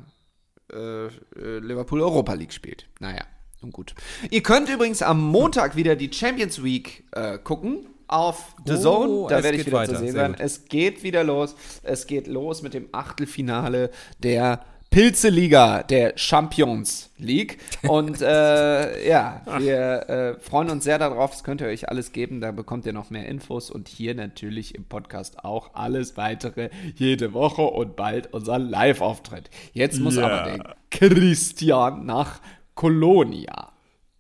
äh, 0.73 1.07
äh, 1.07 1.59
Liverpool 1.59 2.01
Europa 2.01 2.33
League 2.35 2.53
spielt. 2.53 2.87
Naja, 3.01 3.25
nun 3.63 3.73
gut. 3.73 3.95
Ihr 4.31 4.43
könnt 4.43 4.69
übrigens 4.69 5.03
am 5.03 5.21
Montag 5.21 5.77
wieder 5.77 5.97
die 5.97 6.13
Champions 6.13 6.63
Week 6.63 7.05
äh, 7.13 7.39
gucken 7.39 7.87
auf 8.09 8.55
The 8.67 8.75
Oh, 8.75 8.77
Zone. 8.77 9.27
Da 9.31 9.39
es 9.39 9.45
werde 9.45 9.59
ich 9.59 9.67
wieder 9.67 9.79
weiter. 9.79 9.95
zu 9.95 10.01
sehen 10.01 10.13
sein. 10.13 10.37
Es 10.39 10.67
geht 10.67 11.03
wieder 11.03 11.25
los. 11.25 11.55
Es 11.83 12.07
geht 12.07 12.27
los 12.27 12.63
mit 12.63 12.75
dem 12.75 12.89
Achtelfinale 12.93 13.91
der 14.19 14.65
Pilze-Liga, 14.91 15.83
der 15.85 16.13
Champions 16.17 17.09
League. 17.17 17.57
Und 17.89 18.21
äh, 18.21 19.09
ja, 19.09 19.41
wir 19.59 19.79
äh, 20.11 20.35
freuen 20.39 20.69
uns 20.69 20.85
sehr 20.85 20.99
darauf. 20.99 21.31
Das 21.31 21.45
könnt 21.45 21.63
ihr 21.63 21.69
euch 21.69 21.89
alles 21.89 22.13
geben. 22.13 22.43
Da 22.43 22.53
bekommt 22.53 22.85
ihr 22.85 22.93
noch 22.93 23.09
mehr 23.09 23.27
Infos 23.27 23.71
und 23.71 23.89
hier 23.89 24.15
natürlich 24.15 24.75
im 24.75 24.85
Podcast 24.85 25.43
auch 25.47 25.71
alles 25.73 26.19
weitere 26.19 26.69
jede 26.97 27.33
Woche 27.33 27.63
und 27.63 27.97
bald 27.97 28.35
unser 28.35 28.59
Live-Auftritt. 28.59 29.49
Jetzt 29.73 29.99
muss 29.99 30.19
aber 30.19 30.43
der 30.43 30.77
Christian 30.91 32.05
nach 32.05 32.43
Kolonia. 32.75 33.73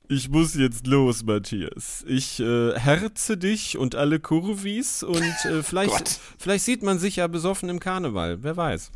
Ich 0.08 0.28
muss 0.28 0.54
jetzt 0.54 0.86
los, 0.86 1.24
Matthias. 1.24 2.04
Ich 2.06 2.38
äh, 2.38 2.78
herze 2.78 3.38
dich 3.38 3.78
und 3.78 3.94
alle 3.94 4.20
Kurvis 4.20 5.02
und 5.02 5.22
äh, 5.44 5.62
vielleicht, 5.62 6.20
vielleicht 6.38 6.64
sieht 6.64 6.82
man 6.82 6.98
sich 6.98 7.16
ja 7.16 7.26
besoffen 7.28 7.68
im 7.70 7.80
Karneval. 7.80 8.42
Wer 8.42 8.56
weiß. 8.56 8.90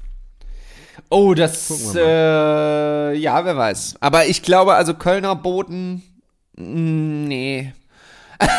Oh, 1.08 1.34
das, 1.34 1.94
äh, 1.94 3.14
ja, 3.14 3.44
wer 3.44 3.56
weiß. 3.56 3.96
Aber 4.00 4.26
ich 4.26 4.42
glaube, 4.42 4.74
also 4.74 4.94
Kölner 4.94 5.36
Boten, 5.36 6.02
mm, 6.56 7.24
nee. 7.24 7.72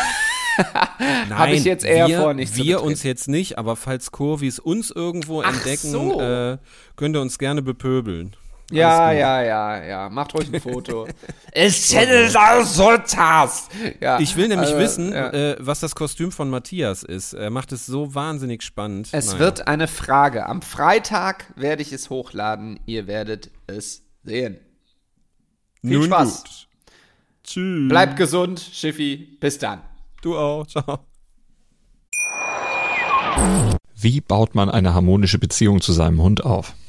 Nein, 1.28 1.54
ich 1.54 1.64
jetzt 1.64 1.84
eher 1.84 2.08
wir, 2.08 2.20
vor, 2.20 2.34
nicht 2.34 2.56
Wir 2.56 2.82
uns 2.82 3.02
jetzt 3.04 3.28
nicht, 3.28 3.58
aber 3.58 3.76
falls 3.76 4.10
Kurvis 4.10 4.58
uns 4.58 4.90
irgendwo 4.90 5.42
Ach 5.42 5.52
entdecken, 5.52 5.90
so. 5.90 6.20
äh, 6.20 6.58
könnt 6.96 7.14
ihr 7.14 7.20
uns 7.20 7.38
gerne 7.38 7.62
bepöbeln. 7.62 8.34
Ja, 8.70 9.12
ja, 9.12 9.42
ja, 9.42 9.82
ja. 9.82 10.08
Macht 10.10 10.34
ruhig 10.34 10.52
ein 10.52 10.60
Foto. 10.60 11.08
es 11.52 11.90
kenne 11.90 12.30
aus 12.38 12.74
Sultas. 12.74 13.68
Ja, 14.00 14.20
Ich 14.20 14.36
will 14.36 14.48
nämlich 14.48 14.68
also, 14.68 14.78
wissen, 14.80 15.12
ja. 15.12 15.30
äh, 15.30 15.56
was 15.58 15.80
das 15.80 15.94
Kostüm 15.94 16.32
von 16.32 16.50
Matthias 16.50 17.02
ist. 17.02 17.32
Er 17.32 17.50
macht 17.50 17.72
es 17.72 17.86
so 17.86 18.14
wahnsinnig 18.14 18.62
spannend. 18.62 19.08
Es 19.12 19.28
Naja. 19.28 19.38
wird 19.38 19.68
eine 19.68 19.88
Frage. 19.88 20.46
Am 20.46 20.60
Freitag 20.60 21.46
werde 21.56 21.80
ich 21.82 21.92
es 21.92 22.10
hochladen. 22.10 22.78
Ihr 22.84 23.06
werdet 23.06 23.50
es 23.66 24.02
sehen. 24.22 24.58
Viel 25.80 25.98
Nun 25.98 26.06
Spaß. 26.06 26.42
Gut. 26.44 26.68
Tschüss. 27.44 27.88
Bleibt 27.88 28.16
gesund, 28.16 28.60
Schiffi. 28.60 29.38
Bis 29.40 29.56
dann. 29.58 29.80
Du 30.20 30.36
auch. 30.36 30.66
Ciao. 30.66 30.98
Wie 33.94 34.20
baut 34.20 34.54
man 34.54 34.68
eine 34.68 34.92
harmonische 34.94 35.38
Beziehung 35.38 35.80
zu 35.80 35.92
seinem 35.92 36.20
Hund 36.20 36.44
auf? 36.44 36.74